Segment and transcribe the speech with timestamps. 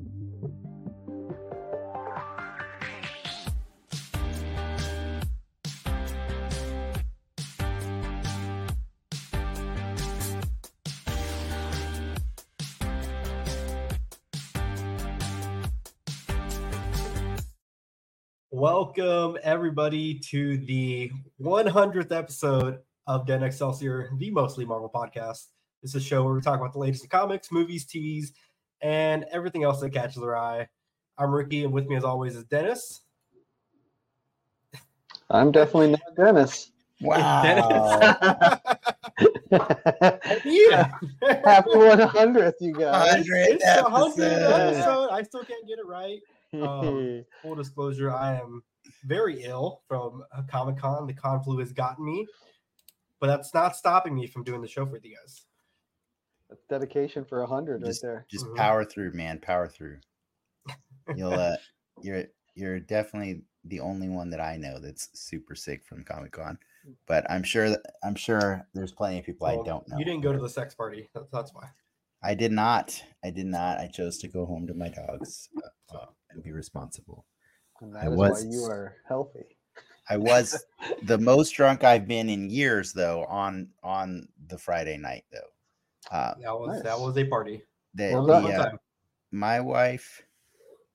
[0.00, 0.12] Welcome,
[19.42, 21.10] everybody, to the
[21.40, 22.78] 100th episode
[23.08, 25.46] of Den X'Celsior, the mostly Marvel podcast.
[25.82, 28.28] This is a show where we talk about the latest in comics, movies, TVs,
[28.80, 30.68] and everything else that catches our eye.
[31.16, 33.00] I'm Ricky, and with me, as always, is Dennis.
[35.30, 36.70] I'm definitely not Dennis.
[37.00, 37.42] Wow.
[39.50, 40.90] yeah.
[41.44, 43.26] Happy 100th, you guys.
[43.28, 45.08] It's the 100th episode.
[45.10, 46.20] I still can't get it right.
[46.52, 48.62] Um, full disclosure, I am
[49.04, 51.06] very ill from Comic Con.
[51.06, 52.26] The con flu has gotten me,
[53.20, 55.44] but that's not stopping me from doing the show for you guys.
[56.48, 58.26] That's dedication for a 100 right there.
[58.30, 58.56] Just Mhm.
[58.56, 59.38] power through, man.
[59.40, 60.00] Power through.
[61.16, 61.56] You'll uh
[62.02, 66.58] you're you're definitely the only one that I know that's super sick from Comic Con.
[67.06, 69.98] But I'm sure that I'm sure there's plenty of people I don't know.
[69.98, 71.08] You didn't go to the sex party.
[71.14, 71.68] That's, that's why.
[72.22, 73.02] I did not.
[73.24, 73.78] I did not.
[73.78, 77.26] I chose to go home to my dogs uh, uh, and be responsible.
[77.80, 79.56] And I that is was- why you are healthy.
[80.10, 80.64] I was
[81.04, 85.50] the most drunk I've been in years though on on the Friday night though.
[86.10, 87.62] Uh That was that was a party.
[87.94, 88.32] the, Well the.
[88.32, 88.78] One uh, time.
[89.30, 90.22] my wife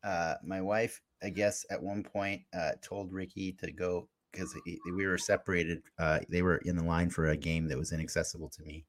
[0.04, 4.54] uh my wife i guess at one point uh told ricky to go because
[4.96, 8.50] we were separated uh they were in the line for a game that was inaccessible
[8.50, 8.86] to me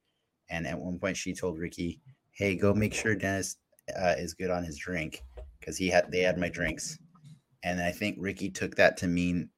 [0.51, 2.01] and at one point she told ricky
[2.33, 3.59] hey go make sure dennis
[3.99, 5.23] uh, is good on his drink
[5.61, 6.99] because he had they had my drinks
[7.63, 9.49] and i think ricky took that to mean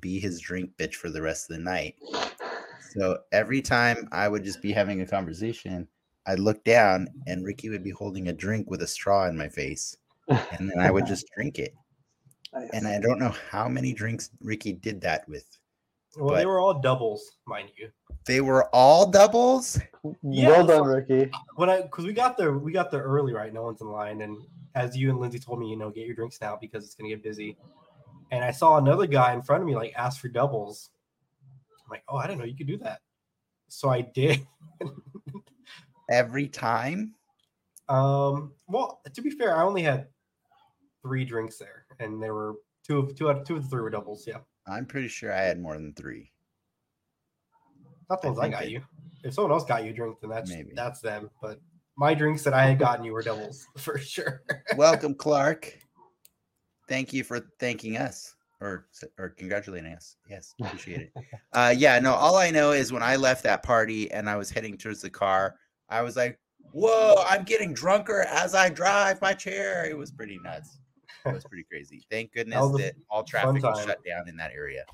[0.00, 1.94] be his drink bitch for the rest of the night
[2.92, 5.86] so every time i would just be having a conversation
[6.26, 9.48] I'd look down and Ricky would be holding a drink with a straw in my
[9.48, 9.96] face.
[10.28, 11.74] And then I would just drink it.
[12.52, 12.70] Nice.
[12.72, 15.44] And I don't know how many drinks Ricky did that with.
[16.16, 17.90] Well, they were all doubles, mind you.
[18.26, 19.80] They were all doubles.
[20.22, 21.30] Yeah, well done, Ricky.
[21.56, 23.52] When I because we got there, we got there early, right?
[23.52, 24.38] No one's in line, and
[24.74, 27.08] as you and Lindsay told me, you know, get your drinks now because it's gonna
[27.08, 27.56] get busy.
[28.30, 30.90] And I saw another guy in front of me like ask for doubles.
[31.84, 33.00] I'm like, oh, I didn't know you could do that.
[33.68, 34.46] So I did.
[36.10, 37.14] Every time.
[37.88, 40.08] Um, well, to be fair, I only had
[41.02, 42.54] three drinks there, and there were
[42.86, 44.26] two of two out of two of the three were doubles.
[44.26, 46.30] Yeah, I'm pretty sure I had more than three.
[48.10, 48.82] not the I ones I, think got it- you.
[49.22, 50.72] If someone else got you a drink, then that's Maybe.
[50.74, 51.30] that's them.
[51.40, 51.58] But
[51.96, 54.42] my drinks that I had gotten you were doubles for sure.
[54.76, 55.78] Welcome, Clark.
[56.88, 58.86] Thank you for thanking us or
[59.18, 60.16] or congratulating us.
[60.28, 61.12] Yes, appreciate it.
[61.54, 62.12] Uh, yeah, no.
[62.14, 65.08] All I know is when I left that party and I was heading towards the
[65.08, 65.54] car,
[65.88, 66.38] I was like,
[66.72, 67.22] "Whoa!
[67.28, 70.78] I'm getting drunker as I drive my chair." It was pretty nuts.
[71.26, 72.02] It was pretty crazy.
[72.10, 74.84] Thank goodness was a that all traffic was shut down in that area.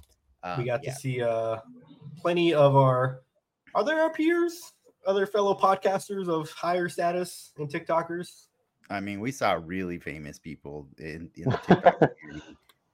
[0.42, 0.92] Um, we got yeah.
[0.92, 1.56] to see uh
[2.16, 3.20] plenty of our
[3.74, 4.72] are there our peers
[5.06, 8.46] other fellow podcasters of higher status and tiktokers
[8.90, 12.10] I mean, we saw really famous people in, in the TikTok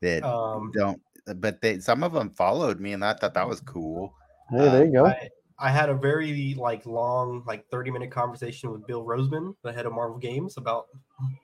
[0.02, 1.00] that um don't,
[1.36, 4.14] but they some of them followed me, and I thought that was cool.
[4.50, 5.06] Hey, there you go.
[5.06, 9.72] I, I had a very like long like 30 minute conversation with bill rosemann the
[9.72, 10.86] head of marvel games about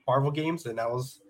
[0.07, 1.21] marvel games and that was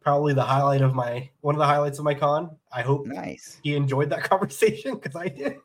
[0.00, 3.58] probably the highlight of my one of the highlights of my con i hope Nice.
[3.62, 5.56] he enjoyed that conversation because i did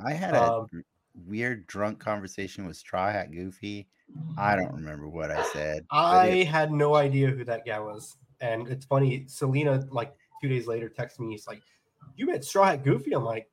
[0.00, 0.66] I had a Um,
[1.26, 3.86] weird drunk conversation with Straw Hat Goofy.
[4.36, 5.86] I don't remember what I said.
[5.90, 8.16] I it- had no idea who that guy was.
[8.40, 10.12] And it's funny, Selena, like
[10.42, 11.30] two days later, texted me.
[11.30, 11.62] He's like,
[12.16, 13.12] You met Straw Hat Goofy?
[13.12, 13.48] I'm like,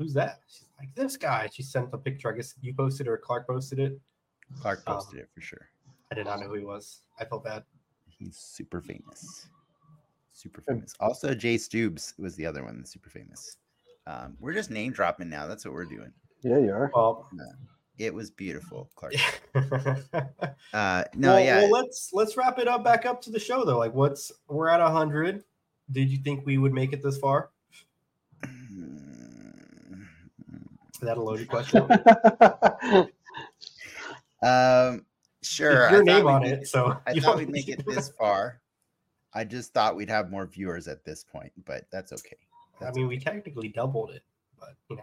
[0.00, 0.40] Who's that?
[0.48, 1.50] She's like, This guy.
[1.52, 2.32] She sent the picture.
[2.32, 4.00] I guess you posted it or Clark posted it.
[4.58, 5.68] Clark um, posted it for sure.
[6.10, 7.02] I did not know who he was.
[7.20, 7.64] I felt bad.
[8.08, 9.48] He's super famous.
[10.32, 10.94] Super famous.
[11.00, 13.58] Also, Jay Stubes was the other one that's super famous.
[14.06, 15.46] Um, we're just name dropping now.
[15.46, 16.10] That's what we're doing.
[16.40, 16.90] Yeah, you are.
[16.94, 17.28] Well,
[17.98, 19.14] It was beautiful, Clark.
[20.72, 21.62] Uh, no, yeah.
[21.62, 23.78] well, let's let's wrap it up back up to the show though.
[23.78, 25.42] Like, what's we're at hundred.
[25.90, 27.50] Did you think we would make it this far?
[30.89, 31.82] Is that a loaded question?
[34.42, 35.04] um,
[35.42, 35.82] sure.
[35.84, 38.60] It's your I name on it, so I thought we'd make it this far.
[39.32, 42.36] I just thought we'd have more viewers at this point, but that's okay.
[42.80, 44.22] I That's mean, we technically doubled it,
[44.58, 45.02] but you know,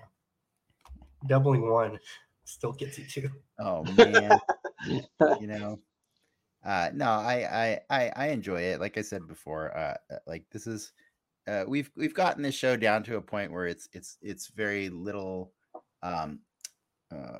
[1.27, 1.97] doubling one
[2.43, 3.29] still gets you two.
[3.59, 4.39] Oh man,
[5.39, 5.79] you know.
[6.65, 8.81] Uh, no, I, I I I enjoy it.
[8.81, 10.91] Like I said before, uh, uh, like this is
[11.47, 14.89] uh, we've we've gotten this show down to a point where it's it's it's very
[14.89, 15.53] little
[16.13, 16.39] um
[17.11, 17.39] uh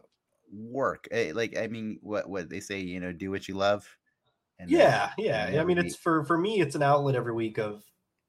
[0.52, 1.08] work.
[1.12, 3.88] Eh, Like I mean, what what they say, you know, do what you love.
[4.60, 5.48] And then- yeah, yeah.
[5.48, 7.84] and I mean, every it's for for me, it's an outlet every week of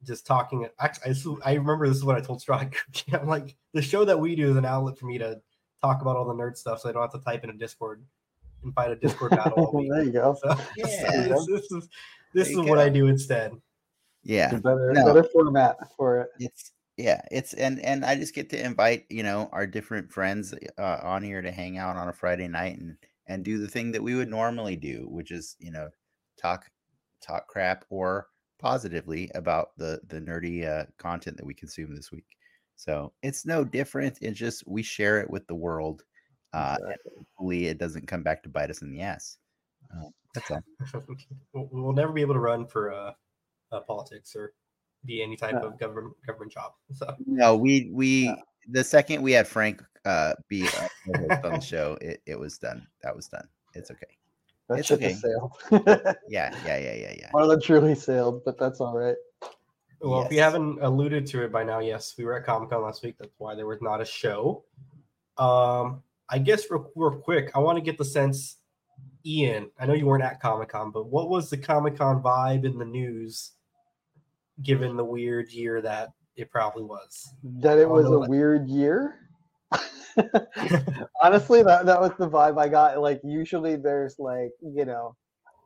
[0.04, 0.68] just talking.
[0.78, 2.62] Actually, I, s- I remember this is what I told Straw.
[3.12, 5.40] I'm like, the show that we do is an outlet for me to
[5.82, 8.04] talk about all the nerd stuff, so I don't have to type in a Discord
[8.62, 9.90] and fight a Discord battle all week.
[9.90, 10.36] there you go.
[10.42, 11.28] So, Yeah.
[11.28, 11.88] this, this is this
[12.34, 13.52] There is you what I do instead.
[14.22, 15.04] yeah, It's a better, No.
[15.06, 16.28] better format for it.
[16.40, 20.52] it's yeah it's and and i just get to invite you know our different friends
[20.78, 22.96] uh, on here to hang out on a friday night and
[23.28, 25.88] and do the thing that we would normally do which is you know
[26.40, 26.66] talk
[27.22, 28.28] talk crap or
[28.58, 32.26] positively about the the nerdy uh, content that we consume this week.
[32.76, 36.04] So it's no different it's just we share it with the world
[36.54, 39.38] uh and hopefully it doesn't come back to bite us in the ass.
[39.92, 40.60] Uh, that's all.
[41.54, 43.12] We'll, we'll never be able to run for uh,
[43.72, 44.52] uh, politics or
[45.04, 45.68] be any type No.
[45.68, 46.72] of government government job.
[46.92, 48.34] So no we we Yeah.
[48.70, 52.86] the second we had frank uh be a on the show it, it was done
[53.02, 54.06] that was done it's okay
[54.68, 55.12] That It's ship okay.
[55.12, 55.52] has sailed.
[56.28, 57.30] Yeah, yeah, yeah, yeah, yeah.
[57.32, 59.16] Marlon truly sailed, but that's all right.
[60.00, 62.82] Well, if you haven't alluded to it by now, yes, we were at Comic Con
[62.82, 63.16] last week.
[63.18, 64.64] That's why there was not a show.
[65.38, 68.58] Um, I guess real, real quick, I want to get the sense,
[69.24, 69.70] Ian.
[69.80, 72.78] I know you weren't at Comic Con, but what was the Comic Con vibe in
[72.78, 73.52] the news,
[74.62, 77.34] given the weird year that it probably was?
[77.60, 79.28] That it was a weird year.
[81.22, 83.00] Honestly, that, that was the vibe I got.
[83.00, 85.16] Like usually there's like, you know,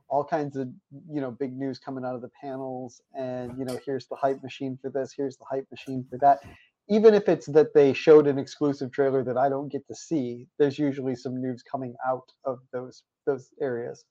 [0.08, 0.68] all kinds of,
[1.10, 4.42] you know, big news coming out of the panels and, you know, here's the hype
[4.42, 6.40] machine for this, here's the hype machine for that.
[6.88, 10.46] Even if it's that they showed an exclusive trailer that I don't get to see,
[10.58, 14.04] there's usually some news coming out of those those areas.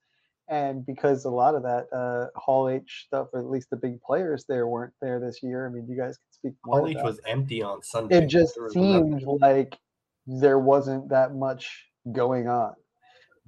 [0.52, 4.02] And because a lot of that uh, Hall H stuff, or at least the big
[4.02, 5.66] players there, weren't there this year.
[5.66, 6.82] I mean, you guys can speak more.
[6.82, 8.18] All to H was empty on Sunday.
[8.18, 9.20] it just There was nothing.
[9.20, 9.80] seemed like
[10.28, 12.74] there wasn't that much going on.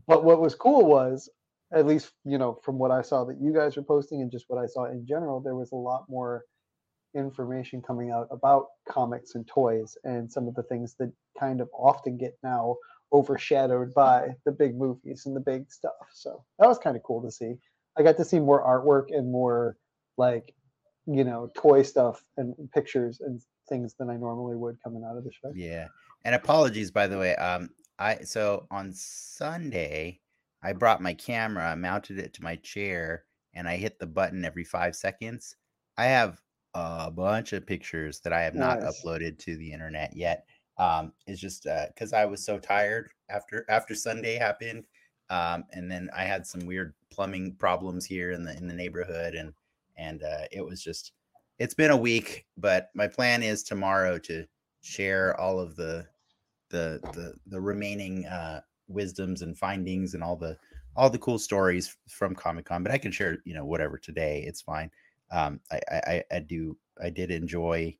[0.08, 1.30] But what was cool was,
[1.74, 4.46] at least you know, from what I saw that you guys were posting and just
[4.48, 6.46] what I saw in general, there was a lot more
[7.16, 11.70] information coming out about comics and toys and some of the things that kind of
[11.78, 12.78] often get now
[13.14, 15.94] overshadowed by the big movies and the big stuff.
[16.12, 17.56] So that was kind of cool to see.
[17.98, 19.78] I got to see more artwork and more
[20.18, 20.54] like
[21.06, 25.24] you know toy stuff and pictures and things than I normally would coming out of
[25.24, 25.52] the show.
[25.56, 25.88] Yeah.
[26.26, 27.36] And apologies, by the way.
[27.36, 27.70] Um,
[28.00, 30.20] I so on Sunday,
[30.64, 34.64] I brought my camera, mounted it to my chair, and I hit the button every
[34.64, 35.56] five seconds.
[35.98, 36.42] I have
[36.74, 40.46] a bunch of pictures that I have not uploaded to the internet yet.
[40.78, 44.86] Um, it's just uh because I was so tired after after Sunday happened.
[45.30, 49.36] Um, and then I had some weird plumbing problems here in the in the neighborhood,
[49.36, 49.54] and
[49.98, 51.14] and uh, it was just
[51.60, 52.46] it's been a week.
[52.58, 54.46] But my plan is tomorrow to
[54.82, 56.08] share all of the
[56.70, 60.58] the the, the remaining uh, wisdoms and findings and all the
[60.96, 62.84] all the cool stories from Comic Con.
[62.84, 64.44] But I can share you know whatever today.
[64.46, 64.92] It's fine.
[65.32, 67.98] Um, I I- I do I did enjoy.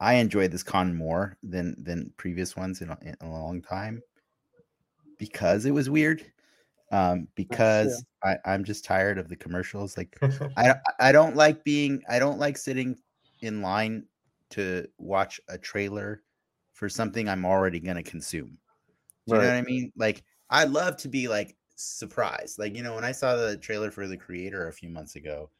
[0.00, 4.02] I enjoyed this con more than than previous ones in a, in a long time
[5.18, 6.32] because it was weird.
[6.90, 9.96] Um, because I, I'm just tired of the commercials.
[9.98, 10.16] Like
[10.56, 12.96] I don't- I don't like being I don't like sitting
[13.42, 14.06] in line
[14.50, 16.22] to watch a trailer
[16.72, 18.58] for something I'm already gonna consume.
[19.26, 19.92] Do you know what I mean?
[19.96, 22.58] Like I love to be like surprised.
[22.58, 25.50] Like you know when I saw the trailer for the creator a few months ago,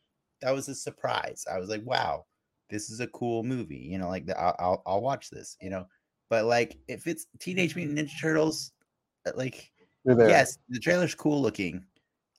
[0.40, 1.45] that was a surprise.
[1.52, 2.26] I was like, wow,
[2.69, 3.79] this is a cool movie.
[3.79, 5.57] You know, like the, I'll, I'll I'll watch this.
[5.61, 5.87] You know,
[6.29, 8.73] but like if it's Teenage Mutant Ninja Turtles,
[9.27, 9.73] uh, like
[10.23, 11.87] Yes, the trailer's cool looking.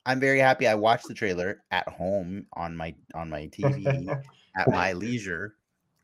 [0.05, 0.67] I'm very happy.
[0.67, 4.17] I watched the trailer at home on my on my TV
[4.57, 5.57] at my leisure.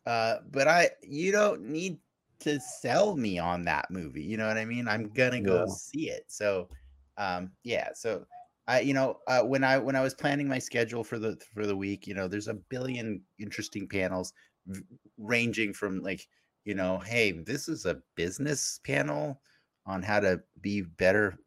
[0.06, 2.00] Uh, but I, you don't need
[2.40, 4.24] to sell me on that movie.
[4.24, 4.88] You know what I mean?
[4.88, 5.66] I'm gonna go Yeah.
[5.66, 6.26] see it.
[6.28, 6.70] So,
[7.18, 7.90] um, yeah.
[7.94, 8.26] So,
[8.68, 11.68] I, you know, uh, when I when I was planning my schedule for the for
[11.68, 14.34] the week, you know, there's a billion interesting panels,
[14.68, 14.82] v-
[15.18, 16.28] ranging from like,
[16.64, 19.40] you know, hey, this is a business panel
[19.86, 21.38] on how to be better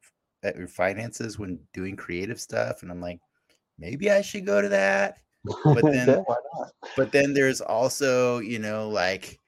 [0.44, 3.18] at your finances when doing creative stuff, and I'm like,
[3.78, 5.16] maybe I should go to that
[5.64, 6.72] but then- Yeah, why not?
[6.96, 9.38] but then there's also you know like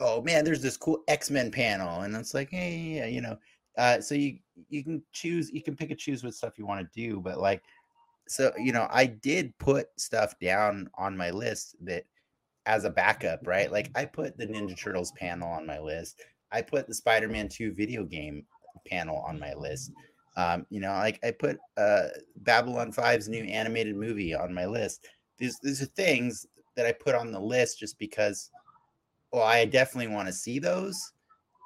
[0.00, 3.36] oh man there's this cool x-men panel and it's like hey yeah, you know
[3.78, 6.80] uh so you you can choose you can pick and choose what stuff you want
[6.80, 7.62] to do but like
[8.26, 12.04] so you know i did put stuff down on my list that
[12.68, 13.72] as a backup right?
[13.72, 16.20] Like i put the ninja turtles panel on my list.
[16.52, 18.44] I put the spider-man 2 video game
[18.86, 19.92] panel on my list.
[20.36, 25.08] Um you know like i put uh babylon 5's new animated movie on my list.
[25.38, 28.50] These these are things that I put on the list just because
[29.32, 31.12] well, I definitely want to see those,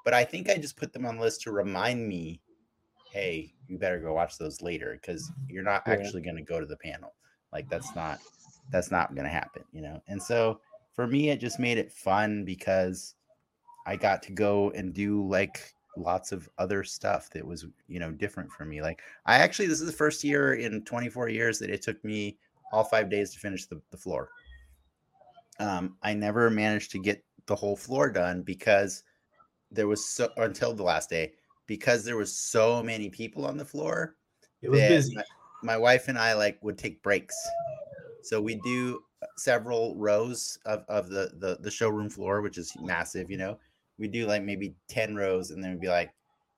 [0.05, 2.41] but I think I just put them on the list to remind me
[3.13, 5.93] hey, you better go watch those later because you're not Yeah.
[5.93, 7.15] actually going to go to the panel.
[7.53, 8.21] Like that's not
[8.71, 10.03] that's not going to happen, you know.
[10.09, 10.61] And so
[10.95, 13.15] for me, it just made it fun because
[13.85, 18.11] I got to go and do like lots of other stuff that was you know
[18.11, 18.81] different for me.
[18.81, 22.39] Like I actually this is the first year in 24 years that it took me
[22.73, 24.31] all five days to finish the, the floor.
[25.59, 29.05] Um, I never managed to get the whole floor done because
[29.73, 31.33] there was so until the last day
[31.67, 34.17] because there was so many people on the floor
[34.63, 35.15] It was busy.
[35.15, 35.25] My,
[35.63, 37.37] my wife and I like would take breaks.
[38.23, 39.03] So we do
[39.37, 43.59] several rows of, of the, the the showroom floor, which is massive, you know.
[43.99, 46.13] We do like maybe 10 rows and then we'd be like,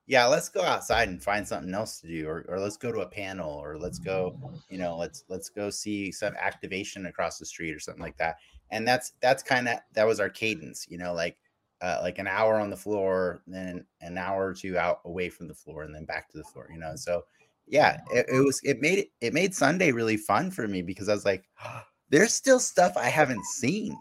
[0.07, 3.01] yeah, let's go outside and find something else to do, or, or let's go to
[3.01, 4.37] a panel, or let's go,
[4.69, 8.37] you know, let's let's go see some activation across the street or something like that.
[8.71, 11.37] And that's that's kind of that was our cadence, you know, like
[11.81, 15.47] uh, like an hour on the floor, then an hour or two out away from
[15.47, 16.95] the floor, and then back to the floor, you know.
[16.95, 17.23] So
[17.67, 21.09] yeah, it, it was it made it it made Sunday really fun for me because
[21.09, 21.45] I was like,
[22.09, 23.95] there's still stuff I haven't seen.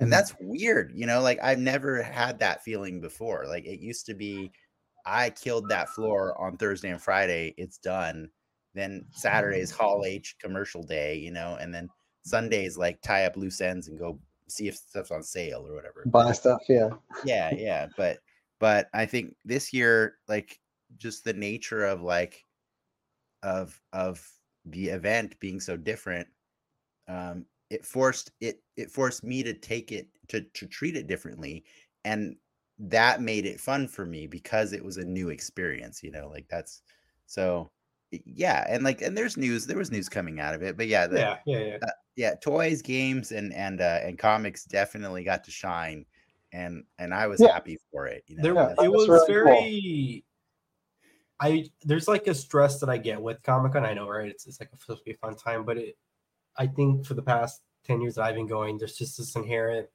[0.00, 3.44] And that's weird, you know, like I've never had that feeling before.
[3.46, 4.50] Like it used to be
[5.06, 8.28] I killed that floor on Thursday and Friday, it's done.
[8.74, 11.88] Then Saturday's Hall H commercial day, you know, and then
[12.24, 16.04] Sundays like tie up loose ends and go see if stuff's on sale or whatever
[16.06, 16.90] Buy stuff, yeah.
[17.24, 18.18] yeah yeah but
[18.60, 20.60] but i think this year like
[20.98, 22.44] just the nature of like
[23.42, 24.26] of of
[24.66, 26.26] the event being so different
[27.08, 31.64] um it forced it it forced me to take it to to treat it differently
[32.04, 32.36] and
[32.78, 36.46] that made it fun for me because it was a new experience you know like
[36.48, 36.82] that's
[37.26, 37.70] so
[38.24, 41.06] yeah and like and there's news there was news coming out of it but yeah
[41.06, 41.78] the, yeah, yeah, yeah.
[42.16, 46.04] yeah toys games and and uh and comics definitely got to shine
[46.52, 47.52] and and i was Yeah.
[47.52, 49.44] happy for it you know there Yeah, it was really cool.
[49.44, 50.24] very
[51.40, 54.60] i there's like a stress that i get with comic-con i know right it's, it's
[54.60, 55.96] like supposed to be a fun time but it
[56.56, 59.88] i think for the past 10 years that i've been going there's just this inherent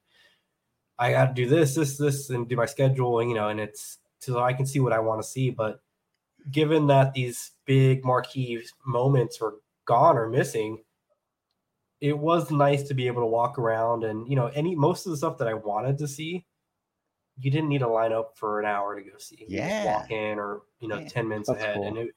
[1.00, 4.44] i gotta do this this this and do my schedule you know and it's so
[4.44, 5.82] i can see what i want to see but
[6.52, 9.56] given that these big marquee moments were
[9.86, 10.84] gone or missing
[12.02, 15.12] it was nice to be able to walk around and you know any most of
[15.12, 16.46] the stuff that i wanted to see
[17.42, 19.46] you didn't need to line up for an hour to go see.
[19.48, 20.00] Yeah.
[20.02, 21.08] walk in or you know Yeah.
[21.08, 21.88] ten minutes That's ahead, cool.
[21.88, 22.10] and it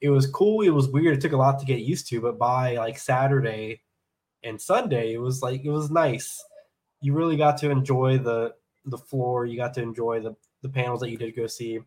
[0.00, 0.62] it was cool.
[0.62, 1.16] It was weird.
[1.16, 3.82] It took a lot to get used to, but by like Saturday
[4.42, 6.42] and Sunday, it was like it was nice.
[7.02, 8.54] You really got to enjoy the
[8.86, 9.44] the floor.
[9.46, 11.80] You got to enjoy the the panels that you did go see.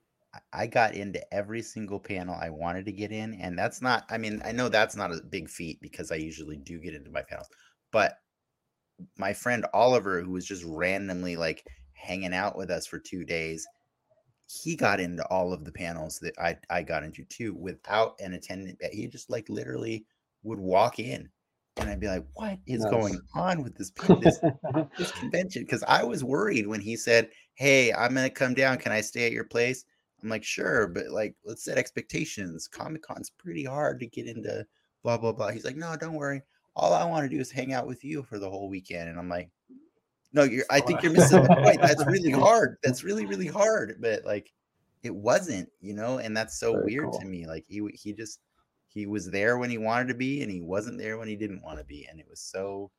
[0.53, 4.05] I- got into every single panel I wanted to get in, and that's not.
[4.09, 7.11] I mean, I know that's not a big feat because I usually do get into
[7.11, 7.49] my panels,
[7.91, 8.17] but
[9.17, 13.67] my friend Oliver, who was just randomly like hanging out with us for two days,
[14.47, 18.33] he got into all of the panels that I I got into too without an
[18.33, 18.79] attendant.
[18.81, 20.07] Eh, he just like literally
[20.43, 21.31] would walk in,
[21.79, 22.85] and I'd be like, "What is Nice.
[22.85, 24.41] going on with this this
[24.97, 28.77] this convention because I was worried when he said, "Hey, I'm gonna come down.
[28.79, 29.85] Can I stay at your place?"
[30.23, 32.67] I'm like, "Sure, but like, let's set expectations.
[32.67, 34.65] Comic Con's pretty hard to get into."
[35.03, 35.49] Blah blah blah.
[35.49, 36.41] He's like, "No, don't worry.
[36.75, 39.19] All I want to do is hang out with you for the whole weekend." And
[39.19, 39.49] I'm like,
[40.33, 40.65] "No, you're.
[40.69, 41.81] I think you're missing the point.
[41.81, 42.77] That's really hard.
[42.83, 44.51] That's really really hard." But like,
[45.03, 47.19] it wasn't, you know, and that's so Very weird cool.
[47.19, 47.45] to me.
[47.47, 48.39] Like he he just
[48.87, 51.63] he was there when he wanted to be, and he wasn't there when he didn't
[51.63, 52.89] want to be, and it was so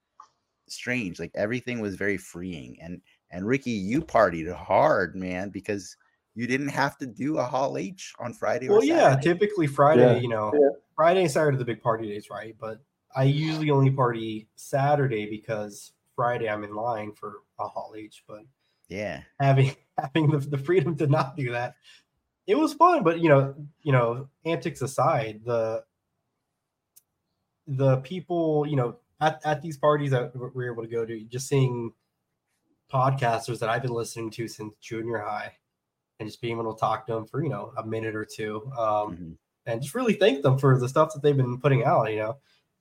[0.68, 1.18] strange.
[1.18, 2.78] Like everything was very freeing.
[2.80, 5.96] And and Ricky, you partied hard, man, because
[6.38, 8.68] you didn't have to do a Hall H on Friday.
[8.68, 10.70] Well, or yeah, typically Friday, Yeah, you know, yeah.
[10.94, 12.54] Friday and Saturday are the big party days, right?
[12.60, 12.80] But
[13.14, 18.24] I usually only party Saturday because Friday I'm in line for a Hall H.
[18.28, 18.42] But
[18.88, 21.74] yeah, having having the, the freedom to not do that
[22.48, 25.84] it was fun but you know you know antics aside the
[27.68, 31.22] the people you know at, at these parties that we were able to go to
[31.24, 31.92] just seeing
[32.92, 35.52] podcasters that i've been listening to since junior high
[36.20, 38.70] and just being able to talk to them for you know a minute or two
[38.76, 39.36] um, mhm.
[39.66, 42.38] and just really thank them for the stuff that they've been putting out, you know.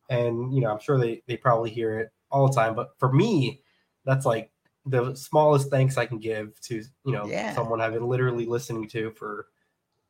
[0.10, 3.12] And you know, I'm sure they they probably hear it all the time, but for
[3.12, 3.62] me,
[4.06, 4.51] that's like
[4.86, 7.53] the smallest thanks I can give to you know Yeah.
[7.53, 9.48] someone I've been literally listening to for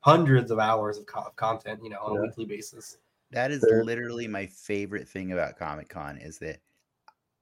[0.01, 2.19] hundreds of hours of, co- of content, you know, on Yeah.
[2.19, 2.97] a weekly basis.
[3.31, 3.83] that is Fair.
[3.83, 6.59] literally my favorite thing about Comic Con is that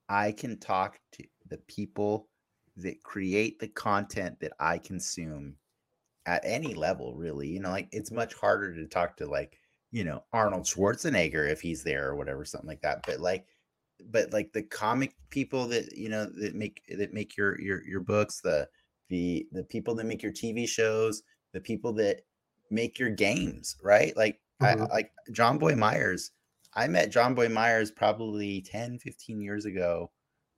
[0.10, 2.28] I can talk to the people
[2.78, 5.58] that create the content that I consume
[6.26, 7.48] at any level, really.
[7.50, 9.60] You know, like it's much harder to talk to like,
[9.92, 13.06] you know, Arnold Schwarzenegger if he's there or whatever, something like that.
[13.06, 13.48] But like,
[14.08, 18.02] but like the comic people that you know that make that make your your your
[18.02, 18.70] books, the
[19.10, 22.22] the the people that make your TV shows, the people that
[22.72, 24.16] make your games, right?
[24.18, 24.90] Like I, Mhm.
[24.92, 26.32] like Jonboy Meyers.
[26.74, 30.12] I met Jonboy Meyers probably 10, 15 years ago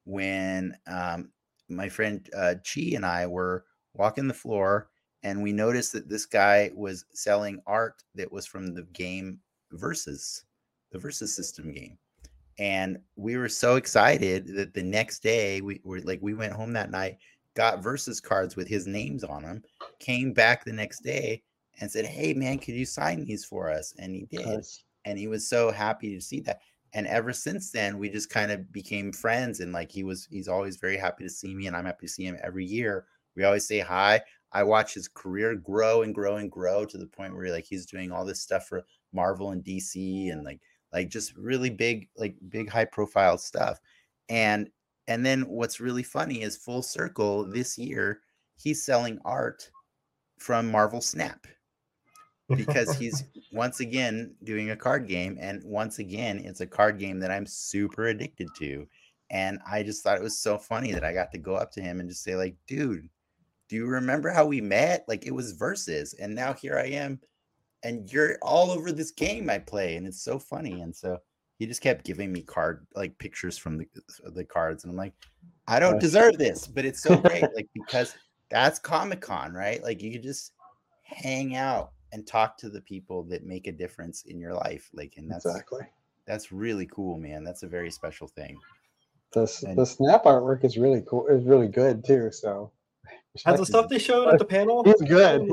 [0.05, 1.31] when um,
[1.69, 4.89] my friend uh, Chi and I were walking the floor
[5.27, 9.39] and we noticed that this guy was selling art that was from the game
[9.73, 10.45] Versus,
[10.93, 11.97] the Versus system game.
[12.57, 16.71] And we were so excited that the next day we were like, we went home
[16.73, 17.17] that night,
[17.55, 19.63] got Versus cards with his names on them,
[19.99, 21.43] came back the next day
[21.81, 23.93] and said, Hey, man, could you sign these for us?
[23.99, 24.65] And he did
[25.03, 26.61] and he was so happy to see that
[26.93, 30.47] and ever since then we just kind of became friends and like he was he's
[30.47, 33.05] always very happy to see me and i'm happy to see him every year
[33.35, 34.19] we always say hi
[34.53, 37.85] i watch his career grow and grow and grow to the point where like he's
[37.85, 40.59] doing all this stuff for marvel and dc and like
[40.93, 43.79] like just really big like big high profile stuff.
[44.29, 44.69] And
[45.07, 48.21] and then what's really funny is full circle this year
[48.55, 49.69] he's selling art
[50.39, 51.47] from marvel snap
[52.55, 53.23] because he's
[53.53, 57.45] once again doing a card game and once again it's a card game that i'm
[57.45, 58.87] super addicted to.
[59.29, 61.81] And i just thought it was so funny that i got to go up to
[61.81, 63.09] him and just say like dude
[63.69, 67.19] do you remember how we met like it was versus and now here i am
[67.83, 71.17] and you're all over this game i play and it's so funny and so
[71.59, 73.87] he just kept giving me card like pictures from the
[74.25, 75.13] uh, the cards and i'm like
[75.67, 78.15] i don't deserve this but it's so great like because
[78.49, 80.53] that's comic-con right like you could just
[81.03, 85.13] hang out and talk to the people that make a difference in your life like
[85.17, 85.81] and that's exactly.
[86.25, 88.57] that's really cool man that's a very special thing
[89.33, 91.27] The, and- the snap artwork is really cool.
[91.27, 92.31] Is really good too.
[92.31, 92.71] So
[93.45, 94.83] Has the stuff they showed at the panel?
[94.83, 95.47] He's good.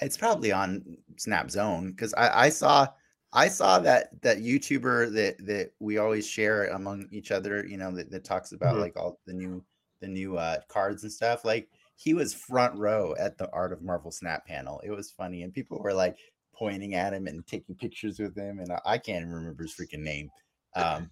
[0.00, 0.82] it's probably on
[1.16, 2.88] snap zone because I, I saw
[3.32, 7.90] i saw that that youtuber that that we always share among each other you know
[7.92, 8.80] that, that talks about Mhm.
[8.80, 9.64] like all the new
[10.00, 13.82] the new uh cards and stuff like he was front row at the art of
[13.82, 16.16] marvel snap panel it was funny and people were like
[16.52, 19.74] pointing at him and taking pictures with him and i, I can't even remember his
[19.74, 20.28] freaking name
[20.74, 21.10] um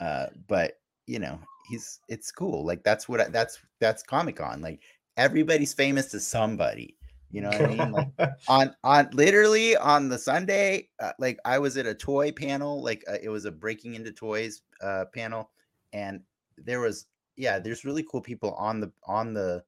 [0.00, 1.38] uh but you know
[1.68, 4.80] he's it's cool like that's what I, that's that's comic-con like
[5.16, 6.96] everybody's famous to somebody
[7.30, 7.92] you know what i mean?
[7.92, 8.08] Like
[8.48, 13.04] on on literally on the sunday uh, like i was at a toy panel like
[13.08, 15.50] uh, it was a breaking into toys uh panel
[15.92, 16.20] and
[16.58, 19.62] there was yeah there's really cool people on the on the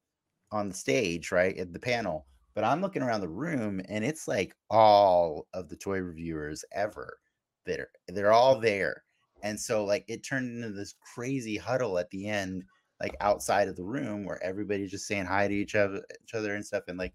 [0.52, 4.28] on the stage right at the panel but i'm looking around the room and it's
[4.28, 7.18] like all of the toy reviewers ever
[7.64, 9.02] that are they're all there
[9.42, 12.62] and so like it turned into this crazy huddle at the end
[13.00, 16.54] like outside of the room where everybody's just saying hi to each other each other
[16.54, 17.12] and stuff and like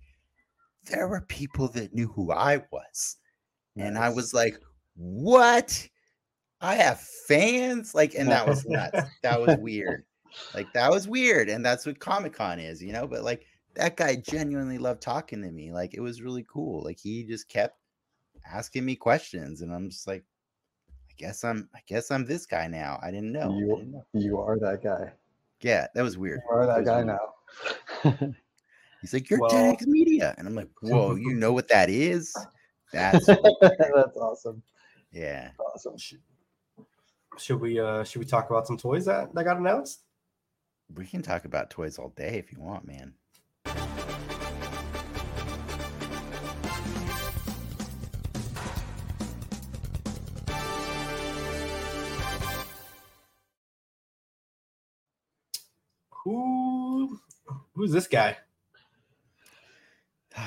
[0.89, 3.17] there were people that knew who I was.
[3.77, 4.59] And I was like,
[4.95, 5.87] what?
[6.59, 7.95] I have fans?
[7.95, 9.01] Like, and that was nuts.
[9.23, 10.03] that was weird.
[10.53, 11.49] Like, that was weird.
[11.49, 13.07] And that's what Comic Con is, you know?
[13.07, 15.71] But like, that guy genuinely loved talking to me.
[15.71, 16.83] Like, it was really cool.
[16.83, 17.77] Like, he just kept
[18.51, 19.61] asking me questions.
[19.61, 20.25] And I'm just like,
[21.11, 22.97] I guess I'm, I guess I'm this guy now.
[23.03, 23.53] I didn't know.
[23.57, 24.05] You- didn't know.
[24.13, 25.11] you are that guy.
[25.61, 26.39] Yeah, that was weird.
[26.49, 28.17] You are That that guy weird.
[28.17, 28.33] now.
[29.01, 30.33] He's like, you're Well- Den X Media.
[30.37, 32.33] And I'm like, whoa, you know what that is?
[32.93, 33.25] That's.
[33.61, 34.63] That's awesome.
[35.11, 35.51] yeah.
[35.59, 35.95] Awesome.
[37.37, 40.01] Should we uh should we talk about some toys that, that got announced?
[40.93, 43.13] We can talk about toys all day if you want, man.
[57.73, 58.37] Who's this guy?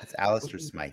[0.00, 0.92] It's Alistair Smythe.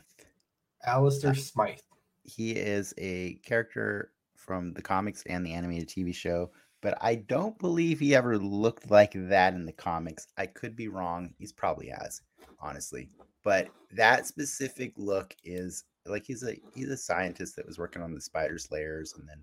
[0.86, 1.80] Alistair Smythe.
[2.24, 6.52] He is a character from the comics and the animated TV show,
[6.82, 10.28] but I don't believe he ever looked like that in the comics.
[10.38, 11.34] I could be wrong.
[11.40, 12.22] He's probably has,
[12.60, 13.10] honestly.
[13.44, 18.14] But that specific look is like he's a he's a scientist that was working on
[18.14, 19.42] the spider slayers and then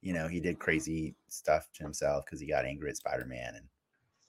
[0.00, 3.66] you know he did crazy stuff to himself because he got angry at Spider-Man and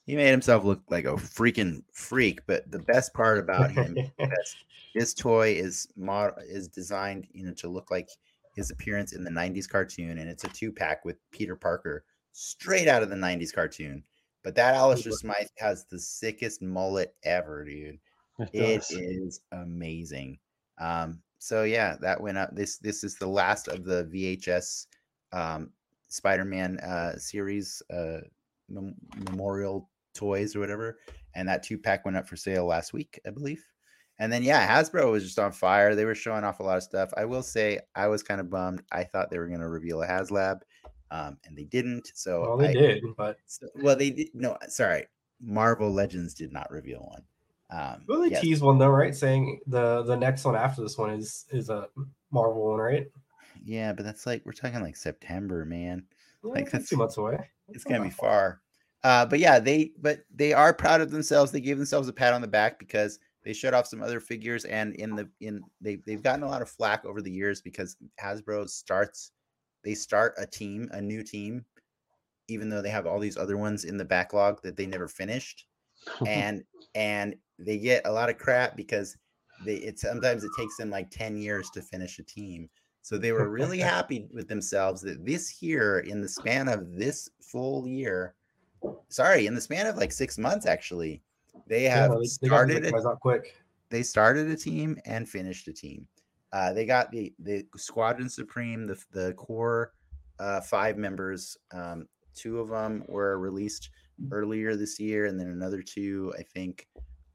[0.08, 2.40] he made himself look like a freaking freak.
[2.48, 4.56] But the best part about him this,
[4.96, 8.10] this toy is mod is designed you know to look like
[8.56, 12.88] his appearance in the 90s cartoon and it's a two pack with peter parker straight
[12.88, 14.04] out of the 90s cartoon.
[14.44, 18.00] But that Alistair Smythe has the sickest mullet ever dude.
[18.54, 20.40] It it is amazing.
[20.80, 24.88] Um so yeah that went up this this is the last of the vhs
[25.34, 25.70] um
[26.08, 28.22] spider-man uh series uh
[28.70, 28.96] mem-
[29.30, 30.98] memorial toys or whatever
[31.36, 33.64] and that two pack went up for sale last week i believe
[34.20, 35.94] and then yeah, Hasbro was just on fire.
[35.94, 37.12] They were showing off a lot of stuff.
[37.16, 38.82] I will say I was kind of bummed.
[38.92, 40.62] I thought they were going to reveal a HasLab,
[41.12, 42.10] um, and they didn't.
[42.16, 44.30] So Well, they I- did, but so- well, they did.
[44.34, 45.06] No, sorry,
[45.40, 47.22] Marvel Legends did not reveal one.
[47.70, 49.14] Um, Well, they yeah, teased one though, right?
[49.14, 51.88] Saying the the next one after this one is is a
[52.32, 53.06] Marvel one, right?
[53.64, 56.04] yeah, but that's like we're talking like September, man.
[56.44, 57.52] Yeah, Like, that's- two months away.
[57.70, 58.62] It's gonna be far.
[59.04, 61.52] Uh, but yeah, they but they are proud of themselves.
[61.52, 64.66] They gave themselves a pat on the back because they showed off some other figures,
[64.66, 67.96] and in the in they they've gotten a lot of flack over the years because
[68.20, 69.32] Hasbro starts
[69.84, 71.64] they start a team, a new team,
[72.50, 75.66] even though they have all these other ones in the backlog that they never finished,
[76.28, 76.64] and
[76.96, 79.16] and they get a lot of crap because
[79.66, 82.70] they it sometimes it takes them like 10 years to finish a team.
[83.02, 87.30] So they were really happy with themselves that this year, in the span of this
[87.42, 88.36] full year,
[89.10, 91.22] sorry, in the span of like six months, actually,
[91.68, 93.56] they have they- they started guys out quick.
[93.90, 96.08] they started a team and finished a team.
[96.54, 99.94] Uh, they got the the Squadron Supreme, the the core
[100.40, 101.58] uh, five members.
[101.72, 103.90] Um, two of them were released
[104.32, 106.88] earlier this year, and then another two, I think,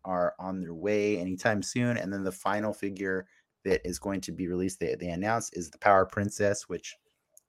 [0.04, 1.96] are on their way anytime soon.
[1.96, 3.26] And then the final figure
[3.64, 6.68] that is going to be released, they, they announced, is the Power Princess.
[6.68, 6.96] Which,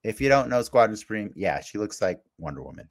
[0.04, 2.86] if you don't know Squadron Supreme, yeah, she looks like Wonder Woman.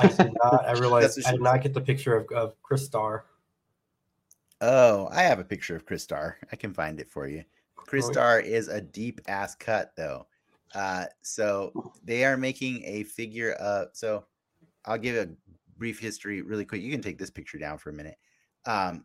[0.00, 0.66] I did not.
[0.66, 3.22] I realized I did not get the picture of, of Crystar.
[4.60, 6.34] Oh, I have a picture of Crystar.
[6.50, 7.44] I can find it for you.
[7.76, 8.12] Chris Oh, yeah.
[8.12, 10.26] Star is a deep ass cut though.
[10.74, 14.24] Uh, so they are making a figure of so
[14.84, 15.32] I'll give a
[15.78, 16.82] brief history really quick.
[16.82, 18.18] You can take this picture down for a minute.
[18.64, 19.04] Um,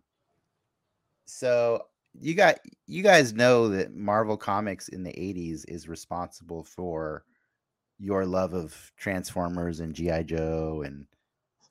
[1.26, 1.84] so
[2.20, 7.24] you got you guys know that Marvel Comics in the 80s is responsible for
[8.02, 11.06] your love of Transformers and GI Joe and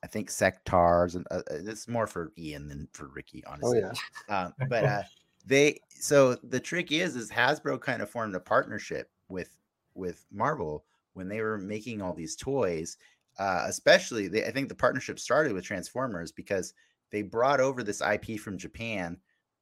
[0.03, 3.53] I think Sectaurs and uh, uh, this is more for Ian than for Ricky oh
[3.53, 3.81] honestly.
[3.81, 3.93] yeah.
[4.35, 5.03] Um, but uh,
[5.45, 9.57] they so the trick is is Hasbro kind of formed a partnership with
[9.95, 12.97] with Marvel when they were making all these toys.
[13.39, 16.75] Uh, especially, they, I think the partnership started with Transformers because
[17.11, 19.17] they brought over this IP from Japan,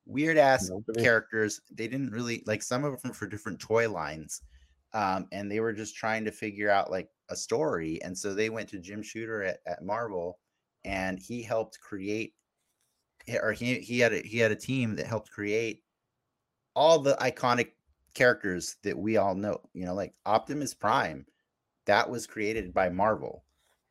[0.07, 1.61] weird ass Nobody- characters.
[1.71, 4.43] They didn't really like some of them for different toy lines,
[4.93, 8.01] um, and they were just trying to figure out like a story.
[8.03, 10.39] And so they went to Jim Shooter at, at Marvel,
[10.85, 12.35] and he helped create
[13.43, 15.83] or he he had a, he had a team that helped create
[16.75, 17.73] all the iconic
[18.15, 19.61] characters that we all know.
[19.75, 21.27] You know, like Optimus Prime,
[21.87, 23.45] that was created by Marvel.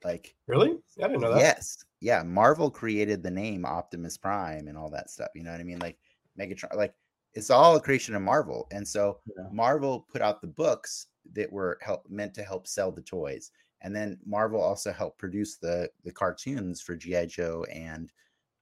[0.03, 0.77] Like Really?
[1.01, 1.39] I didn't know that.
[1.39, 5.29] yes, yeah, Marvel created the name Optimus Prime and all that stuff.
[5.35, 5.79] You know what I mean?
[5.79, 5.97] Like
[6.39, 6.93] Megatron, like
[7.37, 8.67] it's all a creation of Marvel.
[8.71, 9.47] And so Yeah.
[9.51, 13.51] Marvel put out the books that were help meant to help sell the toys.
[13.81, 18.11] And then Marvel also helped produce the the cartoons for GI Joe and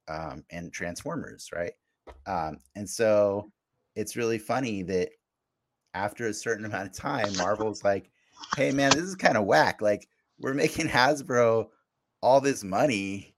[0.10, 1.72] um, and Transformers, right?
[2.26, 3.50] Um, and so
[3.96, 5.10] it's really funny that
[5.94, 8.12] after a certain amount of time, Marvel's like,
[8.58, 9.82] "Hey, man, this is kind of whack.
[9.82, 10.10] Like,
[10.40, 11.70] we're making Hasbro
[12.22, 13.35] all this money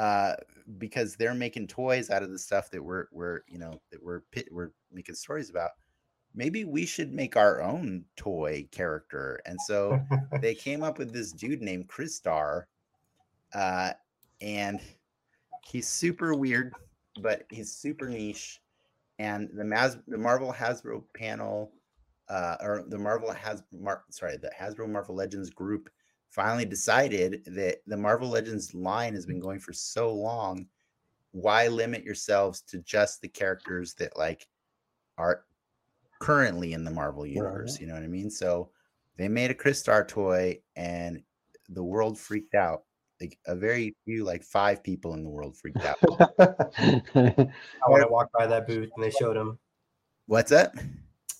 [0.00, 0.34] uh,
[0.78, 4.20] because they're making toys out of the stuff that we're we're you know that we're
[4.32, 5.72] pit, we're making stories about.
[6.34, 10.00] Maybe we should make our own toy character." And so
[10.40, 12.62] they came up with this dude named Crystar,
[13.52, 13.92] uh,
[14.40, 14.80] and
[15.66, 16.72] he's super weird,
[17.20, 18.58] but he's super niche.
[19.18, 21.72] And the Mas- the Marvel Hasbro panel,
[22.30, 25.90] uh, or the Marvel has Mar- sorry, the Hasbro Marvel Legends group
[26.30, 30.66] finally decided that the Marvel Legends line has been going for so long.
[31.32, 34.46] Why limit yourselves to just the characters that like
[35.18, 35.44] are
[36.20, 37.74] currently in the Marvel universe?
[37.74, 37.80] Right.
[37.80, 38.30] You know what I mean?
[38.30, 38.70] So
[39.16, 41.22] they made a Crystar toy, and
[41.68, 42.84] the world freaked out.
[43.20, 45.98] Like a very few, like five people in the world freaked out.
[46.38, 47.50] I
[47.86, 49.58] when I walked by that booth and they showed him.
[50.24, 50.74] What's up?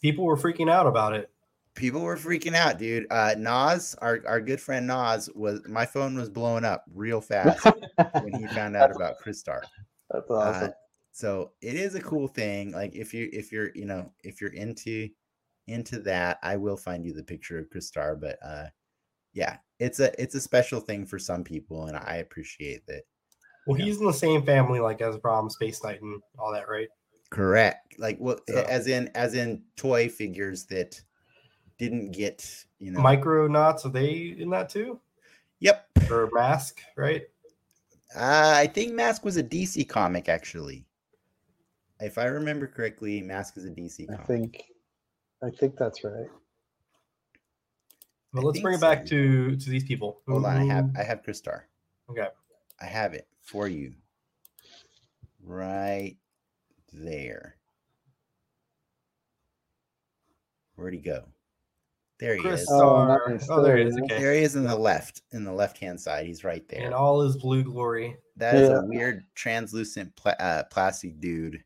[0.02, 1.30] People were freaking out about it.
[1.80, 3.06] People were freaking out, dude.
[3.10, 7.64] Uh Nas, our, our good friend Nas, was my phone was blowing up real fast
[8.22, 9.62] when he found out about Crystar.
[10.10, 10.72] That's Uh, awesome.
[11.12, 12.72] so it is a cool thing.
[12.72, 15.08] Like if you if you're you know if you're into
[15.68, 18.20] into that, I will find you the picture of Crystar.
[18.20, 18.66] But uh
[19.32, 23.02] yeah, it's a it's a special thing for some people, and I appreciate that.
[23.66, 23.86] Well, Yeah.
[23.86, 26.88] he's in the same family like as Rom, Space Knight, and all that, right?
[27.30, 27.98] Correct.
[27.98, 31.00] Like what So- as in as in toy figures that
[31.80, 32.46] didn't get,
[32.78, 33.00] you know.
[33.00, 35.00] Micro Micronauts, are they in that too?
[35.60, 35.88] Yep.
[36.10, 37.22] Or Mask, right?
[38.14, 40.84] Uh, I think Mask was a DC comic actually.
[42.00, 44.64] If I remember correctly, Mask is a DC I think
[45.42, 46.28] I think that's right.
[48.32, 48.88] But I let's think bring it so.
[48.88, 50.20] back to to these people.
[50.28, 51.62] Hold on, I have I have Crystar.
[52.10, 52.28] Okay.
[52.80, 53.94] I have it for you.
[55.42, 56.16] Right
[56.92, 57.56] there.
[60.74, 61.24] Where'd he go?
[62.20, 62.70] There he Chris is.
[62.70, 63.48] Oh, nice.
[63.50, 63.96] Oh, there he he is.
[63.96, 64.18] Okay.
[64.18, 66.26] There he is in the left, in the left hand side.
[66.26, 66.86] He's right there.
[66.86, 68.16] In all his blue glory.
[68.36, 68.80] That is Yeah.
[68.80, 71.62] a weird translucent pla- uh, plastic dude,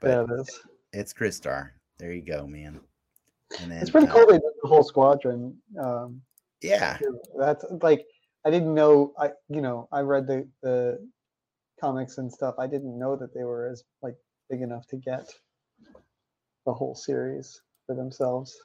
[0.00, 0.60] but yeah, it is.
[0.92, 1.70] it's Crystar.
[1.98, 2.80] There you go, man.
[3.60, 4.26] And then It's pretty uh, cool.
[4.26, 5.56] They did the whole squadron.
[5.80, 6.20] Um,
[6.60, 6.98] Yeah,
[7.38, 8.04] that's like
[8.44, 9.14] I didn't know.
[9.18, 11.06] I you know I read the the
[11.80, 12.54] comics and stuff.
[12.58, 14.16] I didn't know that they were as like
[14.50, 15.32] big enough to get
[16.66, 18.58] the whole series for themselves.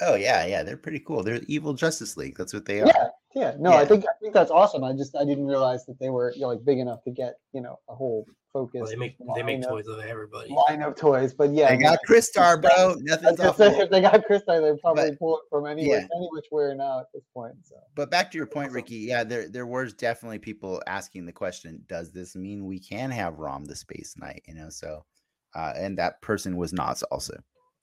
[0.00, 1.22] Oh yeah, yeah, they're pretty cool.
[1.22, 2.36] They're evil Justice League.
[2.36, 2.86] That's what they are.
[2.86, 3.54] Yeah, yeah.
[3.58, 4.82] No, I think I think that's awesome.
[4.84, 7.34] I just I didn't realize that they were you know, like big enough to get
[7.52, 8.80] you know a whole focus.
[8.80, 10.54] Well, they make they make line of- toys of everybody.
[10.68, 11.34] line of toys.
[11.34, 12.70] But yeah, They got Crystar, bro.
[12.92, 13.56] I Nothing's was gonna off.
[13.56, 16.06] say, if they got Crystar, they probably But- pull it from any yeah.
[16.16, 17.54] any which way now at this point.
[17.62, 18.96] So But back to your point, Ricky.
[18.96, 23.38] Yeah, there there was definitely people asking the question: Does this mean we can have
[23.38, 24.42] Rom the Space Knight?
[24.48, 25.04] You know, so
[25.54, 27.34] uh, and that person was not also.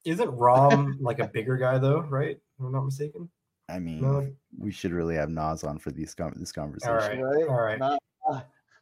[0.10, 2.02] Isn't Rom like a bigger guy though?
[2.02, 2.38] Right?
[2.38, 3.30] If I'm not mistaken.
[3.70, 4.28] I mean, No.
[4.58, 7.22] we should really have Nas on for these con- this conversation.
[7.22, 7.22] right.
[7.22, 7.78] right, all right.
[7.80, 8.00] Not-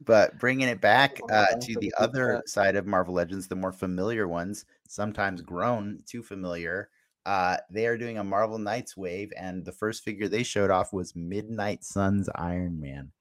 [0.05, 3.71] But bringing it back uh, to the the other side of Marvel Legends, the more
[3.73, 6.89] familiar ones, sometimes grown too familiar.
[7.25, 10.93] Uh, they are doing a Marvel Knights wave, and the first figure they showed off
[10.93, 13.11] was Midnight Suns Iron Man.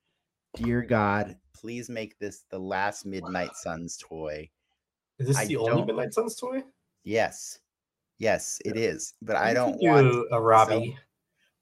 [0.54, 4.48] Dear God, please make this the last Midnight Suns toy.
[5.18, 6.62] Is this I the only Midnight Suns toy?
[7.04, 7.58] Yes,
[8.18, 9.14] yes, it is.
[9.22, 10.26] But I don't could do want.
[10.32, 10.96] a Robbie.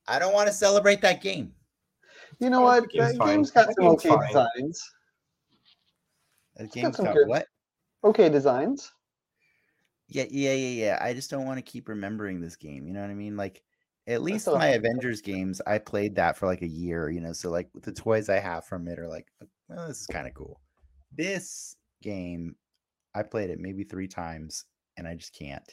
[0.06, 1.52] I don't want to celebrate that game.
[2.40, 2.80] You know what?
[2.90, 4.26] think it That game's got some game's okay fine.
[4.28, 4.92] designs.
[6.56, 7.46] That got game's some got good- what?
[8.04, 8.92] Okay designs.
[10.08, 10.98] Yeah, yeah, yeah, yeah.
[11.00, 12.86] I just don't want to keep remembering this game.
[12.86, 13.36] You know what I mean?
[13.36, 13.62] Like,
[14.06, 14.76] at least my right.
[14.76, 17.08] Avengers games, I played that for like a year.
[17.08, 19.26] You know, so like the toys I have from it are like,
[19.68, 20.60] well, this is kind of cool.
[21.16, 22.54] This game,
[23.14, 24.66] I played it maybe three times,
[24.98, 25.64] and I just can't.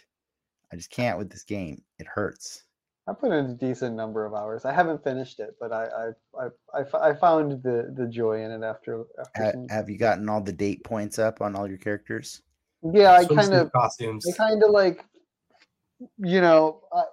[0.71, 1.81] I just can't with this game.
[1.99, 2.63] It hurts.
[3.07, 4.63] I put in a decent number of hours.
[4.63, 6.47] I haven't finished it, but I, I,
[6.79, 9.43] I, I found the the joy in it after after.
[9.43, 12.41] Ha- some, have you gotten all the date points up on all your characters?
[12.83, 14.25] yeah, I kind of costumes.
[14.27, 15.05] I kind of like,
[16.17, 17.03] you know, I,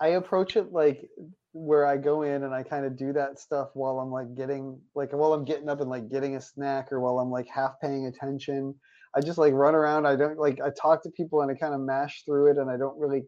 [0.00, 1.08] I approach it like
[1.52, 4.78] where I go in and I kind of do that stuff while I'm like getting
[4.94, 7.80] like while I'm getting up and like getting a snack or while I'm like half
[7.80, 8.74] paying attention.
[9.14, 10.06] I just like run around.
[10.06, 12.70] I don't like I talk to people and I kind of mash through it and
[12.70, 13.22] I don't really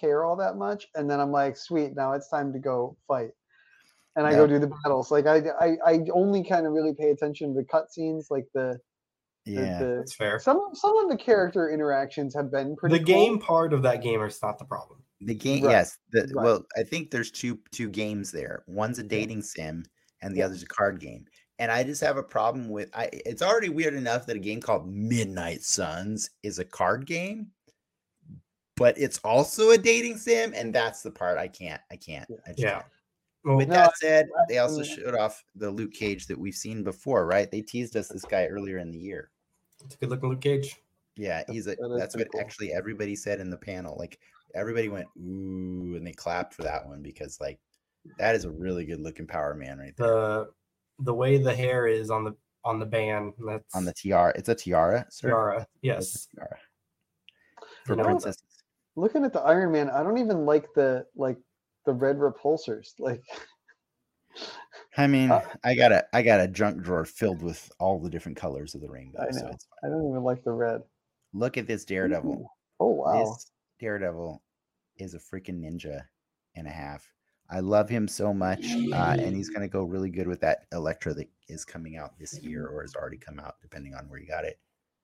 [0.00, 0.86] care all that much.
[0.94, 3.30] And then I'm like, sweet, now it's time to go fight.
[4.16, 5.10] And I go do the battles.
[5.10, 8.78] Like I I, I only kind of really pay attention to the cutscenes, like the
[9.44, 9.78] the- Yeah.
[9.78, 10.38] the, That's fair.
[10.38, 12.98] some some of the character interactions have been pretty.
[12.98, 13.14] The cool.
[13.14, 15.00] game part of that game is not the problem.
[15.20, 15.98] The game, Right, yes.
[16.12, 16.44] The, right.
[16.44, 18.62] Well, I think there's two two games there.
[18.68, 19.84] One's a dating sim,
[20.22, 20.46] and the Yeah.
[20.46, 21.24] other's a card game.
[21.58, 22.90] And I just have a problem with.
[22.94, 23.08] I.
[23.12, 27.48] It's already weird enough that a game called Midnight Suns is a card game,
[28.76, 31.80] but it's also a dating sim, and that's the part I can't.
[31.90, 32.28] I can't.
[32.46, 32.72] I just Yeah.
[32.72, 32.86] can't.
[33.44, 36.82] Well, With No, that said, they also showed off the Luke Cage that we've seen
[36.82, 37.50] before, right?
[37.50, 39.30] They teased us this guy earlier in the year.
[39.84, 40.80] it's a good looking Luke Cage.
[41.16, 41.76] Yeah, he's a.
[41.76, 42.40] that That's what cool.
[42.40, 43.96] actually everybody said in the panel.
[43.98, 44.18] Like
[44.56, 47.60] everybody went ooh, and they clapped for that one because like
[48.18, 50.48] that is a really good looking Power Man right there The
[50.98, 53.34] the way the hair is on the on the band.
[53.46, 54.32] That's on the tiara.
[54.36, 55.28] It's a tiara, sir.
[55.28, 55.66] tiara.
[55.82, 56.28] Yes.
[56.32, 56.58] a tiara
[57.60, 58.42] You for know, princesses.
[58.96, 61.36] Looking at the Iron Man, I don't even like the like
[61.86, 62.92] the red repulsors.
[62.98, 63.22] Like
[64.96, 68.10] I mean, Uh, I got a I got a junk drawer filled with all the
[68.10, 69.20] different colors of the rainbow.
[69.20, 69.50] I So know.
[69.52, 69.66] it's.
[69.84, 70.82] I don't even like the red.
[71.32, 72.32] Look at this Daredevil.
[72.32, 72.46] Ooh.
[72.80, 73.18] Oh wow.
[73.24, 74.42] This Daredevil
[74.98, 76.02] is a freaking ninja
[76.56, 77.06] and a half.
[77.50, 81.12] I love him so much, uh, and he's gonna go really good with that Elektra
[81.14, 84.26] that is coming out this year or has already come out, depending on where you
[84.26, 84.58] got it.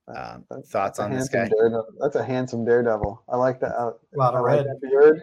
[0.08, 1.48] Um, that's- thoughts that's on this guy?
[1.48, 1.86] Daredevil.
[2.00, 3.22] That's a handsome Daredevil.
[3.28, 3.78] I like that.
[3.78, 4.00] out.
[4.14, 4.66] A lot I of like red.
[4.66, 5.20] that beard.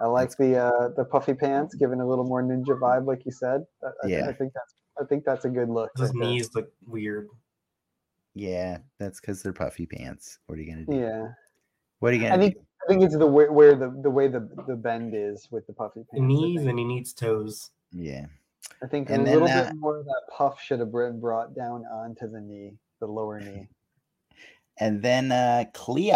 [0.00, 3.30] I like the uh, the puffy pants, giving a little more ninja vibe, like you
[3.32, 3.62] said.
[3.82, 4.28] I, I- Yeah.
[4.28, 5.90] I think that's I think that's a good look.
[5.96, 6.28] His right there.
[6.28, 7.28] knees look weird.
[8.34, 10.38] Yeah, that's because they're puffy pants.
[10.46, 10.96] What are you gonna do?
[10.96, 11.28] Yeah,
[12.00, 12.60] What are you gonna think do?
[12.84, 15.72] I think it's the way where the the way the the bend is with the
[15.72, 16.10] puffy pants.
[16.14, 17.70] The I knees and he needs toes.
[17.92, 18.26] Yeah,
[18.82, 21.20] I think And a then little that- bit more of that puff should have been
[21.20, 23.68] brought down onto the knee, the lower knee.
[24.78, 26.10] and then uh Clea.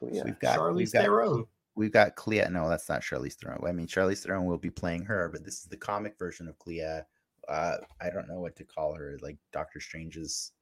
[0.00, 1.44] So we've got Charlize we've Theron.
[1.74, 2.44] we've got Clea.
[2.50, 3.58] No, that's not Charlize Theron.
[3.66, 6.58] I mean, Charlize Theron will be playing her, but this is the comic version of
[6.58, 7.02] Clea.
[7.48, 9.18] Uh, I don't know what to call her.
[9.22, 10.52] Like Doctor Strange's,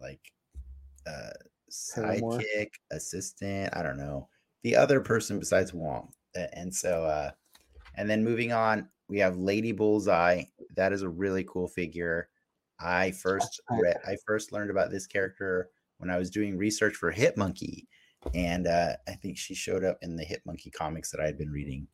[0.00, 0.20] like,
[1.06, 1.30] uh,
[1.94, 2.38] Paramour?
[2.40, 3.70] sidekick, assistant.
[3.76, 4.28] I don't know
[4.62, 6.12] the other person besides Wong.
[6.34, 7.30] And so, uh,
[7.96, 10.44] and then moving on, we have Lady Bullseye.
[10.76, 12.28] That is a really cool figure.
[12.78, 17.10] I first read, I first learned about this character when I was doing research for
[17.10, 17.88] Hit Monkey,
[18.34, 21.36] and uh, I think she showed up in the Hit Monkey comics that I had
[21.36, 21.86] been reading.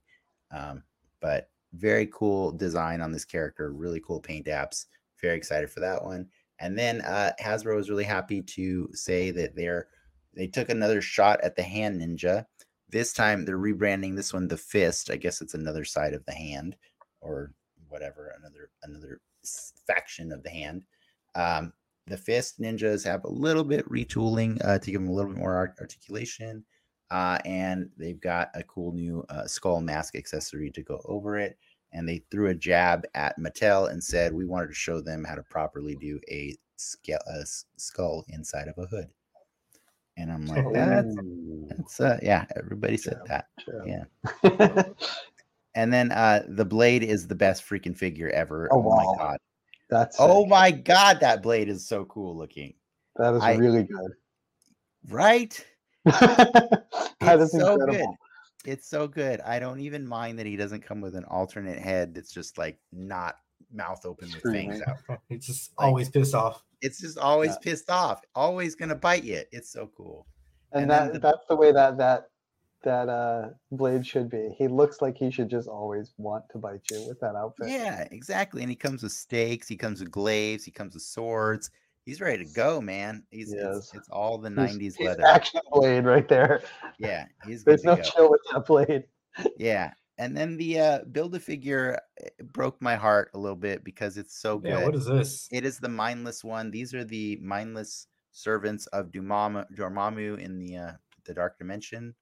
[0.52, 0.84] Um,
[1.20, 4.86] but very cool design on this character, really cool paint apps.
[5.20, 6.28] Very excited for that one.
[6.58, 9.88] And then uh, Hasbro was really happy to say that they're
[10.34, 12.44] they took another shot at the hand ninja.
[12.88, 15.10] This time they're rebranding this one the fist.
[15.10, 16.76] I guess it's another side of the hand,
[17.20, 17.52] or
[17.88, 19.20] whatever, another another
[19.86, 20.84] faction of the hand.
[21.34, 21.72] Um,
[22.06, 25.40] the fist ninjas have a little bit retooling uh, to give them a little bit
[25.40, 26.64] more art- articulation,
[27.10, 31.58] uh, and they've got a cool new uh, skull mask accessory to go over it.
[31.92, 35.34] And they threw a jab at Mattel and said we wanted to show them how
[35.34, 36.54] to properly do a,
[37.08, 37.44] a
[37.76, 39.08] skull inside of a hood.
[40.18, 41.66] And I'm like, that's, Ooh.
[41.68, 43.46] that's uh, yeah, everybody said Jab, that.
[43.64, 44.06] jab.
[44.64, 44.82] Yeah.
[45.78, 48.66] And then uh the blade is the best freaking figure ever.
[48.72, 49.36] Oh, Oh, my god.
[49.90, 50.48] That's Oh sick.
[50.48, 52.72] my god, that blade is so cool looking.
[53.16, 54.12] that is I- really good.
[55.10, 55.62] Right?
[56.06, 56.86] that
[57.20, 58.16] It's is so incredible.
[58.64, 58.72] good.
[58.72, 59.40] It's so good.
[59.42, 62.78] I don't even mind that he doesn't come with an alternate head that's just like
[62.90, 63.36] not
[63.70, 64.82] mouth open with fangs Screaming.
[65.10, 65.18] out.
[65.28, 66.62] It's just Like- always pissed off.
[66.86, 67.58] It's just always Yeah.
[67.62, 69.42] pissed off, always gonna bite you.
[69.52, 70.26] It's so cool.
[70.72, 72.30] And, And that the- that's the way that that
[72.82, 74.54] that uh blade should be.
[74.56, 77.68] He looks like he should just always want to bite you with that outfit.
[77.68, 78.62] Yeah, exactly.
[78.62, 81.70] And he comes with stakes, he comes with glaives, he comes with swords.
[82.04, 83.24] He's ready to go, man.
[83.30, 83.90] He's it's, Yes.
[83.94, 85.26] it's all the He's- 90s he's leather.
[85.26, 86.62] action blade right there.
[86.98, 88.02] Yeah, he's There's no go.
[88.02, 89.04] chill with that blade.
[89.56, 89.92] Yeah.
[90.18, 94.16] And then the uh build a figure eh, broke my heart a little bit because
[94.16, 94.70] it's so good.
[94.70, 95.48] Yeah, what is this?
[95.52, 96.70] it is the mindless one.
[96.70, 100.92] These are the mindless servants of Dumamu, Dormammu in the uh
[101.24, 102.14] the dark dimension.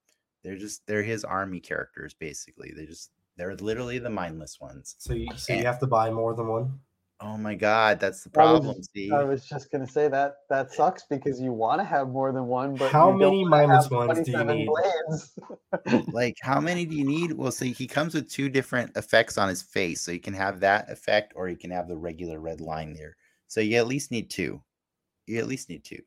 [0.42, 2.72] They're just they're his army characters basically.
[2.76, 4.96] They just they're literally the mindless ones.
[4.98, 6.80] So you so you have to buy more than one.
[7.20, 8.82] Oh my god, that's the I was- problem.
[8.82, 12.32] See, I was just gonna say that that sucks because you want to have more
[12.32, 14.68] than one, but How many wanna mindless have ones do you need?
[16.12, 17.32] like how many do you need?
[17.32, 20.60] Well, see, he comes with two different effects on his face, so you can have
[20.60, 23.16] that effect, or you can have the regular red line there.
[23.46, 24.60] So you at least need two.
[25.26, 26.02] You at least need two.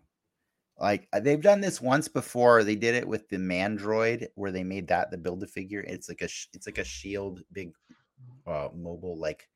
[0.80, 2.64] Like uh, they've done this once before.
[2.64, 5.82] They did it with the Mandroid, where they made that the build a figure.
[5.82, 7.72] It's like a sh- it's like a shield, big,
[8.46, 9.48] uh, mobile like.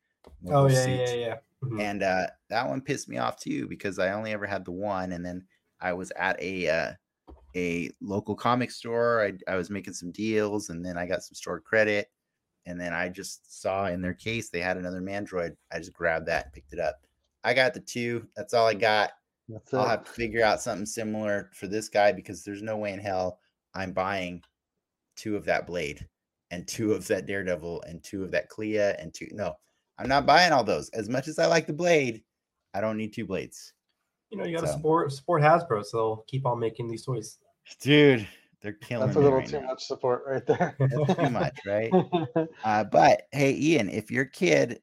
[0.48, 1.00] Oh yeah, suit.
[1.00, 1.38] yeah, yeah.
[1.62, 1.80] Mhm.
[1.80, 5.12] and uh, that one pissed me off too because I only ever had the one,
[5.12, 5.46] and then
[5.80, 6.92] I was at a uh,
[7.54, 9.24] a local comic store.
[9.24, 12.10] I, I was making some deals, and then I got some store credit,
[12.66, 15.56] and then I just saw in their case they had another Mandroid.
[15.72, 17.00] I just grabbed that and picked it up.
[17.44, 18.28] I got the two.
[18.36, 19.12] That's all I got.
[19.48, 19.88] That's I'll it.
[19.88, 23.38] have to figure out something similar for this guy because there's no way in hell
[23.74, 24.42] I'm buying
[25.16, 26.08] two of that blade
[26.50, 29.28] and two of that Daredevil and two of that Clea and two.
[29.32, 29.56] No,
[29.98, 30.88] I'm not buying all those.
[30.90, 32.22] As much as I like the blade,
[32.74, 33.72] I don't need two blades.
[34.30, 37.04] You know, you got to So- support support Hasbro, so they'll keep on making these
[37.04, 37.38] toys.
[37.80, 38.26] Dude,
[38.60, 39.66] they're killing That's a little right too now.
[39.68, 40.74] much support right there.
[40.80, 41.92] That's too much, right?
[42.64, 44.80] Uh, but hey, Ian, if your kid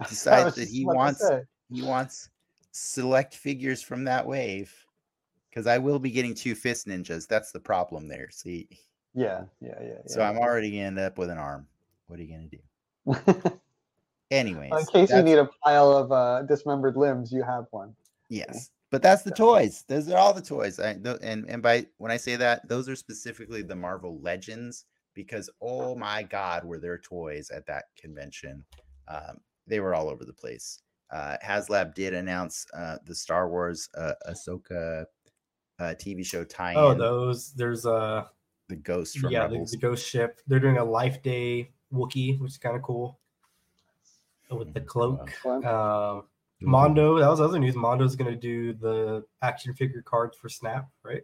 [0.08, 1.24] decides that he wants
[1.70, 2.30] he wants
[2.72, 4.74] select figures from that wave,
[5.48, 7.26] because I will be getting two fist ninjas.
[7.28, 8.28] That's the problem there.
[8.30, 8.68] See,
[9.14, 9.98] Yeah, yeah, yeah.
[10.06, 10.28] so yeah.
[10.28, 11.66] I'm already gonna end up with an arm.
[12.08, 13.58] What are you gonna do?
[14.30, 17.94] Anyways, In case you need a pile of uh, dismembered limbs, you have one.
[18.28, 19.84] Yes, but that's the toys.
[19.88, 20.78] Those are all the toys.
[20.78, 24.84] I, tho- and and by when I say that, those are specifically the Marvel Legends
[25.14, 28.64] because oh my God, were there toys at that convention?
[29.08, 30.80] Um, they were all over the place.
[31.10, 35.06] Uh, HasLab did announce uh, the Star Wars uh, Ahsoka
[35.78, 38.28] uh, TV show tie-in, Oh, those there's a
[38.68, 39.70] the Ghost from yeah, the, Rebels.
[39.70, 40.40] the ghost ship.
[40.46, 43.18] They're doing a Life Day Wookie, which is kind of cool.
[44.50, 44.86] With the Mhm.
[44.86, 45.30] cloak.
[45.42, 45.64] Fun.
[45.64, 46.22] Uh.
[46.60, 47.76] Mondo, that was other news.
[47.76, 51.22] Mondo's going to do the action figure cards for Snap, right?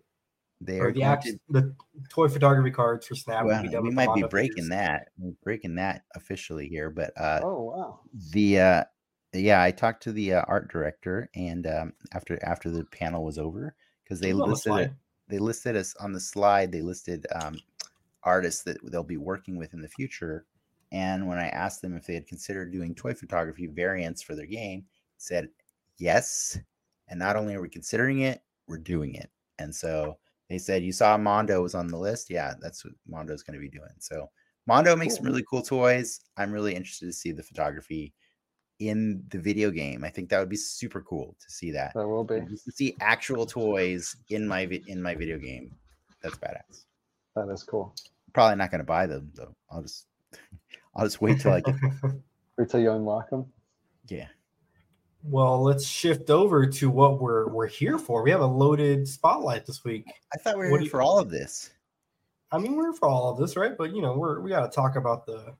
[0.60, 1.74] They Or are the going act, to- the
[2.08, 3.44] toy photography cards for Snap.
[3.44, 4.68] well, be we with the might be Mondo breaking figures.
[4.68, 5.08] that.
[5.18, 8.00] We're breaking that officially here, but uh, oh wow.
[8.32, 8.84] the uh
[9.32, 13.36] yeah i talked to the uh, art director and um after after the panel was
[13.36, 14.92] over because they It was the listed it
[15.26, 17.56] they listed us on the slide they listed um
[18.22, 20.46] artists that they'll be working with in the future
[20.94, 24.46] and when i asked them if they had considered doing toy photography variants for their
[24.46, 24.84] game
[25.18, 25.48] said
[25.98, 26.58] yes
[27.08, 30.16] and not only are we considering it we're doing it and so
[30.48, 33.60] they said you saw mondo was on the list yeah that's what mondo's going to
[33.60, 34.30] be doing so
[34.66, 38.14] mondo makes some really cool toys i'm really interested to see the photography
[38.80, 40.04] in the video game.
[40.04, 41.92] I think that would be super cool to see that.
[41.94, 42.40] That will be.
[42.40, 45.72] To see actual toys in my vi- in my video game.
[46.22, 46.84] That's badass.
[47.36, 47.94] That is cool.
[48.32, 49.54] Probably not going to buy them though.
[49.70, 50.06] I'll just
[50.96, 51.74] I'll just wait till I get
[52.58, 53.46] Wait till you unlock them.
[54.08, 54.28] yeah.
[55.26, 58.22] Well, let's shift over to what we're we're here for.
[58.22, 60.04] We have a loaded spotlight this week.
[60.34, 61.70] I thought we were What here do you- for all of this.
[62.52, 63.76] I mean, we're for all of this, right?
[63.76, 65.54] But you know, we're we got to talk about the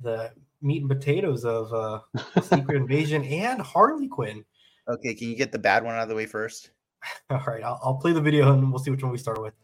[0.00, 2.00] the meat and potatoes of uh
[2.42, 4.44] Secret Invasion and Harley Quinn.
[4.88, 6.70] Okay, can you get the bad one out of the way first?
[7.30, 9.54] All right, I'll, I'll play the video and we'll see which one we start with.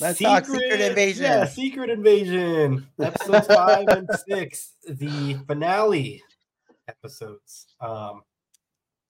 [0.00, 1.24] Let's talk Secret Invasion.
[1.24, 6.22] Yeah, Secret Invasion, episodes five and six, the finale
[6.86, 7.74] episodes.
[7.80, 8.22] Um,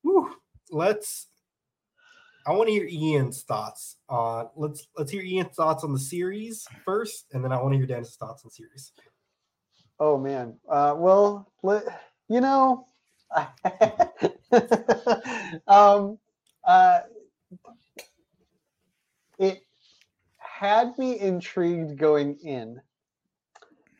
[0.03, 0.35] whew,
[0.71, 1.29] let's.
[2.47, 4.49] I want to hear Ian's thoughts on.
[4.57, 7.87] Let's let's hear Ian's thoughts on the series first, and then I want to hear
[7.87, 8.93] Dennis's thoughts on series.
[10.01, 10.57] Oh man.
[10.69, 11.85] Uh, well, let,
[12.29, 12.87] you know,
[15.67, 16.19] um,
[16.65, 17.01] uh,
[19.39, 19.63] it
[20.59, 22.81] had me intrigued going in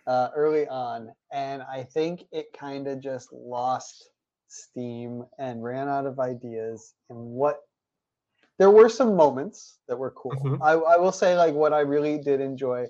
[0.07, 4.11] uh, early on, and I think it kind of just lost
[4.49, 6.95] steam and ran out of ideas.
[7.11, 7.61] And what
[8.59, 10.33] there were some moments that were cool.
[10.33, 10.59] Mhm.
[10.61, 12.89] I, I will say, like, what I really did enjoy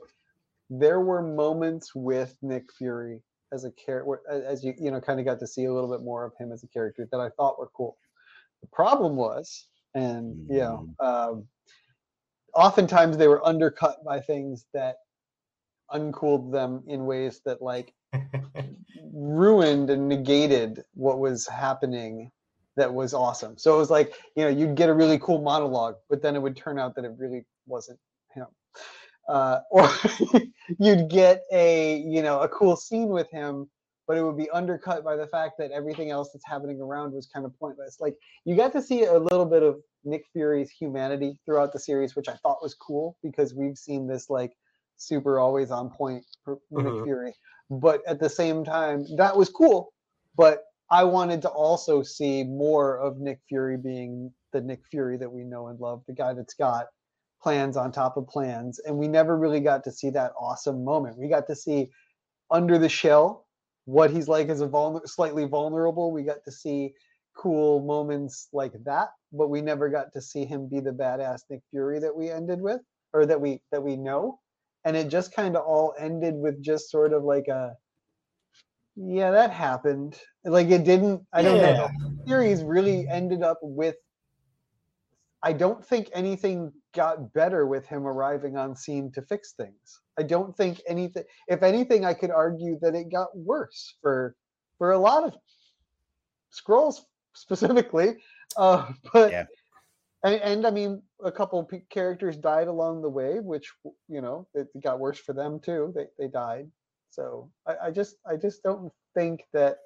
[0.70, 5.26] there were moments with Nick Fury as a character, as you you know, kind of
[5.26, 7.58] got to see a little bit more of him as a character that I thought
[7.58, 7.96] were cool.
[8.60, 11.48] The problem was, and you know, um,
[12.58, 14.96] oftentimes they were undercut by things that
[15.92, 17.94] uncooled them in ways that like
[19.12, 22.30] ruined and negated what was happening
[22.76, 23.58] that was awesome.
[23.58, 26.42] So it was like, you know, you'd get a really cool monologue, but then it
[26.42, 27.98] would turn out that it really wasn't
[28.34, 28.46] him.
[29.28, 29.90] Uh, or
[30.78, 33.68] you'd get a, you know, a cool scene with him,
[34.06, 37.26] but it would be undercut by the fact that everything else that's happening around was
[37.26, 37.98] kind of pointless.
[38.00, 42.14] Like you got to see a little bit of Nick Fury's humanity throughout the series,
[42.16, 44.52] which I thought was cool because we've seen this like
[44.96, 47.04] super always on point for Nick Mhm.
[47.04, 47.34] Fury.
[47.70, 49.92] But at the same time, that was cool.
[50.36, 55.30] But I wanted to also see more of Nick Fury being the Nick Fury that
[55.30, 56.86] we know and love, the guy that's got
[57.42, 58.78] plans on top of plans.
[58.80, 61.18] And we never really got to see that awesome moment.
[61.18, 61.90] We got to see
[62.50, 63.46] under the shell
[63.84, 66.10] what he's like as a vulner- slightly vulnerable.
[66.10, 66.94] We got to see
[67.36, 71.60] cool moments like that, but we never got to see him be the badass Nick
[71.70, 72.80] Fury that we ended with
[73.12, 74.40] or that we that we know.
[74.84, 77.74] And it just kind of all ended with just sort of like a
[78.96, 80.18] yeah, that happened.
[80.44, 81.88] Like it didn't I don't know.
[82.00, 83.96] The series really ended up with
[85.42, 90.00] I don't think anything got better with him arriving on scene to fix things.
[90.18, 94.34] I don't think anything if anything I could argue that it got worse for
[94.78, 95.34] for a lot of
[96.52, 97.00] Skrulls
[97.34, 98.16] specifically.
[98.56, 99.46] Uh but Yeah.
[100.24, 103.72] and, and I mean a couple p- characters died along the way which
[104.08, 105.92] you know it got worse for them too.
[105.94, 106.70] They they died.
[107.10, 109.78] So I, I just I just don't think that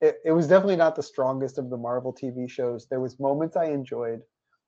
[0.00, 2.86] it, it was definitely not the strongest of the Marvel TV shows.
[2.88, 4.20] There was moments I enjoyed,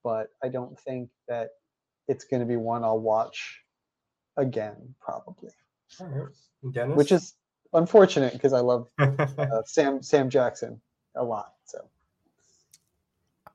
[0.02, 1.50] but I don't think that
[2.08, 3.60] it's going to be one I'll watch
[4.36, 5.50] again, probably.
[6.72, 7.34] Dennis, Which is
[7.72, 10.80] unfortunate because I love uh, Sam Sam Jackson
[11.16, 11.52] a lot.
[11.64, 11.88] So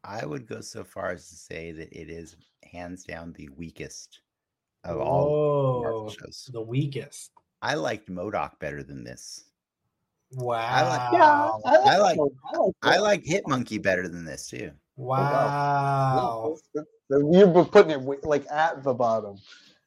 [0.07, 4.19] I would go so far as to say that it is hands down the weakest
[4.83, 6.49] of all Marvel oh, shows.
[6.53, 7.31] the weakest.
[7.61, 9.45] I liked MODOK better than this.
[10.33, 10.59] Wow.
[11.13, 12.31] yeah, I like- those.
[12.53, 12.73] I like.
[12.83, 14.71] I like Hit Monkey better than this too.
[14.97, 16.57] Wow.
[17.09, 19.37] You're putting it like at the bottom.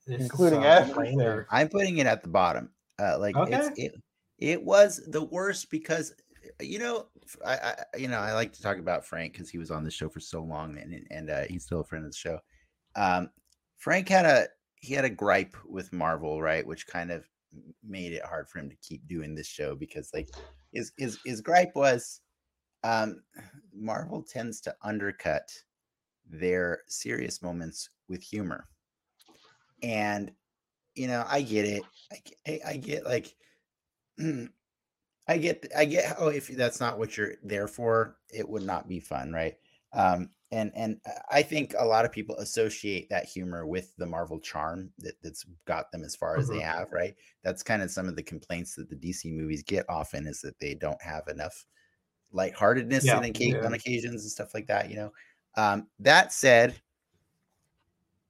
[0.07, 1.19] This including a everything.
[1.19, 1.47] brainer.
[1.51, 2.71] I'm putting it at the bottom.
[2.99, 3.95] Uh, like it's, it,
[4.39, 6.15] it was the worst because
[6.61, 7.07] you know
[7.45, 9.91] I, I you know I like to talk about Frank because he was on the
[9.91, 12.39] show for so long and and uh, he's still a friend of the show.
[12.97, 13.31] Um,
[13.77, 17.29] Frank had a he had a gripe with Marvel, right, which kind of
[17.83, 20.29] made it hard for him to keep doing this show because like
[20.73, 22.21] his his his gripe was
[22.85, 23.23] um
[23.75, 25.49] Marvel tends to undercut
[26.29, 28.69] their serious moments with humor.
[29.83, 30.33] And
[30.95, 31.83] you know, I get it.
[32.13, 33.35] I I- I get like
[35.29, 38.89] I get I get how if that's not what you're there for, it would not
[38.89, 39.57] be fun, right?
[39.93, 41.01] Um and and
[41.31, 45.45] I think a lot of people associate that humor with the Marvel charm that, that's
[45.67, 46.61] got them as far as they Mhm.
[46.61, 47.15] have, right?
[47.43, 50.59] That's kind of some of the complaints that the DC movies get often is that
[50.61, 51.67] they don't have enough
[52.33, 53.65] lightheartedness Yeah, in yeah.
[53.65, 55.13] on occasions and stuff like that, you know.
[55.57, 56.81] Um, that said,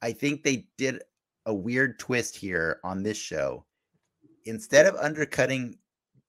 [0.02, 1.02] I think they did
[1.46, 3.66] a weird twist here on this show.
[4.44, 5.78] Instead of undercutting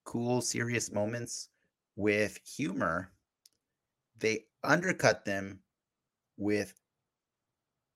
[0.10, 1.50] cool, serious moments
[1.96, 3.14] with humor,
[4.16, 5.64] they undercut them
[6.38, 6.82] with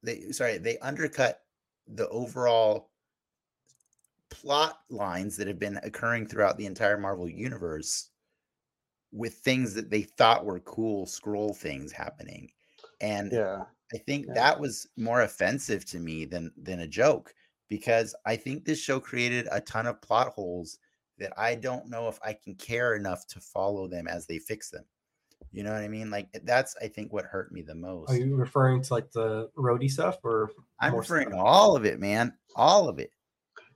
[0.03, 1.45] they sorry, they undercut
[1.88, 2.91] the overall
[4.30, 8.09] plot lines that have been occurring throughout the entire Marvel universe
[9.11, 12.51] with things that they thought were cool Skrull things happening.
[13.01, 13.66] And Yeah.
[13.93, 14.36] I think Yeah.
[14.36, 17.36] that was more offensive to me than than a joke
[17.70, 20.80] because I think this show created a ton of plot holes
[21.24, 24.69] that I don't know if I can care enough to follow them as they fix
[24.69, 24.84] them.
[25.51, 26.09] You know what I mean?
[26.09, 28.09] Like that's I think what hurt me the most.
[28.09, 31.99] Are you referring to like the Rhodey stuff or I'm referring to all of it,
[31.99, 32.34] man.
[32.55, 33.11] All of it.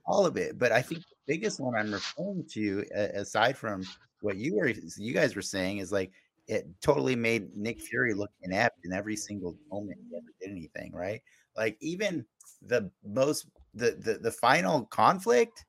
[0.06, 0.58] All of it.
[0.58, 2.84] But I think the biggest one I'm referring to,
[3.14, 3.84] aside from
[4.20, 6.10] what you were you guys were saying, is like
[6.48, 10.92] it totally made Nick Fury look inept in every single moment he ever did anything,
[10.92, 11.22] right?
[11.56, 12.24] Like even
[12.62, 15.64] the most the the, the final conflict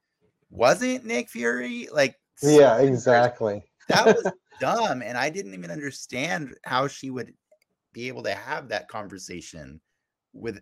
[0.50, 1.88] wasn't Nick Fury.
[1.92, 3.64] Like Yeah, exactly.
[3.90, 7.34] that was dumb and i didn't even understand how she would
[7.94, 9.80] be able to have that conversation
[10.34, 10.60] with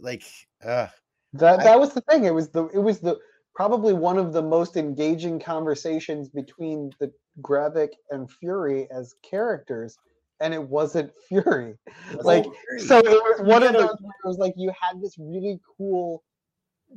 [0.00, 0.24] like
[0.64, 0.88] uh
[1.34, 2.24] That I- that was the thing.
[2.24, 3.18] It was the it was the
[3.54, 7.10] probably one of the most engaging conversations between the
[7.40, 9.96] Gravik and Fury as characters,
[10.40, 11.78] and it wasn't Fury.
[12.22, 12.44] Like
[12.78, 16.22] so, it was one of those it was like you had this really cool,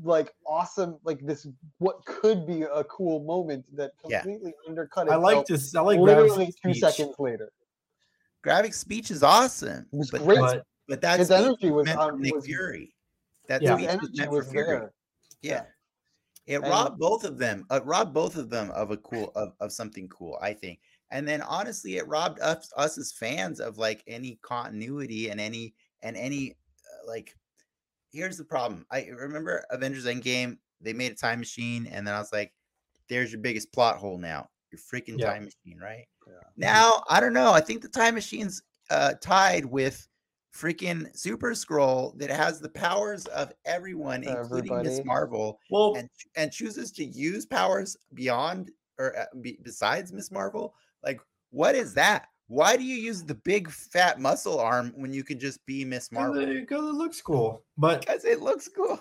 [0.03, 1.47] like awesome, like this
[1.79, 4.21] what could be a cool moment that Yeah.
[4.21, 5.73] completely undercut I like this.
[5.75, 7.51] I like literally Gravik's two speech, seconds later.
[8.45, 10.39] Gravik's speech is awesome It was but great.
[10.39, 12.95] that's, but but that's His energy was meant on- nick was- fury
[13.47, 13.75] that Yeah.
[13.75, 14.93] speech was energy meant was for fury there.
[15.41, 15.65] yeah
[16.45, 19.53] it And- robbed both of them it robbed both of them of a cool of,
[19.59, 20.79] of something cool i think
[21.11, 25.73] and then honestly it robbed us us as fans of like any continuity and any
[26.03, 27.35] and any uh, like
[28.11, 32.19] here's the problem i remember avengers endgame they made a time machine and then i
[32.19, 32.53] was like
[33.07, 35.31] there's your biggest plot hole now your freaking Yeah.
[35.31, 36.33] time machine right Yeah.
[36.57, 40.07] now i don't know i think the time machine's uh tied with
[40.55, 46.51] freaking super Skrull that has the powers of everyone including miss marvel well, and and
[46.51, 52.27] chooses to use powers beyond or uh, be, besides Miss Marvel, like what is that?
[52.49, 56.11] Why do you use the big fat muscle arm when you could just be Miss
[56.11, 56.45] Marvel?
[56.47, 57.63] because it looks cool.
[57.77, 58.99] But Because it looks cool.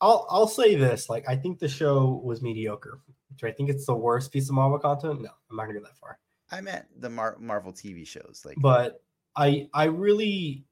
[0.00, 3.00] I'll I'll say this: like I think the show was mediocre.
[3.36, 5.22] Do I think it's the worst piece of Marvel content?
[5.22, 6.18] No, I'm not gonna go that far.
[6.50, 9.00] I meant the Mar- Marvel TV shows, like But
[9.36, 10.64] I I really,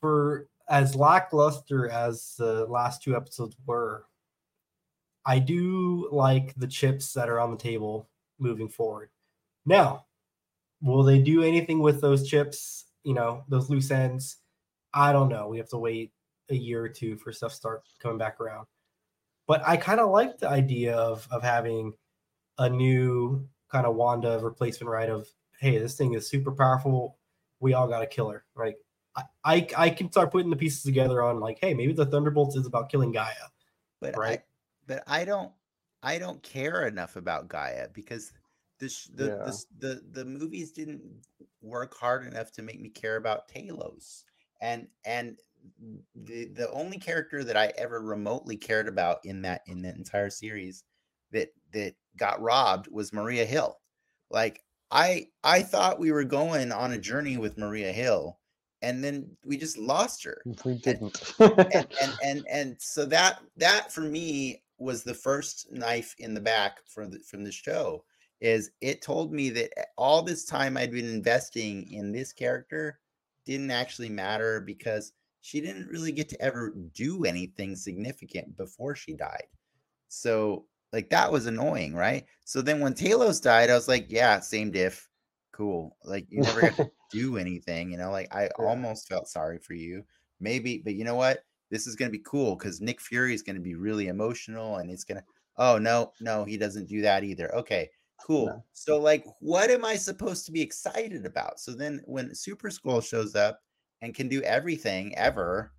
[0.00, 4.04] for as lackluster as the last two episodes were,
[5.24, 9.10] I do like the chips that are on the table moving forward.
[9.64, 10.06] Now,
[10.82, 12.86] will they do anything with those chips?
[13.04, 14.38] You know, those loose ends.
[14.92, 15.48] I don't know.
[15.48, 16.12] We have to wait
[16.50, 18.66] a year or two for stuff to start coming back around.
[19.46, 21.94] But I kind of like the idea of of having
[22.58, 25.08] a new kind of Wanda replacement, right?
[25.08, 25.28] Of
[25.58, 27.18] hey, this thing is super powerful.
[27.60, 28.44] We all got to kill her.
[28.56, 28.76] Like
[29.16, 32.56] I, I, I can start putting the pieces together on like, hey, maybe the Thunderbolts
[32.56, 33.50] is about killing G'iah.
[34.00, 34.40] but right.
[34.40, 34.42] I,
[34.86, 35.52] but I don't
[36.02, 38.32] I don't care enough about G'iah because
[38.82, 39.44] the sh- the, Yeah.
[39.44, 41.02] the the the movies didn't
[41.62, 44.24] work hard enough to make me care about Talos
[44.60, 45.38] and and
[46.16, 50.30] the the only character that I ever remotely cared about in that in that entire
[50.30, 50.82] series
[51.30, 53.78] that that got robbed was Maria Hill
[54.30, 58.40] like I I thought we were going on a journey with Maria Hill
[58.82, 61.34] and then we just lost her we didn't.
[61.38, 66.40] and, and and and so that that for me was the first knife in the
[66.40, 68.02] back for the, from the show
[68.42, 72.98] is it told me that eh, all this time I'd been investing in this character
[73.46, 75.12] didn't actually matter because
[75.42, 79.46] she didn't really get to ever do anything significant before she died.
[80.08, 82.26] So like that was annoying, right?
[82.44, 85.08] So then when Talos died, I was like, yeah, same diff.
[85.52, 85.96] Cool.
[86.04, 89.74] Like you never got to do anything, you know, like I almost felt sorry for
[89.74, 90.02] you.
[90.40, 91.44] Maybe, but you know what?
[91.70, 94.78] This is going to be cool because Nick Fury is going to be really emotional
[94.78, 95.24] and it's going to,
[95.58, 97.54] oh, no, no, he doesn't do that either.
[97.54, 97.88] Okay,
[98.24, 98.64] cool.
[98.72, 101.60] So, like, what am I supposed to be excited about?
[101.60, 103.60] So then when Super Skrull shows up
[104.00, 105.72] and can do everything ever,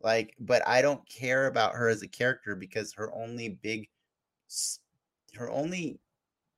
[0.00, 3.88] like, but I don't care about her as a character because her only big,
[5.34, 6.00] her only,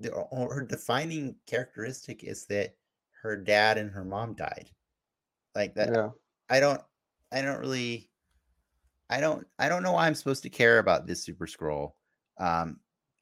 [0.02, 2.74] her defining characteristic is that
[3.22, 4.70] her dad and her mom died.
[5.54, 6.10] Like that, yeah.
[6.48, 6.80] I don't
[7.30, 8.10] I don't really
[9.08, 11.92] I don't I don't know why I'm supposed to care about this super Skrull.
[12.38, 12.80] Um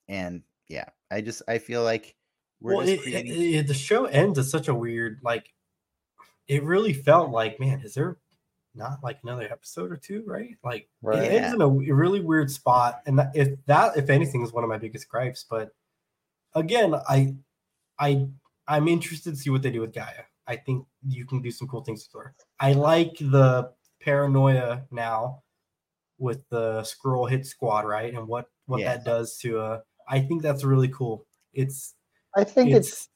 [0.09, 2.15] and yeah, I just I feel like
[2.61, 5.53] we're well, it, creating it- it- the show ends at such a weird like.
[6.49, 8.19] It really felt like, man, is there
[8.75, 10.57] not like another episode or two, right?
[10.65, 11.23] Like Right.
[11.23, 14.65] it ends in a really weird spot, and that, if that, if anything, is one
[14.65, 15.45] of my biggest gripes.
[15.49, 15.71] But
[16.55, 17.35] again, I,
[17.99, 18.29] I,
[18.67, 20.25] I'm interested to see what they do with G'iah.
[20.47, 22.35] I think you can do some cool things with her.
[22.59, 25.43] I like the paranoia now
[26.19, 28.13] with the Skrull hit squad, right?
[28.15, 28.97] And what what Yeah.
[28.97, 31.27] that does to a I think that's really cool.
[31.53, 31.95] It's
[32.37, 33.09] I think it's it's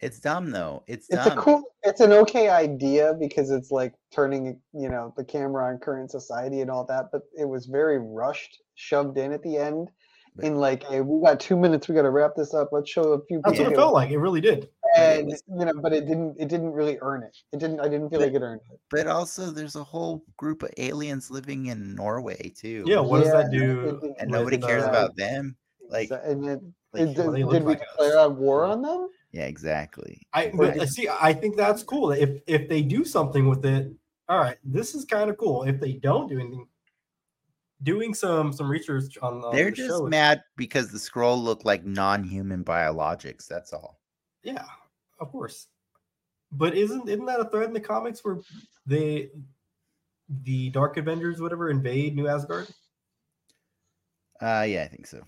[0.00, 0.82] It's dumb though.
[0.86, 5.24] It's it's a cool it's an okay idea because it's like turning you know the
[5.24, 9.42] camera on current society and all that but it was very rushed shoved in at
[9.42, 9.88] the end
[10.36, 12.90] But- in like hey we got two minutes we got to wrap this up let's
[12.90, 14.10] show a few that's what it felt like.
[14.10, 14.68] It really did.
[14.96, 18.08] and you know but it didn't it didn't really earn it it didn't i didn't
[18.10, 21.66] feel But- like it earned it But also, there's a whole group of aliens living
[21.66, 22.84] in Norway too.
[22.86, 23.98] Yeah, what does that do?
[24.02, 25.56] it- it- and nobody cares the- about them.
[25.88, 26.60] Like, and it,
[26.92, 27.86] like, it did, did we like us.
[27.90, 30.22] declare a war on them yeah, exactly.
[30.32, 31.08] I but, did- uh, see.
[31.08, 32.12] I think that's cool.
[32.12, 33.92] If if they do something with it,
[34.28, 35.64] all right, this is kind of cool.
[35.64, 36.68] If they don't do anything,
[37.82, 41.64] doing some some research on the, They're the just show, mad because the Skrull look
[41.64, 43.48] like non-human biologics.
[43.48, 43.98] That's all.
[44.44, 44.66] Yeah,
[45.18, 45.66] of course.
[46.52, 48.38] But isn't isn't that a thread in the comics where
[48.86, 49.30] they
[50.44, 52.68] the Dark Avengers, whatever, invade New Asgard?
[54.40, 55.24] Uh, yeah, I think so.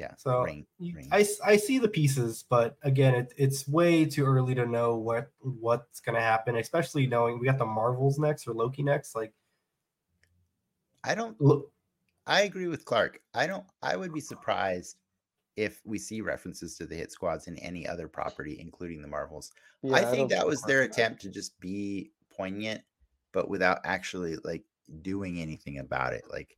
[0.00, 0.14] Yeah.
[0.16, 1.08] So Ring, you- ring.
[1.12, 4.96] I, s- I see the pieces, but again, it, it's way too early to know
[4.96, 9.14] what what's gonna happen, especially knowing we got the Marvels next or Loki next.
[9.14, 9.34] Like,
[11.04, 11.38] I don't.
[11.38, 11.70] look,
[12.26, 13.20] I agree with Clark.
[13.34, 13.66] I don't.
[13.82, 14.96] I would be surprised
[15.56, 19.52] if we see references to the hit squads in any other property, including the Marvels.
[19.82, 20.98] Yeah, I don't think that was their confident.
[20.98, 22.80] attempt to just be poignant,
[23.32, 24.64] but without actually like
[25.02, 26.22] doing anything about it.
[26.30, 26.56] Like,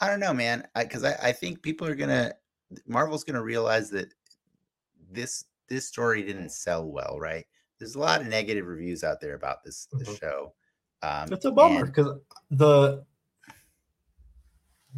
[0.00, 0.68] I don't know, man.
[0.76, 2.34] Because I, I, think people are gonna
[2.86, 4.12] Marvel's gonna realize that
[5.10, 7.46] this this story didn't sell well, right?
[7.78, 10.20] There's a lot of negative reviews out there about this, this Mhm.
[10.20, 10.54] show.
[11.02, 12.18] Um, it's a bummer and- because
[12.50, 13.04] the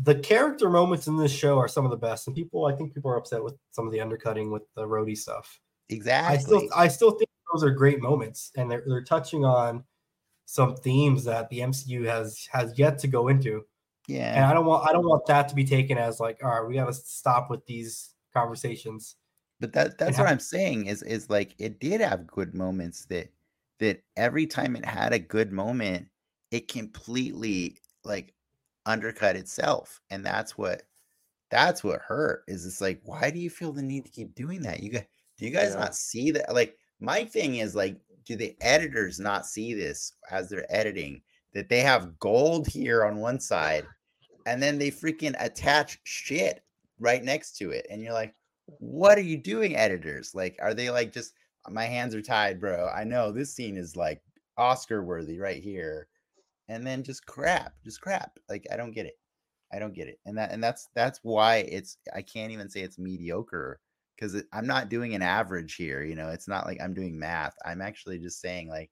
[0.02, 2.94] the character moments in this show are some of the best, and people I think
[2.94, 5.60] people are upset with some of the undercutting with the Rhodey stuff.
[5.88, 6.36] exactly.
[6.36, 9.84] I still I still think those are great moments, and they're they're touching on
[10.46, 13.66] some themes that the MCU has has yet to go into.
[14.10, 14.34] Yeah.
[14.36, 16.68] And I don't want I don't want that to be taken as like, all right,
[16.68, 19.16] we got to stop with these conversations.
[19.60, 23.30] But that that's what I'm saying is is like it did have good moments that
[23.78, 26.08] that every time it had a good moment,
[26.50, 28.34] it completely like
[28.86, 30.00] undercut itself.
[30.10, 30.82] And that's what
[31.50, 34.62] that's what hurt is it's like, why do you feel the need to keep doing
[34.62, 34.82] that?
[34.82, 35.04] You guys
[35.38, 35.80] do you guys Yeah.
[35.80, 36.54] not see that?
[36.54, 41.22] Like my thing is like, do the editors not see this as they're editing?
[41.52, 43.84] That they have gold here on one side
[44.46, 46.62] and then they freaking attach shit
[46.98, 47.86] right next to it.
[47.90, 48.34] And you're like,
[48.78, 50.34] what are you doing, editors?
[50.34, 51.34] Like, are they like just
[51.68, 52.88] my hands are tied, bro?
[52.88, 54.22] I know this scene is like
[54.56, 56.08] Oscar worthy right here,
[56.68, 58.38] and then just crap, just crap.
[58.48, 59.18] Like, I don't get it.
[59.72, 62.80] I don't get it, and that and that's that's why it's I can't even say
[62.80, 63.80] it's mediocre
[64.16, 66.02] because I'm not doing an average here.
[66.02, 67.54] You know, it's not like I'm doing math.
[67.64, 68.90] I'm actually just saying like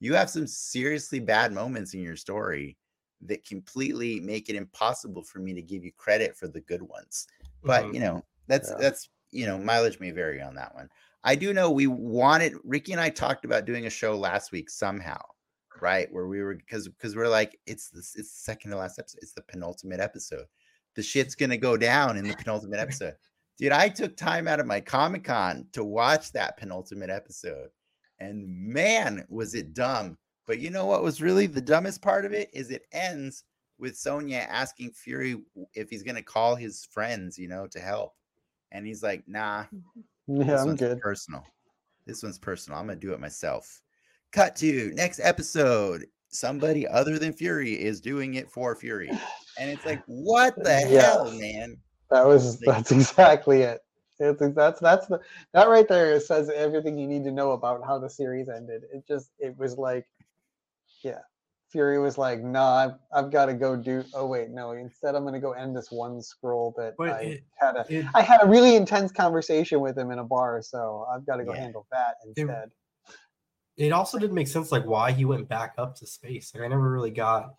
[0.00, 2.76] you have some seriously bad moments in your story
[3.22, 7.26] that completely make it impossible for me to give you credit for the good ones.
[7.62, 7.94] But Mhm.
[7.94, 8.76] you know that's Yeah.
[8.78, 10.88] that's you know mileage may vary on that one.
[11.24, 14.70] I do know we wanted ricky and i talked about doing a show last week
[14.70, 15.20] somehow
[15.82, 16.10] right?
[16.10, 19.18] Where we were because because we're like it's this it's the second to last episode
[19.22, 20.46] it's the penultimate episode.
[20.94, 23.14] The shit's gonna go down in the penultimate episode.
[23.58, 27.70] Dude i took time out of my comic-con to watch that penultimate episode
[28.20, 32.32] and man was it dumb but you know what was really the dumbest part of
[32.32, 33.44] it is it ends
[33.78, 35.36] with Sonya asking Fury
[35.74, 38.14] if he's gonna call his friends, you know, to help.
[38.72, 40.40] And he's like, nah, mm-hmm.
[40.40, 41.44] yeah this i'm one's good personal.
[42.06, 42.78] This one's personal.
[42.78, 43.80] I'm gonna do it myself.
[44.32, 46.06] Cut to next episode.
[46.28, 49.10] Somebody other than Fury is doing it for Fury.
[49.58, 51.00] And it's like, what the Yeah.
[51.02, 51.76] hell, man?
[52.10, 53.80] That was Like- that's exactly it.
[54.18, 55.20] It's, that's that's the
[55.52, 58.84] that right there says everything you need to know about how the series ended.
[58.92, 60.06] It just it was like,
[61.06, 61.20] yeah,
[61.70, 64.04] Fury was like, nah, I've, I've got to go do.
[64.14, 64.72] Oh wait, no.
[64.72, 68.06] Instead, I'm gonna go end this one Skrull that But I it- had a It,
[68.14, 71.44] I had a really intense conversation with him in a bar, so I've got to
[71.44, 71.60] go Yeah.
[71.60, 72.70] handle that instead.
[73.76, 76.52] it also didn't make sense like why he went back up to space.
[76.54, 77.54] Like I never really got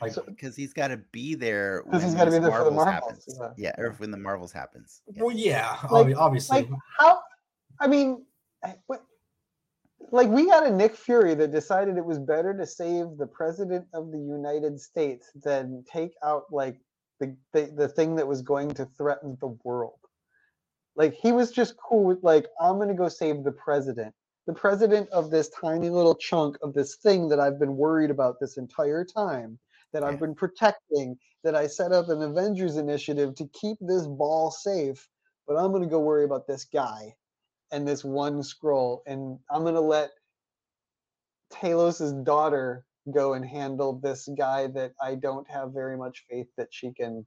[0.00, 2.64] like So- Because he's got to be there 'Cause he's when gotta be there for
[2.64, 3.54] the Marvels Marvels, happens.
[3.58, 3.72] yeah.
[3.76, 5.02] Yeah, or when the Marvels happens.
[5.12, 5.22] Yeah.
[5.22, 6.62] well, yeah, Like- obviously.
[6.62, 7.20] Like how?
[7.80, 8.24] I mean,
[8.86, 9.02] what?
[10.12, 13.86] Like we got a Nick Fury that decided it was better to save the president
[13.92, 16.78] of the United States than take out like
[17.18, 19.98] the the, the thing that was going to threaten the world.
[20.94, 24.14] Like he was just cool with like I'm gonna go save the president,
[24.46, 28.36] the president of this tiny little chunk of this thing that I've been worried about
[28.40, 29.58] this entire time,
[29.92, 30.04] that.
[30.04, 35.08] I've been protecting, that I set up an Avengers initiative to keep this ball safe.
[35.48, 37.14] But I'm gonna go worry about this guy
[37.72, 40.10] and this one Skrull, and I'm gonna let
[41.50, 46.68] Talos's daughter go and handle this guy that I don't have very much faith that
[46.70, 47.26] she can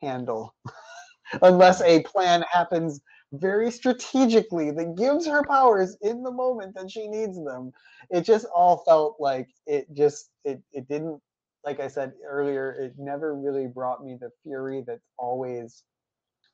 [0.00, 0.54] handle.
[1.42, 3.00] unless a plan happens
[3.32, 7.72] very strategically that gives her powers in the moment that she needs them.
[8.10, 11.20] It just all felt like it just it it didn't
[11.64, 15.82] like I said earlier, it never really brought me the fury that's always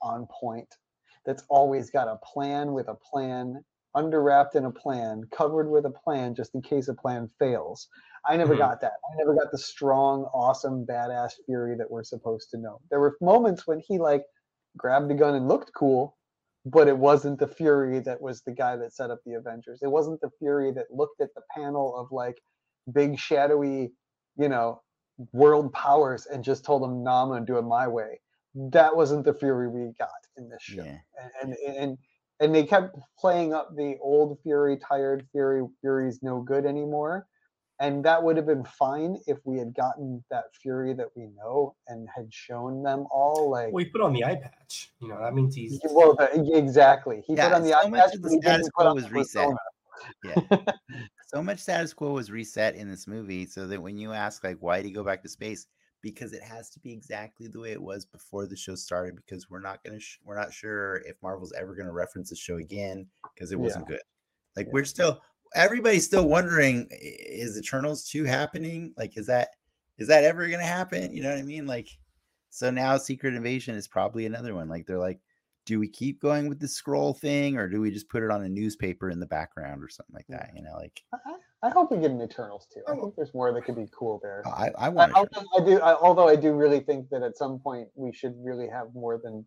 [0.00, 0.74] on point,
[1.24, 3.64] that's always got a plan with a plan,
[3.96, 7.88] underwrapped in a plan, covered with a plan just in case a plan fails.
[8.26, 8.58] I never Mhm.
[8.58, 8.92] got that.
[9.10, 12.80] I never got the strong, awesome, badass fury that we're supposed to know.
[12.90, 14.24] There were moments when he like
[14.76, 16.16] grabbed a gun and looked cool,
[16.64, 19.80] but it wasn't the Fury that was the guy that set up the Avengers.
[19.82, 22.40] It wasn't the Fury that looked at the panel of like
[22.92, 23.92] big shadowy,
[24.36, 24.82] you know,
[25.32, 28.20] world powers and just told them, "No, I'm gonna do it my way."
[28.54, 30.82] That wasn't the Fury we got in this show.
[30.84, 30.98] Yeah.
[31.42, 31.98] And and and
[32.40, 35.62] and they kept playing up the old Fury, tired Fury.
[35.80, 37.26] Fury's no good anymore.
[37.80, 41.74] And that would have been fine if we had gotten that Fury that we know
[41.88, 44.92] and had shown them all like Well, put on the eye patch.
[45.00, 47.22] You know, that means he's Well, the, exactly.
[47.26, 48.14] He Yeah, put on the so eye patch.
[48.14, 49.48] of but the status quo was reset.
[50.24, 50.40] Yeah.
[51.26, 54.58] so much status quo was reset in this movie so that when you ask like
[54.60, 55.66] why did he go back to space
[56.02, 59.48] because it has to be exactly the way it was before the show started because
[59.48, 62.36] we're not going to sh- we're not sure if marvel's ever going to reference the
[62.36, 64.00] show again because it wasn't good.
[64.56, 64.72] Like Yeah.
[64.72, 65.22] we're still
[65.54, 68.92] everybody's still wondering is eternals 2 happening?
[68.96, 69.50] Like is that
[69.98, 71.14] is that ever going to happen?
[71.14, 71.66] You know what i mean?
[71.66, 71.88] Like
[72.50, 74.68] so now secret invasion is probably another one.
[74.68, 75.20] Like they're like
[75.64, 78.42] do we keep going with the Skrull thing or do we just put it on
[78.42, 80.50] a newspaper in the background or something like that?
[80.56, 81.00] You know like
[81.62, 82.80] I, I hope we get an Eternals too.
[82.88, 83.00] I Oh.
[83.00, 84.42] think there's more that could be cool there.
[84.46, 87.36] I, I I, want although I do, I, although I do really think that at
[87.36, 89.46] some point we should really have more than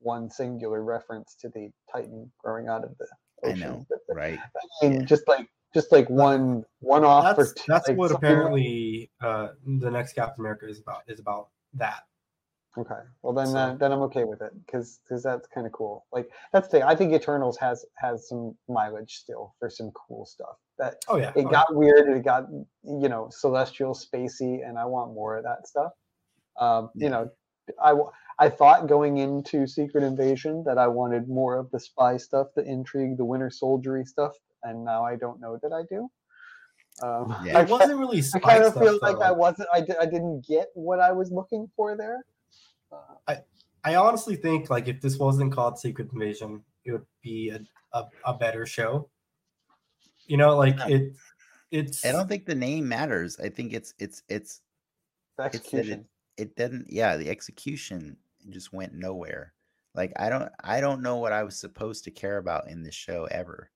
[0.00, 3.06] one singular reference to the Titan growing out of the
[3.48, 3.62] ocean.
[3.62, 3.86] I ocean.
[3.90, 4.38] know, right?
[4.82, 5.06] I mean, Yeah.
[5.06, 7.36] just like just like one one off.
[7.36, 11.02] that's or two, that's like what something- apparently uh, the next Captain America is about.
[11.08, 12.02] Is about that.
[12.76, 15.72] Okay, well then So- uh, then I'm okay with it because because that's kind of
[15.72, 16.06] cool.
[16.12, 16.82] Like that's the thing.
[16.82, 20.56] I think Eternals has has some mileage still for some cool stuff.
[20.78, 21.32] That Oh yeah.
[21.36, 22.08] it oh, got weird.
[22.08, 22.48] It got
[22.82, 25.92] you know celestial, spacey, and I want more of that stuff.
[26.58, 27.04] Um, Yeah.
[27.04, 27.30] You know,
[27.80, 27.94] I
[28.44, 32.64] I thought going into Secret Invasion that I wanted more of the spy stuff, the
[32.64, 36.10] intrigue, the Winter Soldiery stuff, and now I don't know that I do.
[37.02, 37.58] Um, Yeah.
[37.58, 38.22] I It wasn't really.
[38.34, 39.18] I kind of feel like.
[39.18, 39.68] I wasn't.
[39.72, 42.24] I, di- I didn't get what I was looking for there.
[43.28, 43.38] I
[43.84, 47.60] I honestly think like if this wasn't called Secret Invasion, it would be a,
[47.96, 49.08] a, a better show.
[50.26, 50.88] You know, like Yeah.
[50.88, 51.12] it.
[51.70, 52.04] It's.
[52.06, 53.38] I don't think the name matters.
[53.40, 54.60] I think it's it's it's
[55.38, 56.06] The it's execution.
[56.36, 58.16] it, it didn't yeah, the execution
[58.50, 59.52] just went nowhere.
[59.94, 62.94] Like I don't I don't know what I was supposed to care about in this
[62.94, 63.70] show ever.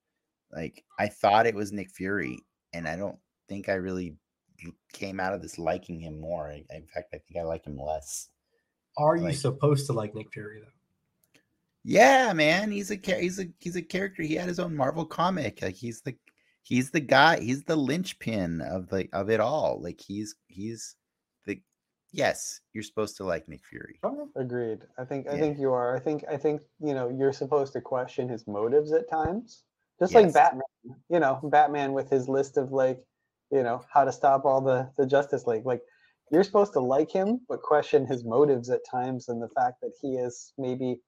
[0.53, 2.39] Like I thought it was Nick Fury
[2.73, 4.17] and I don't think I really
[4.93, 6.51] came out of this liking him more.
[6.51, 8.29] In fact, I think I like him less.
[8.99, 11.41] Are you like- supposed to like Nick Fury though?
[11.85, 14.23] Yeah, man, he's a cha- he's a he's a character.
[14.23, 15.63] He had his own Marvel comic.
[15.63, 16.15] Like he's the
[16.63, 17.41] he's the guy.
[17.41, 19.81] He's the linchpin of the of it all.
[19.81, 20.97] Like he's he's
[21.47, 21.63] the
[22.13, 22.61] yes.
[22.75, 23.99] You're supposed to like Nick Fury.
[24.37, 24.81] Agreed.
[24.99, 25.41] I think I Yeah.
[25.41, 25.97] think you are.
[25.97, 29.63] I think I think you know you're supposed to question his motives at times,
[29.99, 30.63] just like Batman.
[31.09, 33.03] You know, Batman with his list of like,
[33.51, 35.65] you know, how to stop all the the Justice League.
[35.65, 35.83] Like,
[36.31, 39.93] you're supposed to like him, but question his motives at times, and the fact that
[40.01, 41.01] he is maybe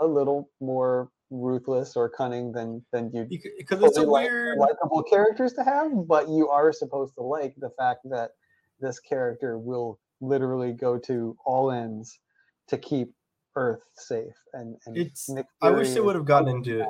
[0.00, 3.24] a little more ruthless or cunning than than you
[3.58, 4.58] Because it's a like- weird.
[4.58, 8.32] likable characters to have, but you are supposed to like the fact that
[8.80, 12.20] this character will literally go to all ends
[12.68, 13.12] to keep
[13.56, 14.34] Earth safe.
[14.52, 15.30] And, and It's.
[15.62, 16.88] I wish they would have gotten into it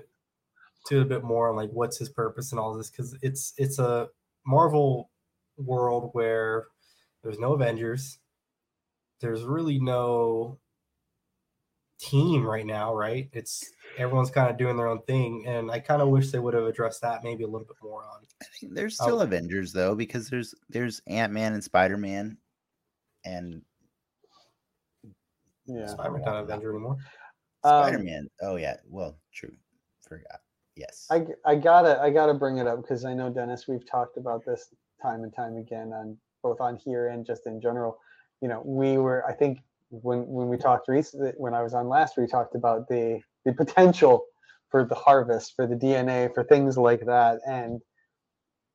[0.86, 3.78] to a bit more on like what's his purpose and all this because it's it's
[3.78, 4.08] a
[4.46, 5.10] Marvel
[5.56, 6.66] world where
[7.26, 8.18] there's no Avengers.
[9.20, 10.60] There's really no
[11.98, 13.28] team right now, right?
[13.32, 16.54] It's everyone's kind of doing their own thing, and I kind of wish they would
[16.54, 18.20] have addressed that maybe a little bit more on.
[18.40, 22.36] I think there's still Avengers though because there's there's Ant Man and Spider Man,
[23.24, 23.60] and
[25.66, 25.86] Yeah.
[25.86, 26.98] Spider-Man not an Avenger anymore.
[27.64, 28.28] Um, Spider Man.
[28.42, 29.52] oh yeah, well true.
[30.08, 30.38] Forgot.
[30.76, 31.08] Yes.
[31.10, 33.66] I, I gotta I gotta bring it up because I know Dennis.
[33.66, 34.68] We've talked about this
[35.02, 37.98] time and time again on both on here and just in general.
[38.40, 39.58] You know, we were I think
[39.90, 43.52] when when we talked recently when I was on last, we talked about the the
[43.52, 44.24] potential
[44.70, 47.80] for the harvest, for the DNA, for things like that, and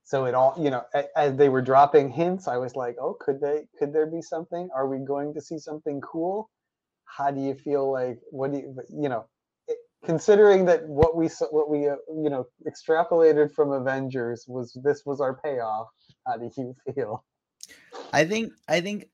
[0.03, 0.83] so it all you know
[1.15, 4.69] as they were dropping hints, I was like, oh, could they could there be something?
[4.75, 6.49] Are we going to see something cool?
[7.05, 8.19] How do you feel like?
[8.31, 9.25] What do you you know?
[10.05, 15.21] considering that what we what we uh, you know extrapolated from Avengers was this was
[15.21, 15.87] our payoff.
[16.25, 17.23] How do you feel?
[18.13, 19.05] I think I think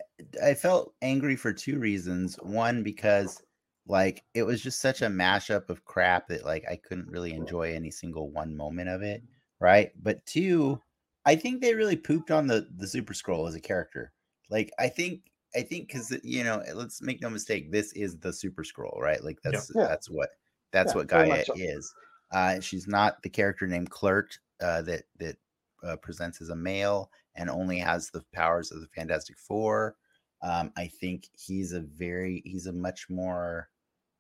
[0.44, 2.36] I felt angry for two reasons.
[2.42, 3.42] One because
[3.88, 7.74] like it was just such a mashup of crap that like I couldn't really enjoy
[7.74, 9.24] any single one moment of it,
[9.60, 9.92] right?
[10.02, 10.82] But two,
[11.26, 14.14] I think they really pooped on the the Super Skrull as a character.
[14.50, 18.34] Like I think I think because you know, let's make no mistake, this is the
[18.34, 19.24] Super Skrull, right?
[19.24, 19.88] Like that's Yeah.
[19.88, 20.30] that's what
[20.72, 21.54] that's Yeah, what G'iah so.
[21.56, 21.94] is.
[22.32, 25.38] Uh, she's not the character named Clert uh, that that
[25.84, 29.96] uh, presents as a male and only has the powers of the Fantastic Four.
[30.42, 33.70] Um, I think he's a very he's a much more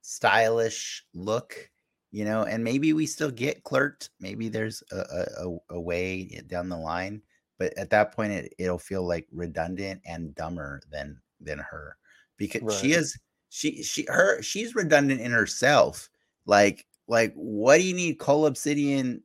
[0.01, 1.70] stylish look,
[2.11, 4.09] you know, and maybe we still get Kl'rt.
[4.20, 7.22] Maybe there's a, a, a- way down the line,
[7.59, 11.97] but at that point it, it'll feel like redundant and dumber than than her
[12.38, 16.09] because she is she she her she's redundant in herself.
[16.45, 19.24] Like like what do you need Cull Obsidian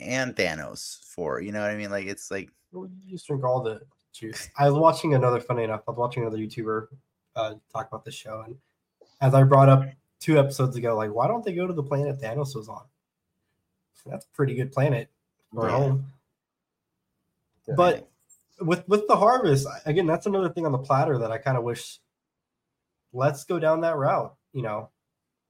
[0.00, 1.40] and Thanos for?
[1.40, 1.90] You know what I mean?
[1.90, 3.80] Like it's like Well, you just drink all the
[4.12, 4.48] juice.
[4.58, 5.82] I was watching another funny enough.
[5.86, 6.88] I was watching another YouTuber
[7.36, 8.56] uh, talk about this show, and
[9.20, 9.84] as I brought up
[10.20, 12.82] two episodes ago, like why don't they go to the planet Thanos was on?
[14.06, 15.10] That's a pretty good planet
[15.52, 15.76] for Yeah.
[15.76, 16.06] home.
[17.66, 17.74] Yeah.
[17.76, 18.08] But
[18.60, 21.64] with with the harvest, again, that's another thing on the platter that I kind of
[21.64, 21.98] wish.
[23.12, 24.34] Let's go down that route.
[24.52, 24.90] You know,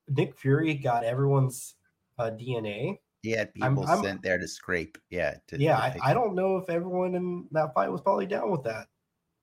[0.08, 1.74] Nick Fury got everyone's
[2.18, 2.98] uh, DNA.
[3.22, 4.96] He had I'm- people I'm- sent there to scrape.
[5.10, 5.34] Yeah.
[5.48, 8.50] To, Yeah, to I, I don't know if everyone in that fight was probably down
[8.50, 8.88] with that.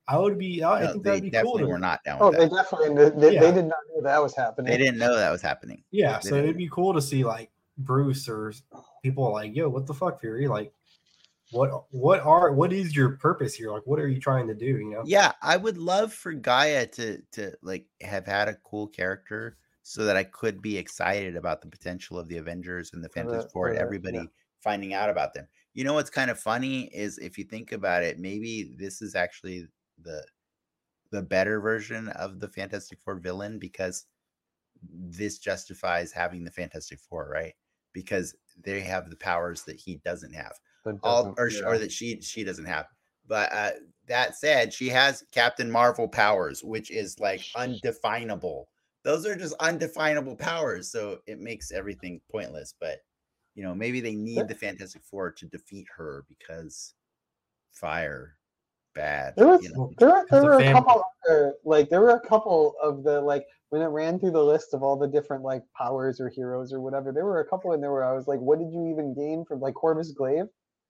[0.07, 0.63] I would be.
[0.63, 1.39] I No, think that'd be cool.
[1.39, 2.55] definitely To, were not down Oh, with they that.
[2.55, 3.39] definitely they, they, Yeah.
[3.41, 4.71] they did not know that was happening.
[4.71, 5.83] They didn't know that was happening.
[5.91, 7.49] Yeah, They so it'd be cool to see like
[7.79, 8.53] Bruce or
[9.03, 10.47] people like, yo, what the fuck, Fury?
[10.47, 10.71] Like,
[11.51, 13.71] what what are what is your purpose here?
[13.71, 14.65] Like, what are you trying to do?
[14.65, 15.03] You know?
[15.05, 19.57] Yeah, I would love for G'iah to to like have had a cool character
[19.87, 23.51] so that I could be excited about the potential of the Avengers and the Fantastic
[23.51, 24.23] Four and everybody yeah.
[24.59, 25.47] finding out about them.
[25.75, 29.13] You know what's kind of funny is if you think about it, maybe this is
[29.13, 29.67] actually
[30.01, 30.25] the
[31.11, 34.07] the better version of the Fantastic Four villain because
[34.91, 37.53] this justifies having the Fantastic Four, right?
[37.93, 40.53] Because they have the powers that he doesn't have
[41.03, 41.75] all doesn't- or, yeah.
[41.75, 42.87] or that she she doesn't have.
[43.27, 43.71] But uh,
[44.07, 48.67] that said, she has Captain Marvel powers, which is like undefinable.
[49.05, 52.73] Those are just undefinable powers, so it makes everything pointless.
[52.79, 53.01] But
[53.53, 56.95] you know, maybe they need the Fantastic Four to defeat her because
[57.71, 58.35] fire
[58.95, 59.35] bad.
[59.37, 59.91] There was you know?
[59.99, 63.03] there were, there As a were a couple other, like there were a couple of
[63.03, 66.27] the like when it ran through the list of all the different like powers or
[66.27, 67.11] heroes or whatever.
[67.11, 69.45] There were a couple in there where I was like, what did you even gain
[69.45, 70.47] from like Corvus Glaive?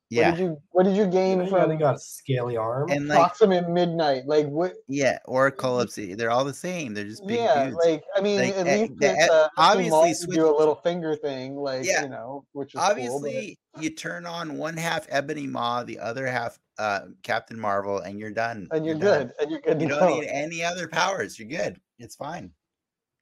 [0.10, 2.56] What yeah, did you what did you You gain know, from they got a scaly
[2.58, 2.92] arm.
[2.92, 4.28] and like Proxima Midnight?
[4.28, 4.74] Like what?
[4.88, 5.96] yeah, or Collapse.
[5.96, 6.94] They're all the same.
[6.94, 7.78] They're just big yeah, dudes.
[7.84, 10.48] like I mean, Like, at eh, least the- it's, eh, uh, obviously obviously switch- do
[10.48, 12.04] a little finger thing, like Yeah.
[12.04, 12.82] you know, which is cool.
[12.82, 17.98] but- obviously you turn on one half ebony maw the other half uh captain marvel
[18.00, 19.28] and you're done and you're, done.
[19.28, 20.20] good, and you're good you to don't go.
[20.20, 22.52] need any other powers you're good it's fine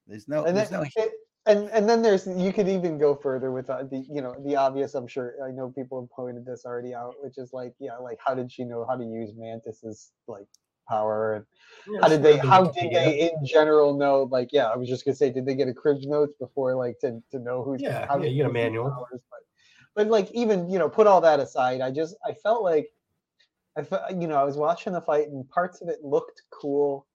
[0.07, 1.11] there's no and there's then, no it-
[1.45, 4.55] and and then there's you could even go further with uh, the you know the
[4.55, 7.97] obvious i'm sure i know people have pointed this already out which is like yeah
[7.97, 10.47] like how did she know how to use mantis's like
[10.87, 11.35] power?
[11.35, 11.45] And
[11.87, 15.05] Yeah, how did they how did they in general know like yeah i was just
[15.05, 18.05] gonna say did they get a cribs notes before like to, to know who's Yeah,
[18.07, 18.89] how yeah, you get a manual.
[18.89, 19.39] powers, but,
[19.95, 22.89] but like even you know put all that aside i just i felt like
[23.77, 27.07] i felt you know i was watching the fight and parts of it looked cool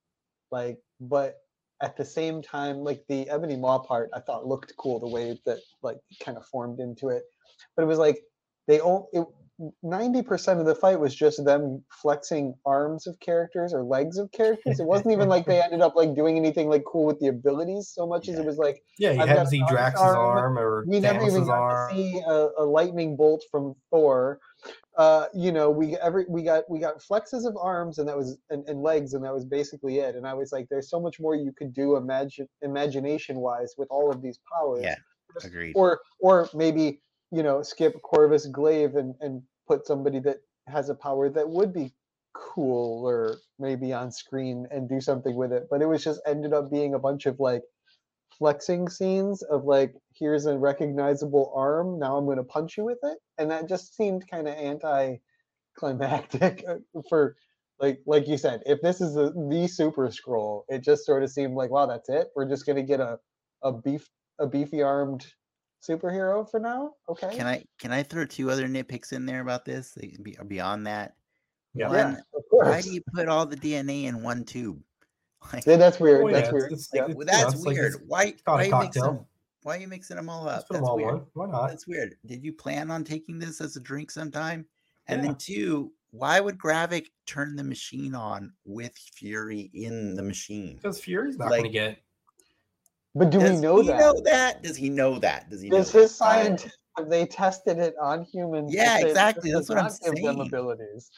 [0.50, 1.42] like but
[1.82, 5.38] at the same time like the ebony maw part i thought looked cool the way
[5.46, 7.22] that like kind of formed into it
[7.76, 8.20] but it was like
[8.66, 9.24] they all it,
[9.84, 14.78] 90% of the fight was just them flexing arms of characters or legs of characters
[14.78, 17.90] it wasn't even like they ended up like doing anything like cool with the abilities
[17.92, 20.16] so much as it was like Yeah, you had to see Drax's arm.
[20.16, 21.90] arm or we never even got arm.
[21.90, 24.38] to see a, a lightning bolt from Thor.
[24.96, 28.38] Uh, you know, we every we got we got flexes of arms and that was
[28.50, 30.16] and, and legs and that was basically it.
[30.16, 33.88] And I was like, there's so much more you could do imagine imagination wise with
[33.90, 34.82] all of these powers.
[34.82, 34.96] Yeah,
[35.44, 37.00] agreed Or or maybe
[37.30, 41.72] you know skip Corvus Glaive and and put somebody that has a power that would
[41.72, 41.92] be
[42.34, 45.68] cool or maybe on screen and do something with it.
[45.70, 47.62] But it was just ended up being a bunch of like
[48.38, 52.98] flexing scenes of like here's a recognizable arm now i'm going to punch you with
[53.02, 56.64] it and that just seemed kind of anti-climactic
[57.08, 57.34] for
[57.80, 61.30] like like you said if this is the, the super Skrull it just sort of
[61.30, 63.18] seemed like wow that's it we're just going to get a
[63.62, 64.08] a beef
[64.38, 65.26] a beefy armed
[65.86, 67.36] superhero for now okay.
[67.36, 71.14] Can i can i throw two other nitpicks in there about this like, beyond that?
[71.74, 71.92] Yeah.
[71.92, 74.80] yeah One, of why do you put all the dna in one tube
[75.52, 77.02] like yeah, that's weird Oh, yeah, that's it's- weird it's- yeah.
[77.04, 79.28] it's- well, you know, that's it's like weird it's why why are you mixing cocktail.
[79.62, 81.22] why are you mixing them all up that's all weird one.
[81.34, 81.68] Why not?
[81.68, 82.16] That's weird.
[82.26, 84.66] Did you plan on taking this as a drink sometime?
[85.06, 85.28] And Yeah.
[85.28, 90.76] then two, why would Gravik turn the machine on with Fury in the machine?
[90.76, 91.98] Because Fury's not Like- going to get.
[93.14, 93.98] But do Does we know he that?
[93.98, 94.62] know that?
[94.62, 95.48] Does he know that?
[95.50, 95.98] Does he know Does that?
[96.02, 98.70] his scientists have they tested it on humans?
[98.70, 100.40] to Yeah, exactly, that's what I'm not give them saying.
[100.46, 101.10] abilities.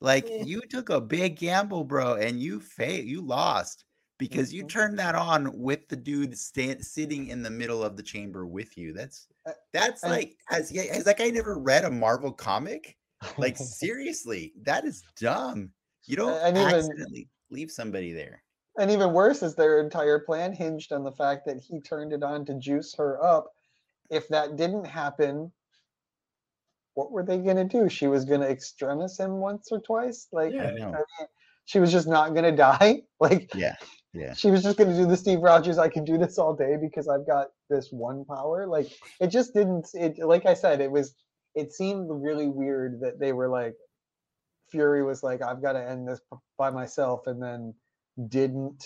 [0.00, 3.06] Like you took a big gamble, bro, and you failed.
[3.06, 3.84] You lost
[4.18, 4.68] because you Mhm.
[4.68, 8.76] turned that on with the dude stand, sitting in the middle of the chamber with
[8.76, 8.92] you.
[8.92, 9.26] That's
[9.72, 12.96] that's like as yeah, has that guy never read a Marvel comic?
[13.38, 15.72] Like seriously, that is dumb.
[16.04, 18.42] You don't and even- accidentally leave somebody there.
[18.78, 22.22] And even worse is their entire plan hinged on the fact that he turned it
[22.22, 23.50] on to juice her up.
[24.10, 25.50] If that didn't happen,
[26.96, 27.88] what were they gonna do?
[27.88, 30.28] She was gonna extremis him once or twice.
[30.32, 30.68] Like Yeah.
[30.68, 30.86] I know.
[30.86, 31.28] I mean,
[31.66, 33.02] she was just not gonna die.
[33.20, 33.76] Like Yeah,
[34.14, 34.32] yeah.
[34.34, 35.78] she was just gonna do the Steve Rogers.
[35.78, 38.66] I can do this all day because I've got this one power.
[38.66, 38.88] Like
[39.20, 39.88] it just didn't.
[39.94, 41.14] It like I said, it was.
[41.54, 43.74] It seemed really weird that they were like,
[44.70, 46.20] Fury was like, I've got to end this
[46.58, 47.74] by myself, and then
[48.28, 48.84] didn't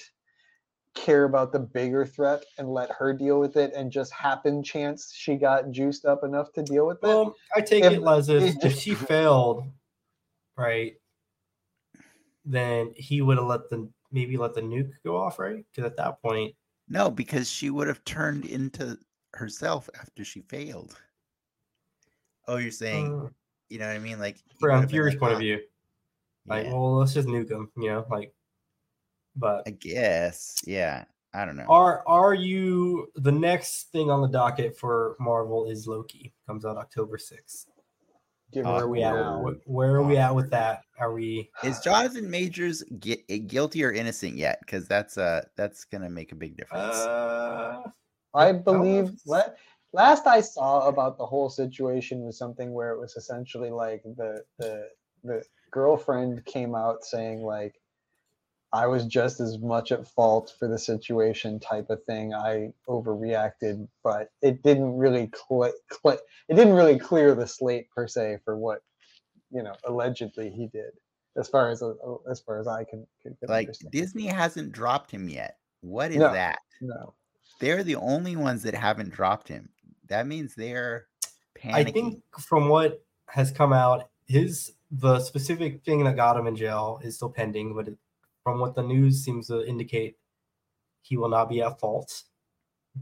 [0.95, 5.13] care about the bigger threat and let her deal with it, and just happen chance
[5.15, 7.07] she got juiced up enough to deal with it.
[7.07, 9.65] Well, I take If- it as if, it if she failed,
[10.57, 10.95] right,
[12.45, 15.65] then he would have let the maybe let the nuke go off, right?
[15.71, 16.55] Because at that point,
[16.89, 18.99] No, because she would have turned into
[19.35, 20.99] herself after she failed.
[22.49, 23.29] Oh, you're saying, uh,
[23.69, 24.19] you know what I mean?
[24.19, 25.61] Like from have Fury's like, point of "Ah, view,
[26.47, 28.35] like, yeah, well, let's just nuke him, you know, like.
[29.41, 31.05] But I guess, yeah.
[31.33, 31.67] I don't know.
[31.69, 36.77] are are you the next thing on the docket for Marvel is Loki comes out
[36.77, 37.67] October sixth.
[38.53, 39.13] Give Where are we at?
[39.15, 40.83] Where, where are we at with that?
[40.99, 41.51] Are we?
[41.63, 44.59] Is Jonathan Majors gui- eh, guilty or innocent yet?
[44.61, 46.97] Because that's uh that's gonna make a big difference.
[46.97, 47.83] Uh,
[48.35, 49.55] I believe if it's- la-
[49.93, 54.43] last I saw about the whole situation was something where it was essentially like the
[54.59, 54.89] the
[55.23, 57.81] the girlfriend came out saying like
[58.73, 62.33] I was just as much at fault for the situation type of thing.
[62.35, 66.19] I overreacted, but it didn't really cl- cl-
[66.49, 68.83] it didn't really clear the slate per se for what
[69.51, 70.91] you know allegedly he did.
[71.37, 71.95] As far as uh,
[72.31, 73.93] as far as I can, can, can like understand.
[73.93, 75.57] Disney hasn't dropped him yet.
[75.81, 76.33] What is No.
[76.33, 76.61] that?
[76.81, 77.15] no.
[77.59, 79.69] They're the only ones that haven't dropped him.
[80.09, 81.07] That means they're
[81.59, 81.75] panicking.
[81.75, 86.57] I think from what has come out, his the specific thing that got him in
[86.57, 87.97] jail is still pending, but it,
[88.45, 90.17] from what the news seems to indicate,
[91.03, 92.23] he will not be at fault.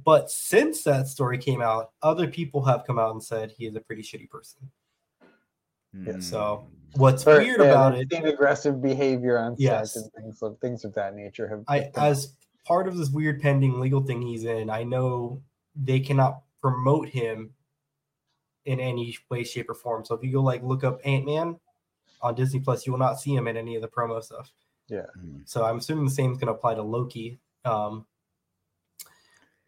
[0.04, 3.74] But since that story came out, other people have come out and said he is
[3.74, 4.70] a pretty shitty person.
[5.94, 6.66] Mm, so-
[6.96, 9.92] What's Or, weird yeah, about they've it, aggressive behavior on Yes.
[9.92, 11.62] set and things of things of that nature have.
[11.68, 12.34] I as
[12.66, 15.42] part of this weird pending legal thing he's in, I know
[15.76, 17.52] they cannot promote him
[18.64, 20.02] in any way, shape, or form.
[20.06, 21.60] So if you go like look up Ant Man
[22.22, 24.50] on Disney Plus, you will not see him in any of the promo stuff.
[24.90, 25.42] Mm.
[25.44, 27.40] So I'm assuming the same is going to apply to Loki.
[27.64, 28.06] Um,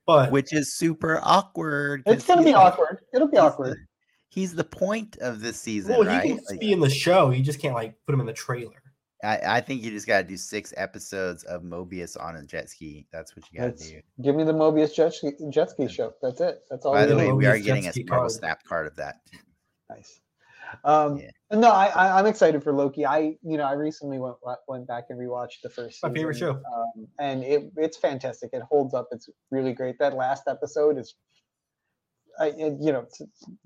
[0.06, 2.02] but which is super awkward.
[2.06, 3.00] It's gonna be the- awkward.
[3.14, 3.72] It'll be he's awkward.
[3.72, 3.86] the-
[4.28, 6.22] he's the point of this season, well, right?
[6.22, 7.30] he can Like, be in the show.
[7.30, 8.82] You just can't like put him in the trailer.
[9.22, 13.06] I, I think you just gotta do six episodes of Mobius on a jet ski.
[13.12, 14.00] That's what you gotta do.
[14.22, 16.14] Give me the Mobius jet ski, jet ski show.
[16.22, 16.62] That's it.
[16.70, 16.94] That's all.
[16.94, 17.34] By the way, need.
[17.34, 18.30] we are getting a Marvel.
[18.30, 19.20] Snap card of that.
[19.90, 20.20] nice.
[20.84, 21.30] Um, Yeah.
[21.52, 23.04] No, I, I, I'm excited for Loki.
[23.04, 24.36] I, you know, I recently went
[24.68, 26.00] went back and rewatched the first.
[26.02, 26.50] My favorite show.
[26.52, 28.50] um, and it it's fantastic.
[28.52, 29.08] It holds up.
[29.10, 29.98] It's really great.
[29.98, 31.14] That last episode is,
[32.38, 33.06] I, it, you know,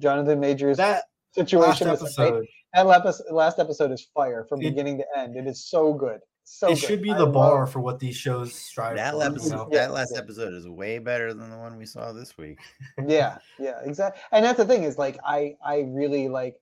[0.01, 2.29] Jonathan Majors That last situation is great.
[2.29, 5.37] episode, That last, last episode is fire from It- beginning to end.
[5.37, 6.21] It is so good.
[6.47, 6.79] So it good.
[6.79, 9.19] should be the love- bar for what these shows strive That, for.
[9.21, 9.69] you episode, know?
[9.73, 10.21] Yeah, that last yeah.
[10.21, 12.59] episode is way better than the one we saw this week.
[13.07, 16.57] yeah yeah exactly and that's the thing is like i i really like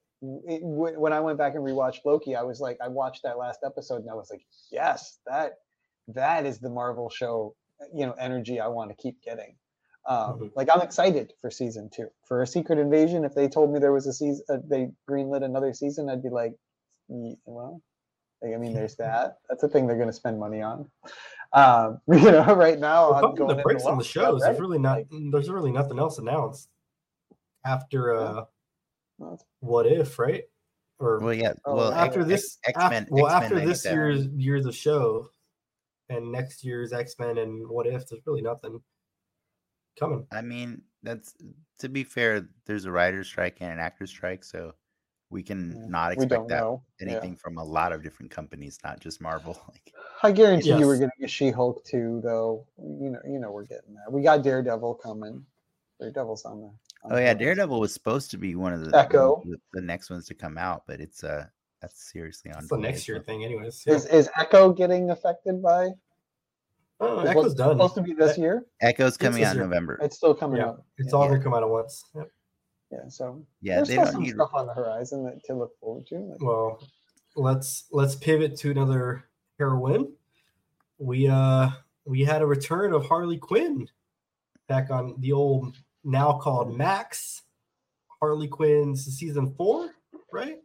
[0.47, 3.37] it, w- when i went back and rewatched loki i was like i watched that
[3.39, 5.55] last episode and i was like yes that
[6.09, 7.55] that is the marvel show
[7.93, 9.55] you know energy i want to keep getting
[10.07, 10.53] um Mhm.
[10.57, 13.93] like i'm excited for season two for a secret invasion if they told me there
[13.93, 16.55] was a season uh, they greenlit another season i'd be like
[17.09, 17.81] "Ye- well
[18.43, 20.89] like, i mean there's that that's a thing they're going to spend money on
[21.53, 24.41] um you know right now Well, i'm going the brakes on the shows.
[24.43, 24.99] There's really not.
[24.99, 26.69] like, There's really nothing else announced
[27.65, 28.47] after uh, it's-
[29.61, 30.45] what if, right?
[30.99, 31.55] Or Well, yeah.
[31.65, 33.07] Oh, Well, after X- this, X af- Men.
[33.11, 35.29] well, after this year's year's of show,
[36.09, 38.81] and next year's X Men and what if, there's really nothing
[39.99, 40.27] coming.
[40.33, 41.35] I mean, that's
[41.79, 42.49] to be fair.
[42.67, 44.75] There's a writer's strike and an actor's strike, so
[45.31, 47.13] we can Yeah, not expect that know Yeah.
[47.13, 49.57] anything from a lot of different companies, not just Marvel.
[49.73, 49.93] Like,
[50.23, 52.65] I guarantee you we're getting a She-Hulk too, though.
[52.79, 54.13] You know, you know we're getting that.
[54.13, 55.45] We got Daredevil coming.
[55.99, 56.71] Daredevil's on the.
[57.05, 57.35] On oh yeah.
[57.35, 59.43] Daredevil was supposed to be one of the Echo.
[59.45, 61.47] the, the next ones to come out, but it's uh
[61.81, 63.25] that's seriously on the next year well.
[63.25, 63.83] thing, anyways.
[63.87, 65.91] Is is Echo getting affected by?
[67.01, 67.71] Oh, It's Echo's what's done.
[67.77, 68.65] supposed to be this year.
[68.81, 69.63] Echo's coming out in.
[69.63, 69.99] November.
[70.01, 70.87] It's still coming Yeah, up.
[70.99, 71.19] it's Yeah.
[71.19, 72.05] all gonna come out at once.
[72.15, 72.29] Yep.
[72.93, 74.35] Yeah, so Yeah, there's they still some need.
[74.35, 76.19] stuff on the horizon that to look forward to.
[76.19, 76.81] Like, Well,
[77.35, 79.25] let's let's pivot to another
[79.59, 80.13] heroine.
[80.99, 81.71] We uh
[82.05, 83.89] we had a return of Harley Quinn
[84.69, 85.75] back on the old
[86.05, 87.43] now called Max
[88.21, 89.91] Harley Quinn's season four,
[90.33, 90.59] right?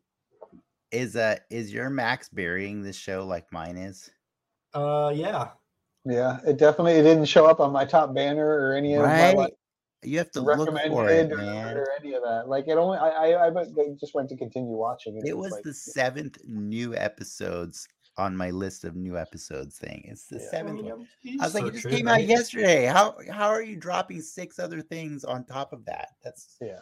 [0.91, 4.09] Is uh is your Max burying this show like mine is?
[4.73, 5.49] Uh yeah.
[6.05, 9.33] yeah, it definitely it didn't show up on my top banner or any of my
[9.33, 9.53] like,
[10.03, 11.77] You have to look for it, or, man.
[11.77, 12.47] or any of that.
[12.47, 15.17] Like it only I I, I but they just went to continue watching.
[15.17, 20.03] and It was like, the seventh new episodes on my list of new episodes thing.
[20.07, 20.49] It's the Yeah.
[20.49, 20.91] Seventh one.
[20.91, 22.85] I'm- you was like, it search just came out yesterday.
[22.85, 26.09] How how are you dropping six other things on top of that?
[26.23, 26.79] That's yeah.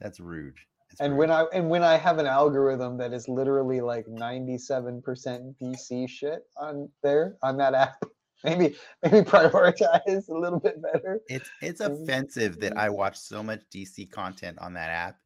[0.00, 0.56] that's rude.
[0.90, 1.18] It's And rude.
[1.18, 6.42] when I and when I have an algorithm that is literally like 97% DC shit
[6.56, 8.02] on there on that app,
[8.44, 8.74] maybe
[9.04, 11.20] maybe prioritize a little bit better.
[11.28, 15.16] it's it's offensive that I watch so much DC content on that app,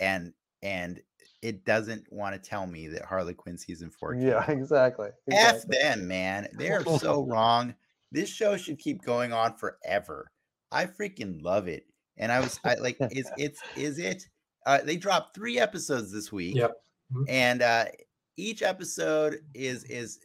[0.00, 1.00] and and
[1.46, 4.16] it doesn't want to tell me that Harley Quinn season four.
[4.16, 4.48] Yeah, out.
[4.48, 5.10] exactly.
[5.30, 6.48] F them, man.
[6.54, 7.72] They're so wrong.
[8.10, 10.32] This show should keep going on forever.
[10.72, 11.84] I freaking love it.
[12.16, 14.24] And I was I like, is it's is it?
[14.66, 16.56] Uh, they dropped three episodes this week.
[16.56, 16.72] Yep.
[17.14, 17.24] Mhm.
[17.28, 17.84] And uh
[18.36, 20.18] each episode is is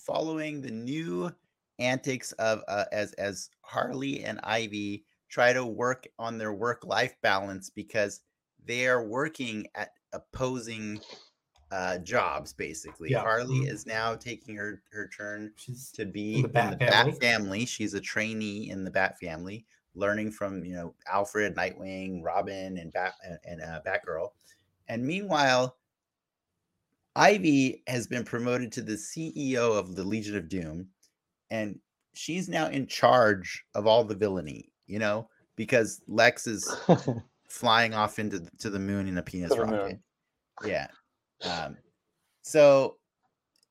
[0.00, 1.30] following the new
[1.78, 7.14] antics of uh, as as Harley and Ivy try to work on their work life
[7.22, 8.20] balance because
[8.64, 11.00] they are working at opposing
[11.72, 13.22] uh jobs basically Yeah.
[13.22, 13.68] harley Mhm.
[13.68, 17.18] is now taking her her turn She's to be In the Bat family.
[17.20, 22.78] family she's a trainee in the bat family learning from you know alfred nightwing robin
[22.78, 23.14] and bat
[23.44, 24.30] and, uh, batgirl
[24.88, 25.78] and meanwhile
[27.14, 30.88] ivy has been promoted to the ceo of the legion of doom
[31.50, 31.80] and
[32.14, 36.78] she's now in charge of all the villainy you know because lex is
[37.48, 39.98] flying off into the, to the moon in a penis rocket.
[39.98, 40.02] moon.
[40.64, 40.88] Yeah.
[41.42, 41.76] Um,
[42.42, 42.96] so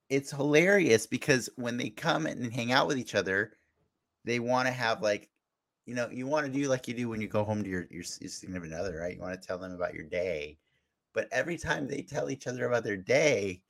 [0.09, 3.53] it's hilarious because when they come and hang out with each other,
[4.23, 5.29] they want to have like,
[5.85, 7.87] you know, you want to do like you do when you go home to your
[7.91, 9.15] your, your significant other, right?
[9.15, 10.57] You want to tell them about your day,
[11.13, 13.61] but every time they tell each other about their day,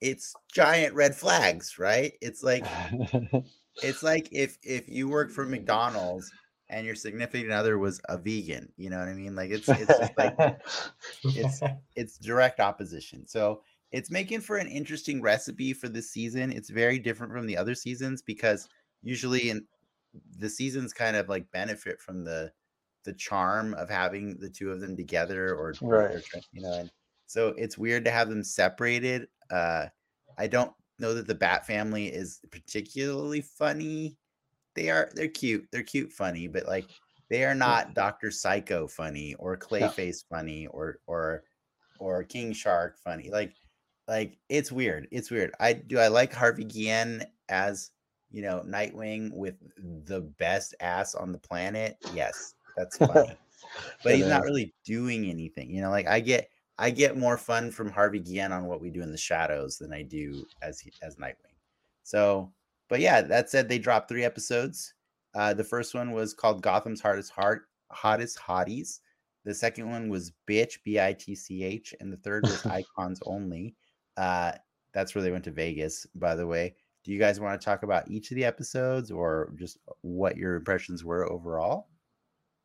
[0.00, 2.12] it's giant red flags, right?
[2.20, 2.66] It's like
[3.82, 6.30] it's like if if you work for McDonald's
[6.70, 9.34] and your significant other was a vegan, you know what I mean?
[9.34, 10.36] Like it's it's just like
[11.24, 11.60] it's
[11.96, 13.26] it's direct opposition.
[13.26, 13.62] So
[13.92, 16.52] it's making for an interesting recipe for this season.
[16.52, 18.68] It's very different from the other seasons because
[19.02, 19.66] usually in
[20.38, 22.52] the seasons kind of like benefit from the
[23.04, 26.22] the charm of having the two of them together or, Right.
[26.52, 26.90] you know and
[27.26, 29.28] so it's weird to have them separated.
[29.50, 29.86] Uh
[30.38, 34.18] I don't know that the Bat family is particularly funny.
[34.74, 35.66] They are they're cute.
[35.72, 36.86] They're cute funny, but like
[37.28, 38.30] they are not Dr.
[38.30, 41.44] Psycho funny or Clayface funny or or
[41.98, 43.30] or King Shark funny.
[43.30, 43.54] Like
[44.08, 45.08] like it's weird.
[45.10, 45.52] It's weird.
[45.60, 47.90] I do I like Harvey Guillen as
[48.30, 49.54] you know Nightwing with
[50.04, 51.96] the best ass on the planet.
[52.14, 53.36] Yes, that's funny.
[54.04, 55.70] but he's not really doing anything.
[55.70, 56.48] You know, like I get
[56.78, 59.92] I get more fun from Harvey Guillen on what we do in the shadows than
[59.92, 61.54] I do as as Nightwing.
[62.02, 62.52] So,
[62.90, 64.92] but yeah, that said, they dropped three episodes.
[65.34, 68.98] Uh, the first one was called Gotham's Hardest Heart, Hottest Hotties.
[69.44, 73.20] The second one was Bitch, B I T C H, and the third was Icons
[73.24, 73.74] Only.
[74.16, 74.52] Uh,
[74.92, 76.74] that's where they went to Vegas, by the way.
[77.04, 80.56] Do you guys want to talk about each of the episodes or just what your
[80.56, 81.88] impressions were overall?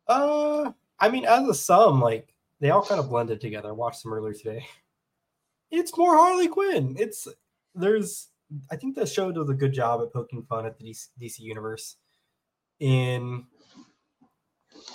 [0.08, 3.68] Uh, I mean, as a sum, like they all kind of blended together.
[3.68, 4.66] I watched them earlier today.
[5.70, 6.96] It's more Harley Quinn.
[6.98, 7.26] It's
[7.74, 8.28] there's.
[8.70, 11.40] I think the show does a good job at poking fun at the DC, DC
[11.40, 11.96] universe.
[12.78, 13.46] In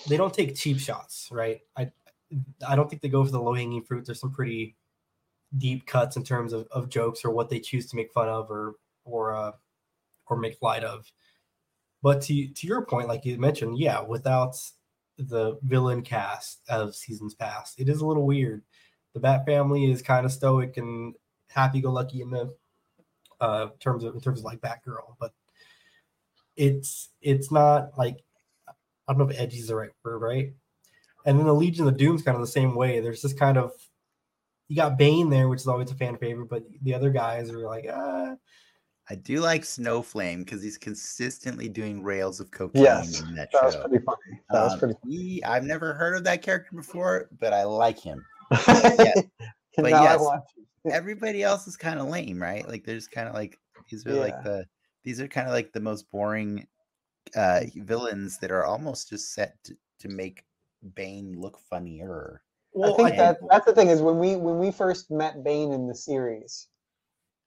[0.08, 1.60] they don't take cheap shots, right?
[1.76, 1.92] I
[2.68, 4.06] I don't think they go for the low hanging fruit.
[4.06, 4.76] There's some pretty
[5.58, 8.50] deep cuts in terms of, of jokes or what they choose to make fun of
[8.50, 9.52] or or uh,
[10.28, 11.12] or make light of.
[12.02, 14.56] But to to your point, like you mentioned, yeah, without
[15.18, 18.64] the villain cast of seasons past, it is a little weird.
[19.14, 21.14] The Bat family is kind of stoic and
[21.50, 22.56] happy-go-lucky in the
[23.42, 25.34] uh, terms of in terms of like Batgirl, but
[26.56, 28.24] it's it's not like
[28.68, 30.54] I don't know if edgy is the right word, right?
[31.26, 33.00] And then the Legion of Doom's kind of the same way.
[33.00, 33.72] There's this kind of
[34.68, 37.60] you got Bane there, which is always a fan favorite, but the other guys are
[37.60, 38.36] like, ah,
[39.10, 43.64] I do like Snowflame because he's consistently doing rails of cocaine Yes, in that That
[43.66, 44.40] was pretty funny.
[44.50, 48.00] That was Um, pretty he- I've never heard of that character before, but I like
[48.00, 48.24] him.
[48.62, 49.30] funny.
[49.76, 50.42] but now I yes.
[50.90, 52.68] Everybody else is kind of lame, right?
[52.68, 53.60] Like there's kind of like
[53.90, 54.66] these are like the
[55.04, 56.68] these are kind of like the most boring
[57.36, 60.46] uh villains that are almost just set to, to make
[60.96, 62.44] Bane look funnier.
[62.84, 65.88] I think that that's the thing is when we when we first met Bane in
[65.88, 66.68] the series,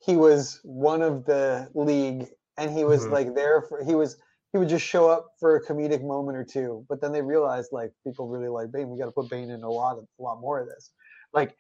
[0.01, 2.29] he was one of the league,
[2.59, 3.13] and he was Mhm.
[3.13, 4.19] like there for he was
[4.53, 7.71] he would just show up for a comedic moment or two, but then they realized
[7.73, 8.91] like people really like Bane.
[8.91, 10.93] We got to put Bane in a lot of a lot more of this.
[11.33, 11.57] Like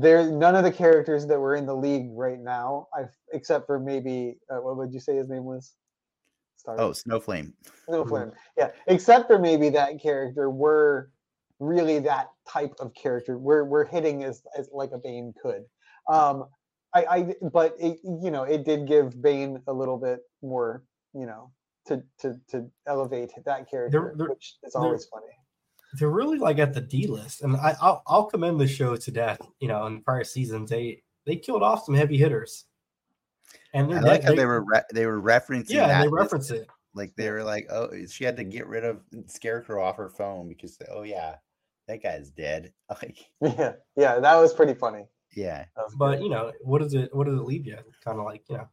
[0.00, 3.78] there, none of the characters that were in the league right now, I except for
[3.78, 5.74] maybe uh, what would you say his name was?
[6.56, 6.78] Sorry.
[6.78, 7.52] Oh, Snowflame.
[7.88, 8.32] No flame.
[8.56, 11.06] Yeah, except for maybe that character, we're
[11.60, 13.38] really that type of character.
[13.38, 15.64] We're we're hitting as as like a Bane could.
[16.08, 16.46] Um,
[16.94, 21.26] I I but it, you know it did give Bane a little bit more you
[21.26, 21.50] know
[21.86, 25.26] to to to elevate that character, they're- which is they're- always funny.
[25.98, 29.10] They're really like at the D list, and I, I'll I'll commend the show to
[29.10, 29.40] death.
[29.60, 32.64] You know, in prior seasons, they they killed off some heavy hitters,
[33.72, 36.04] and I they're like dead- how they- they were re- they were referencing yeah, they
[36.04, 36.68] this- reference it.
[36.94, 40.48] like they were like, oh, she had to get rid of Scarecrow off her phone
[40.48, 41.36] because oh yeah,
[41.88, 42.72] that guy's dead.
[42.90, 45.06] Like Yeah, yeah, that was pretty funny.
[45.34, 46.24] yeah, was But good.
[46.24, 47.78] you know, what does it what does it leave you?
[48.04, 48.68] Kind of like you know,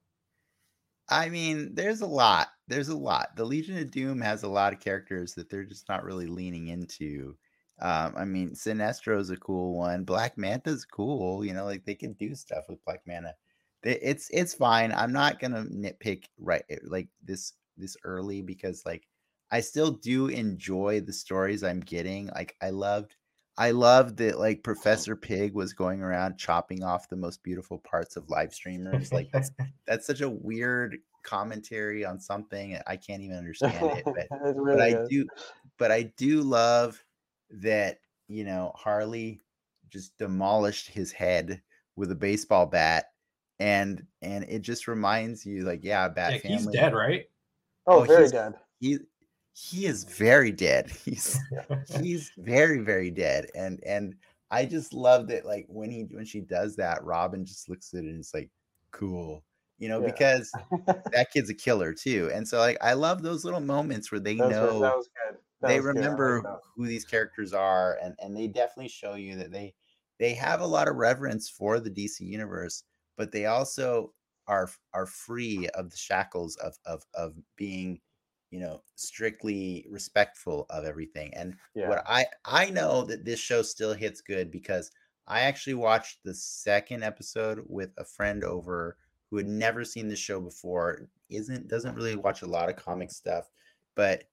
[1.12, 2.50] I mean, there's a lot.
[2.68, 3.36] There's a lot.
[3.36, 6.70] The Legion of Doom has a lot of characters that they're just not really leaning
[6.70, 7.38] into.
[7.80, 10.06] Um, I mean, Sinestro's a cool one.
[10.06, 11.44] Black Manta's cool.
[11.46, 13.36] You know, like they can do stuff with Black Manta.
[13.84, 14.92] It's it's fine.
[14.94, 19.08] I'm not gonna nitpick right eh, like this this early because like
[19.52, 22.28] I still do enjoy the stories I'm getting.
[22.28, 23.16] Like I loved
[23.58, 28.16] I loved that like Professor Pig was going around chopping off the most beautiful parts
[28.16, 29.12] of live streamers.
[29.12, 29.52] Like that's
[29.88, 34.06] that's such a weird commentary on something I can't even understand it.
[34.06, 35.28] But It's but I do
[35.78, 37.04] but I do love
[37.52, 39.42] that you know Harley
[39.90, 41.62] just demolished his head
[41.98, 43.12] with a baseball bat
[43.60, 47.26] and and it just reminds you like yeah bat yeah, family he's dead, right?
[47.86, 48.54] Oh, oh, very he's- dead.
[48.80, 48.98] he
[49.54, 51.44] he is very dead he's
[51.86, 54.16] he's very very dead and and
[54.50, 58.04] i just love that like when he when she does that robin just looks at
[58.04, 58.50] it and it's like
[58.92, 59.44] cool
[59.78, 60.12] you know Yeah.
[60.12, 60.58] because
[61.14, 64.40] that kid's a killer too and so like i love those little moments where they
[64.40, 65.38] That know that was good.
[65.62, 69.36] That they was like remember who these characters are and and they definitely show you
[69.38, 69.76] that they
[70.20, 72.84] they have a lot of reverence for the dc universe
[73.18, 74.14] but they also
[74.48, 78.02] are are free of the shackles of of of being
[78.52, 81.90] you know strictly respectful of everything and Yeah.
[81.90, 84.92] what i i know that this show still hits good because
[85.28, 88.98] i actually watched the second episode with a friend over
[89.30, 93.12] who had never seen the show before isn't doesn't really watch a lot of comic
[93.12, 93.50] stuff
[93.96, 94.26] but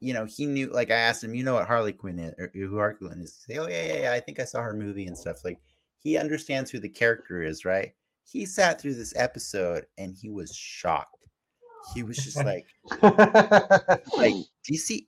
[0.00, 2.50] you know he knew like i asked him you know what harley quinn is or
[2.54, 3.34] who harley quinn is?
[3.46, 5.44] Say oh yeah yeah yeah i think i saw her movie and stuff.
[5.44, 5.60] Like
[6.00, 7.92] he understands who the character is right?
[8.24, 11.17] He sat through this episode and he was shocked
[11.94, 12.66] he was just like
[13.02, 14.34] like
[14.70, 15.06] DC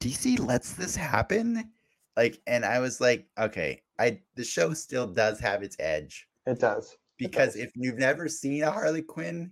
[0.00, 1.70] DC lets this happen
[2.16, 6.60] like and I was like okay I the show still does have its edge it
[6.60, 6.96] does.
[7.18, 7.62] because does.
[7.62, 9.50] if you've never seen a Harley Quinn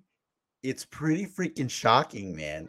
[0.62, 2.68] it's pretty freaking shocking man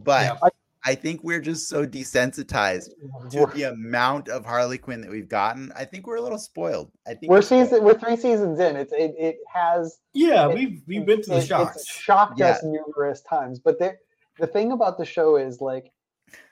[0.00, 0.38] but Yeah.
[0.42, 0.48] I
[0.94, 2.90] think we're just so desensitized
[3.30, 6.90] to the amount of Harley Quinn that we've gotten I think we're a little spoiled
[7.06, 7.82] I think we're season.
[7.84, 8.76] We're three seasons in.
[8.76, 9.14] It's it.
[9.18, 10.00] It has.
[10.12, 11.76] Yeah, it- we've we've been to the it- shocks.
[11.76, 12.50] It's shocked Yeah.
[12.50, 13.60] us numerous times.
[13.60, 13.98] But there,
[14.38, 15.90] the thing about the show is like,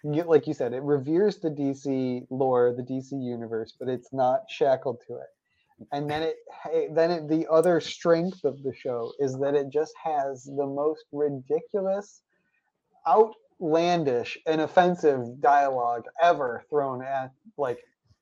[0.04, 4.42] you, like you said, it reveres the DC lore, the DC universe, but it's not
[4.48, 5.26] shackled to it.
[5.90, 6.36] And then it,
[6.94, 11.06] then it, the other strength of the show is that it just has the most
[11.10, 12.22] ridiculous,
[13.62, 17.78] outlandish, and offensive dialogue ever thrown at like,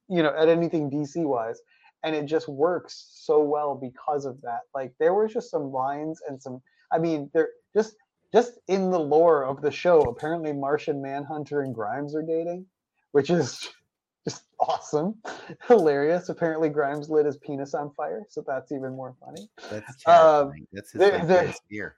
[0.08, 1.60] you know, at anything DC wise
[2.02, 4.60] and it just works so well because of that.
[4.74, 6.60] Like there were just some lines and some
[6.92, 7.96] I mean, they're just
[8.32, 12.66] just in the lore of the show, apparently Martian Manhunter and Grimes are dating,
[13.12, 13.68] which is
[14.28, 15.14] just awesome.
[15.68, 16.28] Hilarious.
[16.28, 19.48] Apparently Grimes lit his penis on fire, so that's even more funny.
[19.70, 21.96] that's um, that's his there- there- fear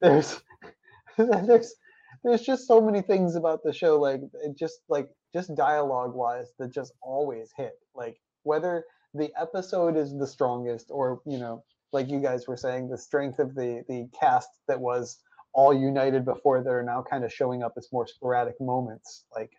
[0.00, 0.40] There's
[1.18, 1.74] there's
[2.24, 6.48] there's just so many things about the show like it just like just dialogue wise
[6.58, 7.72] that just always hit.
[7.94, 8.84] Like whether
[9.14, 13.38] the episode is the strongest or you know like you guys were saying the strength
[13.38, 15.18] of the the cast that was
[15.52, 19.50] all united before that are now kind of showing up as more sporadic moments like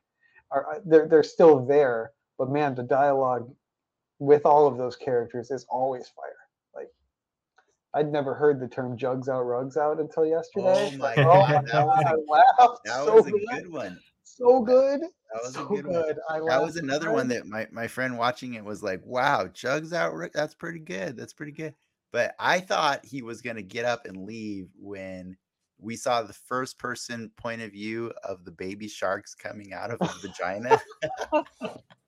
[0.51, 3.51] are are- they're they're still there but man the dialogue
[4.19, 6.40] with all of those characters is always fire
[7.93, 10.65] I'd never heard the term "jugs out, rugs out" until yesterday.
[10.68, 13.72] Oh my but, God, that was a- I laughed that so was a good, good
[13.72, 16.19] one so good, that was so a good one good.
[16.30, 19.93] I that was another one that my, my friend watching it was like, wow, Jugs
[19.93, 20.13] out.
[20.34, 21.15] That's pretty good.
[21.15, 21.76] That's pretty good.
[22.11, 25.38] But I thought he was going to get up and leave when
[25.80, 29.99] we saw the first person point of view of the baby sharks coming out of
[29.99, 30.81] the vagina.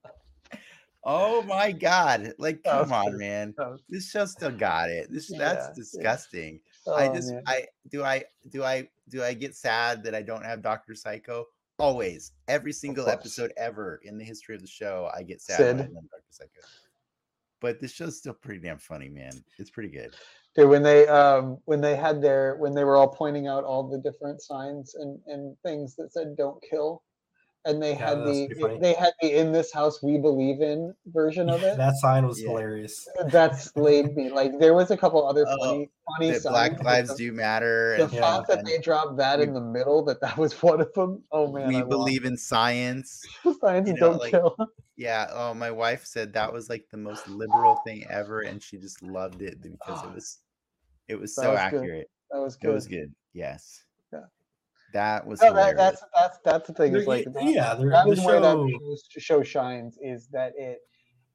[1.04, 2.32] oh my god!
[2.38, 3.54] Like, come on, man.
[3.88, 5.10] This show still got it.
[5.10, 5.74] This Yeah, that's yeah.
[5.74, 6.60] disgusting.
[6.86, 7.42] I Oh, just man.
[7.46, 11.46] I do I do I do I get sad that I don't have Doctor Psycho?
[11.78, 12.32] Always.
[12.48, 15.70] Every single episode ever in the history of the show, I get sad when I
[15.70, 15.86] Sid.
[15.86, 16.60] don't have Doctor Psycho.
[17.60, 19.32] But this show's still pretty damn funny, man.
[19.58, 20.14] It's pretty good.
[20.54, 23.82] Dude, when they um when they had their when they were all pointing out all
[23.82, 27.02] the different signs and and things that said "Don't kill,"
[27.64, 31.48] and they Yeah, had the they had the "In this house we believe in" version
[31.48, 31.76] of it.
[31.76, 32.48] that sign was Yeah.
[32.48, 33.08] hilarious.
[33.30, 34.30] that slayed me.
[34.30, 36.44] Like there was a couple other Oh, funny funny signs.
[36.44, 37.96] Black Lives the, do matter.
[37.96, 40.92] The and, fact that they dropped that in the middle, that that was one of
[40.94, 41.22] them.
[41.32, 43.22] Oh man, we I believe in science.
[43.44, 43.60] it.
[43.60, 44.56] Signs you know, don't like, kill.
[44.96, 45.26] Yeah.
[45.32, 49.02] Oh, my wife said that was like the most liberal thing ever, and she just
[49.02, 50.38] loved it because it was
[51.08, 51.82] it was That so was good.
[51.82, 52.10] accurate.
[52.30, 52.74] That was It good.
[52.74, 53.14] was good.
[53.32, 53.84] Yes.
[54.94, 55.18] Yeah.
[55.18, 56.94] That was No, that, that's that's that's the thing.
[56.94, 60.28] Is They're- like yeah, they're- that the is where that show- show, show shines is
[60.28, 60.78] that it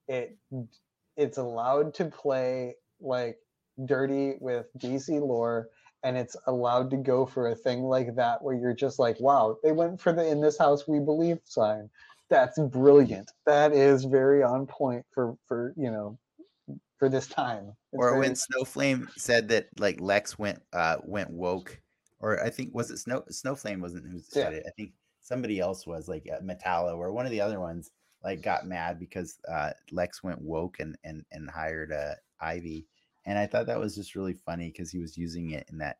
[0.07, 0.37] it
[1.17, 3.37] it's allowed to play like
[3.85, 5.69] dirty with DC lore
[6.03, 9.57] and it's allowed to go for a thing like that where you're just like wow
[9.63, 11.89] they went for the in this house we believe sign
[12.29, 16.17] that's brilliant that is very on point for for you know
[16.97, 21.29] for this time It's or very- when Snowflame said that like Lex went uh went
[21.29, 21.79] woke,
[22.19, 24.63] or I think was it Snow Snowflame wasn't who said it.
[24.67, 27.91] I think somebody else was like uh, Metallo or one of the other ones
[28.23, 32.87] like got mad because uh Lex went woke and and and hired uh Ivy,
[33.25, 35.99] and I thought that was just really funny because he was using it in that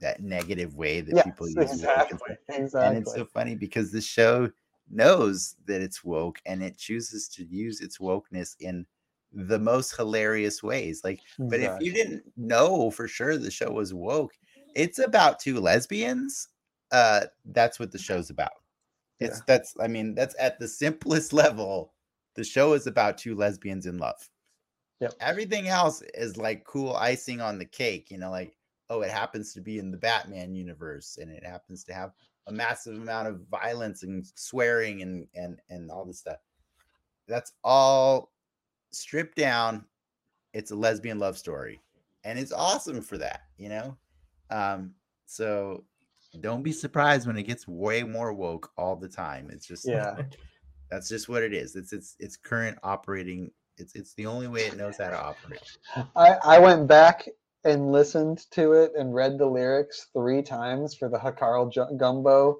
[0.00, 2.38] that negative way that yes, people use exactly stuff.
[2.48, 4.50] exactly and it's so funny because the show
[4.90, 8.86] knows that it's woke and it chooses to use its wokeness in
[9.32, 11.20] the most hilarious ways like
[11.50, 14.32] but if you didn't know for sure the show was woke
[14.78, 16.48] it's about two lesbians
[16.92, 18.52] uh that's what the show's about.
[19.20, 19.42] It's Yeah.
[19.46, 21.92] that's i mean that's at the simplest level
[22.36, 24.30] the show is about two lesbians in love.
[25.00, 25.14] Yep.
[25.20, 28.56] everything else is like cool icing on the cake you know like
[28.90, 32.12] oh it happens to be in the batman universe and it happens to have
[32.48, 36.38] a massive amount of violence and swearing and and and all this stuff.
[37.28, 38.32] That's all
[38.90, 39.84] stripped down.
[40.54, 41.80] It's a lesbian love story
[42.24, 43.96] and it's awesome for that you know
[44.50, 44.92] um
[45.26, 45.84] so
[46.40, 49.48] don't be surprised when it gets way more woke all the time.
[49.50, 50.16] It's just yeah.
[50.90, 51.76] that's just what it is.
[51.76, 53.50] It's it's it's current operating.
[53.76, 55.60] It's it's the only way it knows how to operate.
[56.16, 57.28] I, I went back
[57.64, 62.58] and listened to it and read the lyrics three times for the Hakarl Gumbo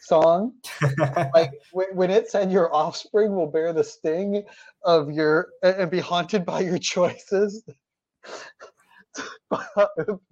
[0.00, 0.54] song.
[1.34, 4.44] Like when, it said your offspring will bear the sting
[4.84, 7.62] of your and be haunted by your choices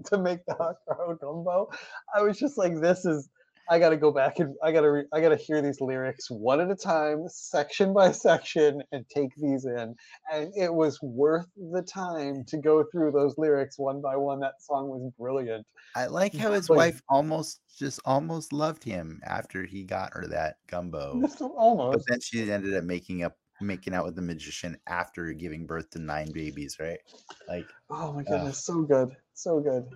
[0.06, 1.70] to make the Hakarl Gumbo,
[2.14, 3.28] I was just like, this is.
[3.70, 6.70] I gotta go back and I gotta re- I gotta hear these lyrics one at
[6.70, 9.94] a time, section by section, and take these in
[10.32, 14.40] and it was worth the time to go through those lyrics one by one.
[14.40, 15.66] That song was brilliant.
[15.94, 20.26] i like how his Like- wife almost just almost loved him after he got her
[20.28, 24.76] that gumbo Almost, but then she ended up making up making out with the magician
[24.86, 27.00] after giving birth to nine babies right
[27.48, 29.88] like Oh my goodness, so good, so good.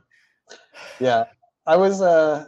[0.98, 1.24] Yeah,
[1.66, 2.46] I was uh,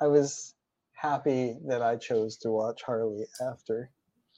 [0.00, 0.54] I was
[0.92, 3.90] happy that I chose to watch Harley after.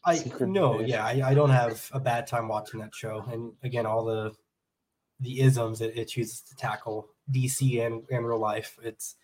[0.05, 0.91] I Secret no, Invasion.
[0.91, 3.25] yeah, I, I don't have a bad time watching that show.
[3.31, 4.33] And again, all the
[5.21, 8.77] the isms it, it chooses to tackle DC and, and real life.
[8.83, 9.15] It's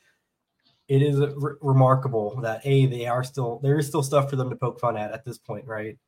[0.86, 4.50] it is re- remarkable that a they are still there is still stuff for them
[4.50, 5.98] to poke fun at at this point, right?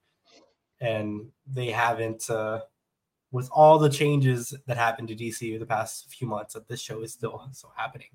[0.81, 2.61] And they haven't uh,
[3.31, 6.55] with all the changes that happened to DC the past few months.
[6.55, 8.09] That this show is still still happening.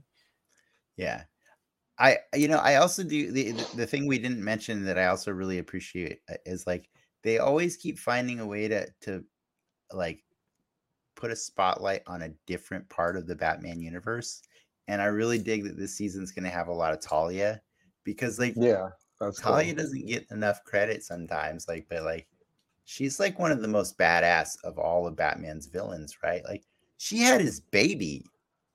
[0.97, 1.23] Yeah.
[1.99, 5.07] I you know, I also do the the- the thing we didn't mention that I
[5.07, 6.89] also really appreciate uh, is like
[7.23, 9.23] they always keep finding a way to to
[9.93, 10.23] like
[11.15, 14.41] put a spotlight on a different part of the Batman universe.
[14.87, 17.61] And I really dig that this season's going to have a lot of Talia
[18.03, 18.89] because like Yeah,
[19.19, 22.27] that's Talia doesn't get enough credit sometimes like but like
[22.85, 26.43] she's like one of the most badass of all of Batman's villains, right?
[26.45, 26.63] Like
[26.97, 28.25] she had his baby.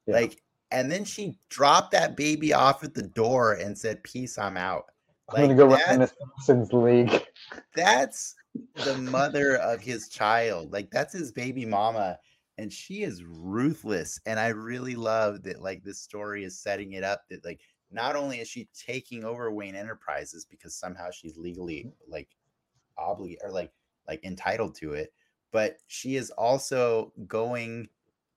[0.06, 0.14] Yeah.
[0.14, 4.56] Like and then she dropped that baby off at the door and said, "Peace, I'm
[4.56, 4.84] out."
[5.30, 7.26] I'm gonna go that- run the Citizens League.
[7.74, 8.34] That's
[8.84, 10.72] the mother of his child.
[10.72, 12.18] Like that's his baby mama
[12.58, 17.04] and she is ruthless and I really love that like this story is setting it
[17.04, 17.60] up that like
[17.90, 22.28] not only is she taking over Wayne Enterprises because somehow she's legally like
[22.98, 23.70] obligated or like
[24.08, 25.12] like entitled to it,
[25.52, 27.88] but she is also going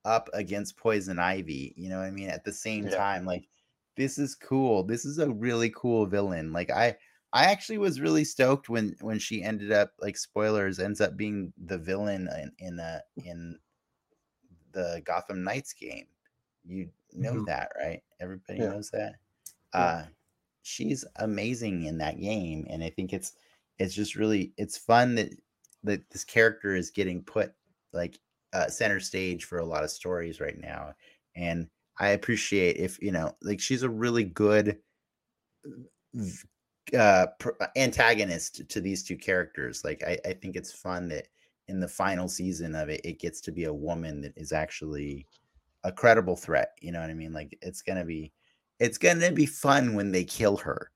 [0.06, 2.30] up against Poison Ivy, you know what I mean?
[2.30, 2.90] At the same Yeah.
[2.90, 3.50] time like
[3.96, 4.84] this is cool.
[4.84, 6.54] This is a really cool villain.
[6.54, 6.98] Like I
[7.34, 11.54] I actually was really stoked when when she ended up like spoilers ends up being
[11.58, 13.60] the villain in in the in
[14.72, 16.08] the Gotham Knights game.
[16.64, 17.46] You know Mhm.
[17.46, 18.04] that, right?
[18.20, 18.66] Everybody Yeah.
[18.66, 19.16] knows that.
[19.76, 19.94] Yeah.
[19.94, 20.06] Uh
[20.64, 23.34] she's amazing in that game and I think it's
[23.80, 25.32] it's just really it's fun that
[25.84, 27.54] that this character is getting put
[27.94, 28.20] like
[28.54, 30.94] uh, center stage for a lot of stories right now
[31.36, 31.70] and
[32.00, 34.80] I appreciate if you know like she's a really good
[36.98, 41.28] uh pr- antagonist to these two characters like I, I think it's fun that
[41.68, 45.28] in the final season of it it gets to be a woman that is actually
[45.84, 48.34] a credible threat you know what i mean like it's gonna be
[48.80, 50.92] it's gonna be fun when they kill her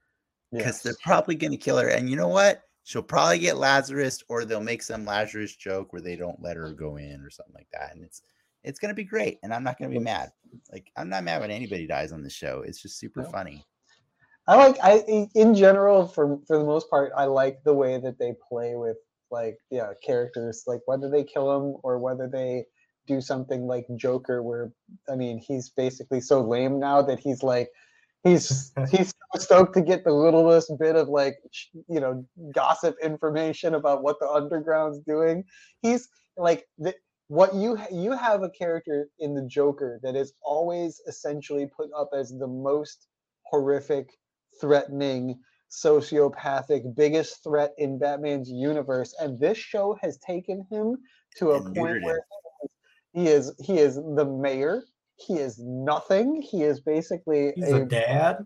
[0.58, 0.84] because Yes.
[0.84, 4.62] they're probably gonna kill her and you know what she'll probably get lazarus or they'll
[4.62, 7.94] make some lazarus joke where they don't let her go in or something like that
[7.96, 8.22] and it's
[8.64, 10.32] it's gonna be great and i'm not gonna be mad.
[10.72, 13.66] Like i'm not mad when anybody dies on the show it's just super funny.
[14.48, 18.00] I like I in- in general for for the most part I like the way
[18.00, 18.98] that they play with
[19.32, 22.66] like yeah characters like whether they kill him or whether they
[23.08, 24.72] do something like Joker where
[25.10, 27.70] I mean he's basically so lame now that he's like
[28.24, 31.38] he's he's so stoked to get the littlest bit of like
[31.88, 35.44] you know gossip information about what the underground's doing
[35.82, 36.94] he's like the,
[37.28, 42.10] what you you have a character in the Joker that is always essentially put up
[42.16, 43.08] as the most
[43.46, 44.10] horrific
[44.60, 45.40] threatening,
[45.72, 49.16] sociopathic, biggest threat in Batman's universe.
[49.20, 50.98] And this show has taken him
[51.38, 52.26] to a point where
[53.14, 54.84] he is he is the mayor.
[55.18, 56.42] He is nothing.
[56.42, 58.46] He is basically He's a dad.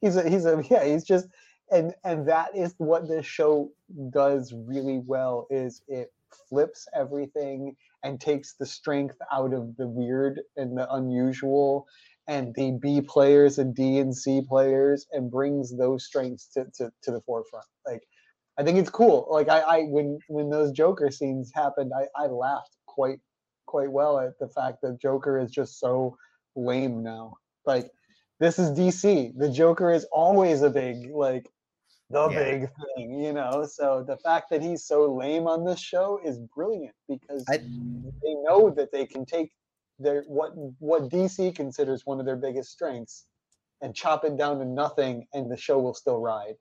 [0.00, 1.26] he's a he's a yeah he's just
[1.70, 3.70] and and that is what this show
[4.10, 6.12] does really well is it
[6.48, 11.86] flips everything and takes the strength out of the weird and the unusual
[12.28, 16.90] and the b players and d and c players and brings those strengths to, to,
[17.02, 18.02] to the forefront like
[18.58, 22.26] i think it's cool like i i when when those joker scenes happened i i
[22.26, 23.20] laughed quite
[23.66, 26.16] quite well at the fact that joker is just so
[26.56, 27.34] lame now
[27.66, 27.90] like
[28.40, 29.32] this is DC.
[29.38, 31.48] The Joker is always a big like
[32.10, 32.38] the Yeah.
[32.44, 33.64] big thing, you know.
[33.66, 37.58] So the fact that he's so lame on this show is brilliant because I-
[38.22, 39.52] they know that they can take
[39.98, 43.26] their what what DC considers one of their biggest strengths
[43.80, 46.56] and chop it down to nothing and the show will still ride.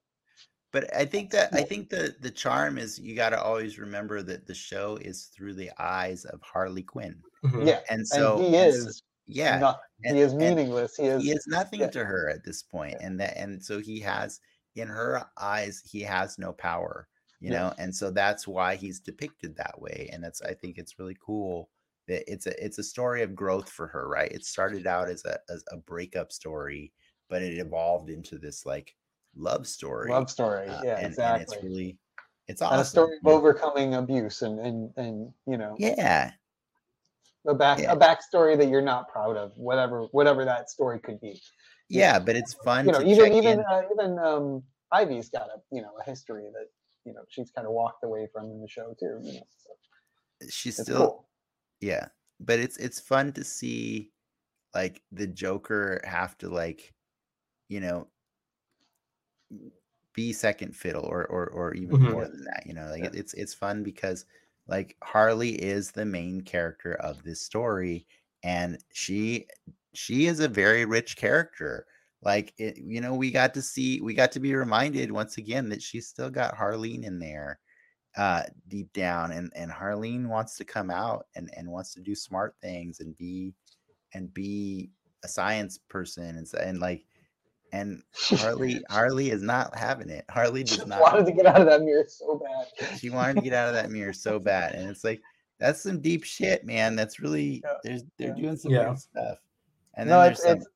[0.74, 4.22] But I think that I think the the charm is you got to always remember
[4.24, 7.68] that the show is through the eyes of Harley Quinn, Mhm.
[7.68, 7.80] Yeah.
[7.90, 10.98] and so and he and so- is yeah, not, and- he is meaningless.
[10.98, 11.90] He is he is nothing yeah.
[11.92, 14.40] to her at this point, and that and so he has
[14.76, 17.08] in her eyes he has no power,
[17.40, 17.60] you Yeah.
[17.70, 21.16] know, and so that's why he's depicted that way, and that's I think it's really
[21.24, 21.70] cool
[22.08, 24.32] that it's a it's a story of growth for her, right?
[24.32, 26.92] It started out as a as a breakup story,
[27.30, 28.96] but it evolved into this like
[29.36, 30.12] love story.
[30.12, 30.68] love story.
[30.68, 31.34] uh, yeah, and, exactly.
[31.34, 31.98] and it's really
[32.48, 36.32] it's and a story of overcoming abuse and and and you know Yeah,
[37.48, 37.94] a back Yeah.
[37.94, 41.42] a backstory that you're not proud of, whatever whatever that story could be.
[41.90, 42.86] yeah, but it's fun.
[42.86, 46.68] You know, even even uh, even um, Ivy's got a you know a history that
[47.06, 49.20] you know she's kind of walked away from in the show too.
[49.22, 51.30] You know, so she's it's still cool.
[51.80, 52.08] yeah
[52.40, 54.12] but it's it's fun to see
[54.74, 56.94] like the joker have to like
[57.70, 58.08] you know
[60.14, 62.04] be second fiddle or or, or even Mhm.
[62.04, 63.10] more than that you know like Yeah.
[63.14, 64.26] it's it's fun because
[64.68, 68.06] like harley is the main character of this story
[68.44, 69.48] and she
[69.94, 71.88] she is a very rich character
[72.22, 75.70] like it you know we got to see we got to be reminded once again
[75.70, 77.60] that she's still got harleen in there
[78.18, 82.16] uh deep down and and harleen wants to come out and and wants to do
[82.16, 83.56] smart things and be
[84.14, 84.92] and be
[85.24, 87.06] a science person and, and like
[87.74, 91.68] and harley harley is not having it harley She does wanted to get out of
[91.68, 92.42] that mirror so
[92.80, 93.00] bad.
[93.00, 95.22] she wanted to get out of that mirror so bad and it's like
[95.60, 98.42] that's some deep shit man that's really Yeah, there's they're yeah.
[98.44, 98.86] doing some Yeah.
[98.86, 99.38] weird stuff
[99.96, 100.68] and no, it's, some, it's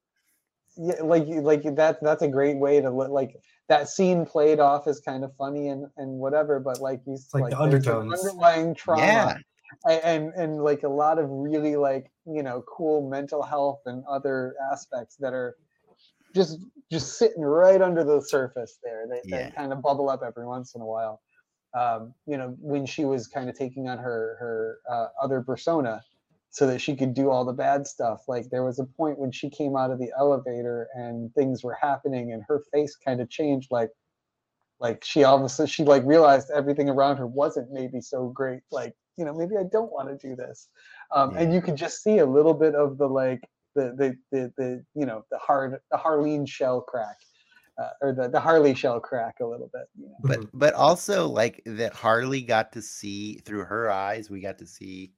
[0.77, 1.97] yeah, like like that.
[2.03, 3.09] That's a great way to look.
[3.09, 3.35] Like
[3.67, 7.49] that scene played off as kind of funny and and whatever, but like you like
[7.49, 8.19] the there's undertones.
[8.19, 9.01] underlying trauma.
[9.01, 9.37] yeah
[9.89, 14.03] and, and and like a lot of really like you know cool mental health and
[14.07, 15.57] other aspects that are
[16.35, 16.59] just
[16.91, 19.05] just sitting right under the surface there.
[19.09, 19.37] They, Yeah.
[19.37, 21.21] that kind of bubble up every once in a while.
[21.73, 26.01] Um, you know when she was kind of taking on her her uh, other persona
[26.49, 29.31] so that she could do all the bad stuff like there was a point when
[29.31, 33.29] she came out of the elevator and things were happening and her face kind of
[33.29, 33.91] changed like
[34.79, 38.29] like she all of a sudden she like realized everything around her wasn't maybe so
[38.29, 40.69] great like you know maybe i don't want to do this.
[41.13, 43.41] Um, and you could just see a little bit of the like
[43.77, 47.17] the the the, the you know the hard the Harleen shell crack.
[47.79, 49.83] Uh, or the, the Harley shell crack a little bit.
[49.95, 50.15] You know?
[50.21, 54.65] but but also like that Harley got to see through her eyes, we got to
[54.65, 55.11] see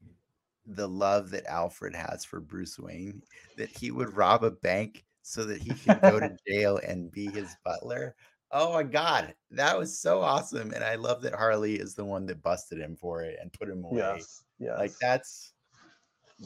[0.65, 3.21] the love that Alfred has for Bruce Wayne,
[3.57, 7.27] that he would rob a bank so that he could go to jail and be
[7.27, 8.15] his butler.
[8.51, 10.73] Oh my god, that was so awesome.
[10.73, 13.69] And I love that Harley is the one that busted him for it and put
[13.69, 13.99] him away.
[13.99, 14.77] Yes, yes.
[14.77, 15.53] Like that's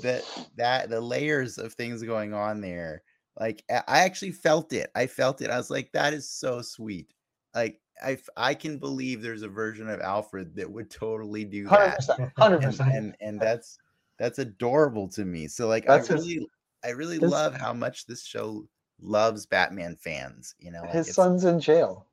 [0.01, 0.23] that
[0.55, 3.03] that the layers of things going on there
[3.39, 4.91] like I actually felt it.
[4.93, 5.49] I felt it.
[5.49, 7.13] I was like, that is so sweet.
[7.55, 11.95] Like i i can believe there's a version of Alfred that would totally do that.
[11.97, 12.95] percent, hundred And, percent.
[12.95, 13.77] and and that's
[14.19, 15.47] that's adorable to me.
[15.47, 16.47] So like That's I his- really
[16.85, 18.67] I really his- love how much this show
[19.01, 20.81] loves Batman fans, you know.
[20.81, 22.05] like, His son's in jail.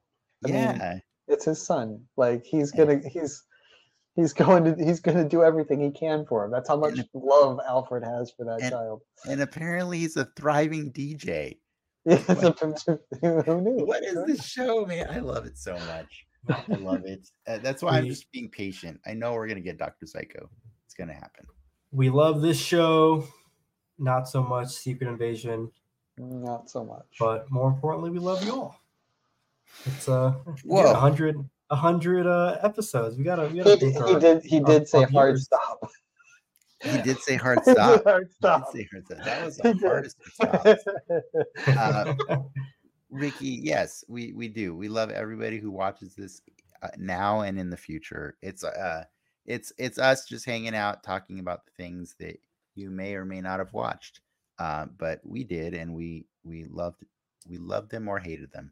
[0.44, 0.98] I mean, yeah.
[1.28, 2.02] It's his son.
[2.16, 3.43] Like he's gonna he's
[4.20, 6.51] he's going to he's gonna do everything he can for him.
[6.51, 9.02] That's how much And- love Alfred has for that and- child.
[9.28, 11.59] and apparently he's a thriving DJ.
[12.06, 12.16] Yeah,
[13.20, 13.84] who knew?
[13.84, 15.06] What is this show, man?
[15.10, 16.26] I love it so much.
[16.48, 17.28] I love it.
[17.47, 18.98] Uh, that's why I'm just being patient.
[19.06, 20.48] I know we're gonna get Doctor Psycho.
[20.86, 21.44] It's gonna happen.
[21.92, 23.26] We love this show,
[23.98, 25.70] not so much Secret Invasion,
[26.16, 27.05] Not so much.
[27.18, 28.80] but more importantly, we love you all.
[29.84, 30.32] It's uh,
[30.64, 30.92] Whoa.
[30.92, 31.36] a hundred,
[31.70, 33.16] a hundred uh episodes.
[33.16, 35.28] We gotta, we he, gotta did- he our- did he our- did say our hard
[35.34, 35.44] viewers.
[35.44, 35.80] stop.
[36.82, 38.05] He did say hard He did stop.
[38.05, 38.72] hard He stop.
[38.72, 39.24] did say hard stop.
[39.24, 39.82] That was He the did.
[39.82, 40.66] hardest stop.
[41.76, 42.36] Uh,
[43.10, 44.74] Ricky, yes, we we do.
[44.74, 46.40] We love everybody who watches this
[46.82, 48.36] uh, now and in the future.
[48.40, 49.05] It's uh
[49.47, 52.38] it's it's us just hanging out talking about the things that
[52.76, 54.20] you may or may not have watched.
[54.59, 57.02] Uh, but we did and we we loved
[57.48, 58.70] we loved them or hated them.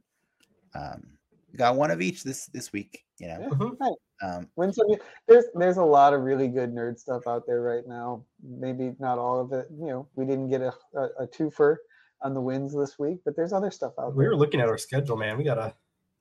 [0.74, 1.17] Um we
[1.56, 3.38] got one of each this this week, you know.
[3.40, 3.76] Yeah, Mhm.
[3.80, 3.92] right.
[4.22, 4.86] Um When some,
[5.26, 8.24] there's there's a lot of really good nerd stuff out there right now.
[8.42, 9.66] Maybe not all of it.
[9.70, 11.76] You know, we didn't get a, a, a twofer
[12.22, 14.30] on the wins this week, but there's other stuff out we there.
[14.30, 15.38] were looking at our schedule, man.
[15.38, 15.72] We gotta,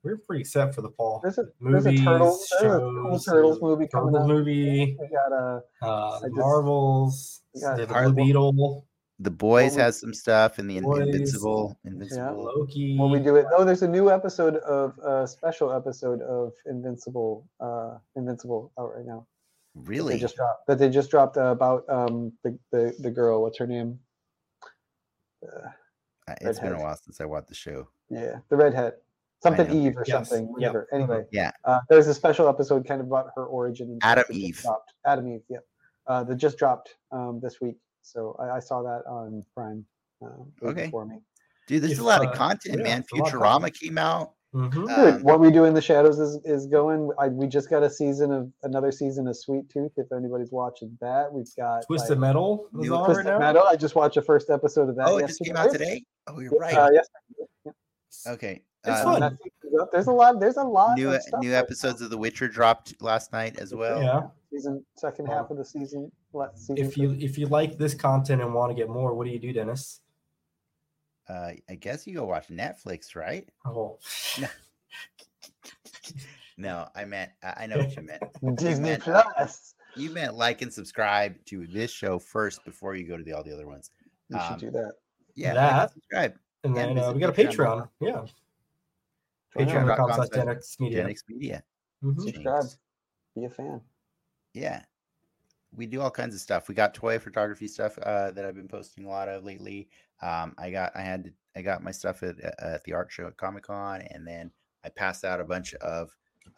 [0.04, 1.20] we're pretty set for the fall.
[1.24, 4.36] There's a there's Movies, a turtles there's a cool turtles movie coming Turtles up.
[4.36, 8.86] movie, We got a uh, I just- Marvels, we got the Blue Beetle,
[9.20, 11.02] the boys we- has some stuff and the Boys.
[11.08, 12.98] invincible invincible Loki.
[12.98, 13.46] when we do it.
[13.56, 17.48] Oh, there's a new episode of a special episode of Invincible.
[17.60, 19.26] Uh, Invincible out right now.
[19.76, 23.10] that really They just dropped that they just dropped uh, about um the, the the
[23.12, 23.42] girl.
[23.42, 24.00] What's her name?
[25.44, 25.70] Uh,
[26.30, 27.88] Uh, it's been a while since I watched the show.
[28.10, 28.94] yeah, the redhead.
[29.42, 29.70] Something.
[29.72, 30.46] Eve or Yes, something.
[30.48, 30.88] yep, Whatever.
[30.92, 31.26] Anyway.
[31.32, 31.52] Yeah.
[31.64, 33.92] Uh, there's a special episode kind of about her origin.
[33.92, 34.60] and stuff Atom Eve.
[34.62, 34.94] Dropped.
[35.06, 35.44] Atom Eve.
[35.48, 35.64] Yep.
[36.08, 37.78] Uh, that just dropped um, this week.
[38.02, 39.86] So I, I saw that on Prime.
[40.22, 40.90] Um, Okay.
[40.90, 41.20] For me.
[41.68, 43.00] Dude, there's If, a lot uh, of content, yeah, man.
[43.02, 44.34] it's a lot of Futurama came out.
[44.56, 44.90] Mhm.
[45.18, 47.12] Um, what we do in the shadows is is going.
[47.20, 49.92] I, we just got a season of another season of Sweet Tooth.
[49.98, 53.40] If anybody's watching that, we've got Twisted like, Metal is New on right Twisted now.
[53.40, 53.64] Metal.
[53.64, 55.08] I just watched the first episode of that.
[55.10, 56.02] oh, it just came out today.
[56.28, 56.74] Oh, you're right.
[56.74, 57.08] Uh, yes.
[58.26, 58.64] okay.
[58.86, 59.20] It's Uh, fun.
[59.20, 59.92] that season's up.
[59.92, 60.40] There's a lot.
[60.40, 60.98] There's a lot.
[60.98, 64.02] new of stuff new right episodes of The Witcher dropped last night as well.
[64.02, 64.22] Yeah.
[64.52, 64.58] Now.
[64.58, 66.12] Season second half of the season.
[66.34, 69.26] la- season If you if you like this content and want to get more, what
[69.26, 70.02] do you do, Dennis?
[71.30, 73.48] Uh, I guess you go watch Netflix, right?
[73.66, 74.00] Oh,
[76.58, 78.24] No, I meant I I know what you meant.
[78.58, 79.74] Disney meant- Plus.
[79.96, 83.44] You meant like and subscribe to this show first before you go to the, all
[83.44, 83.90] the other ones.
[84.30, 84.94] You should Um, do that.
[85.36, 86.34] Yeah, like and subscribe.
[86.64, 87.56] and Yeah, then uh, we got a Patreon.
[87.56, 87.90] Patreon.
[88.02, 88.20] Yeah, Patreon.
[88.20, 88.30] up,
[89.58, 90.98] patreon.com com slash slash Den X Media.
[91.02, 91.64] Den X Media.
[92.04, 92.22] Mhm.
[92.22, 92.66] Subscribe.
[93.36, 93.82] Be a fan.
[94.58, 94.82] Yeah
[95.76, 98.68] we do all kinds of stuff we got toy photography stuff uh, that i've been
[98.68, 99.88] posting a lot of lately
[100.22, 103.12] um, i got i had to, i got my stuff at, uh, at the art
[103.12, 104.50] show at comic-con and then
[104.84, 106.10] i passed out a bunch of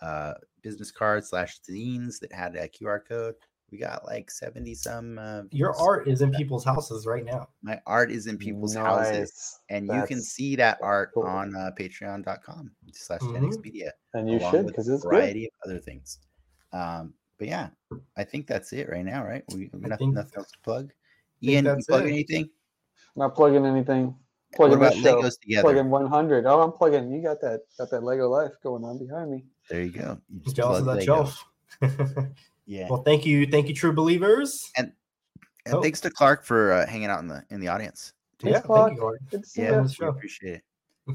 [0.01, 3.35] uh, business cards slash zines that had a qr code
[3.71, 7.49] we got like 70 some uh, Your art is in people's houses right now.
[7.61, 9.59] my art is in people's houses Nice.
[9.69, 11.23] and you can see that art cool.
[11.23, 13.35] on uh, patreon.com slash Mhm.
[13.53, 15.09] Genix And you along should with because a it's good.
[15.09, 16.17] variety of other things.
[16.73, 17.69] Um, but yeah,
[18.15, 19.43] I think that's it right now, right?
[19.51, 20.91] We, we I nothing, think- nothing else to plug.
[21.41, 22.09] Ian, you plug it.
[22.09, 22.49] anything?
[23.15, 24.07] Not plugging anything.
[24.57, 25.21] What Plugging about this show.
[25.21, 25.61] Legos together?
[25.63, 26.45] Plugging 100.
[26.45, 27.11] Oh, I'm plugging.
[27.11, 27.61] You got that.
[27.77, 29.45] Got that Lego life going on behind me.
[29.69, 30.19] There you go.
[30.27, 31.05] You just Jealous of that Lego.
[31.05, 31.45] shelf.
[32.69, 32.87] Yeah.
[32.87, 34.71] well, thank you, thank you, true believers.
[34.77, 34.93] and
[35.71, 35.81] oh.
[35.81, 38.13] thanks to Clark for uh, hanging out in the in the audience.
[38.39, 38.89] Thanks, yeah, Clark.
[38.89, 39.27] thank you, Gordon.
[39.31, 39.81] Good to see Yeah, you.
[39.81, 40.63] we the appreciate it.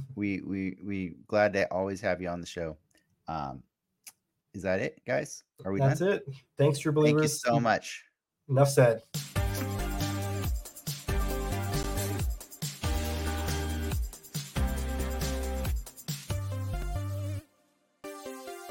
[0.17, 2.77] we we we glad to always have you on the show.
[3.29, 3.63] Um,
[4.55, 5.43] is that it, guys?
[5.64, 5.89] Are we done?
[5.89, 6.09] That's done?
[6.12, 6.28] it.
[6.56, 8.05] Thanks, true Thank you so much.
[8.48, 9.02] Enough said.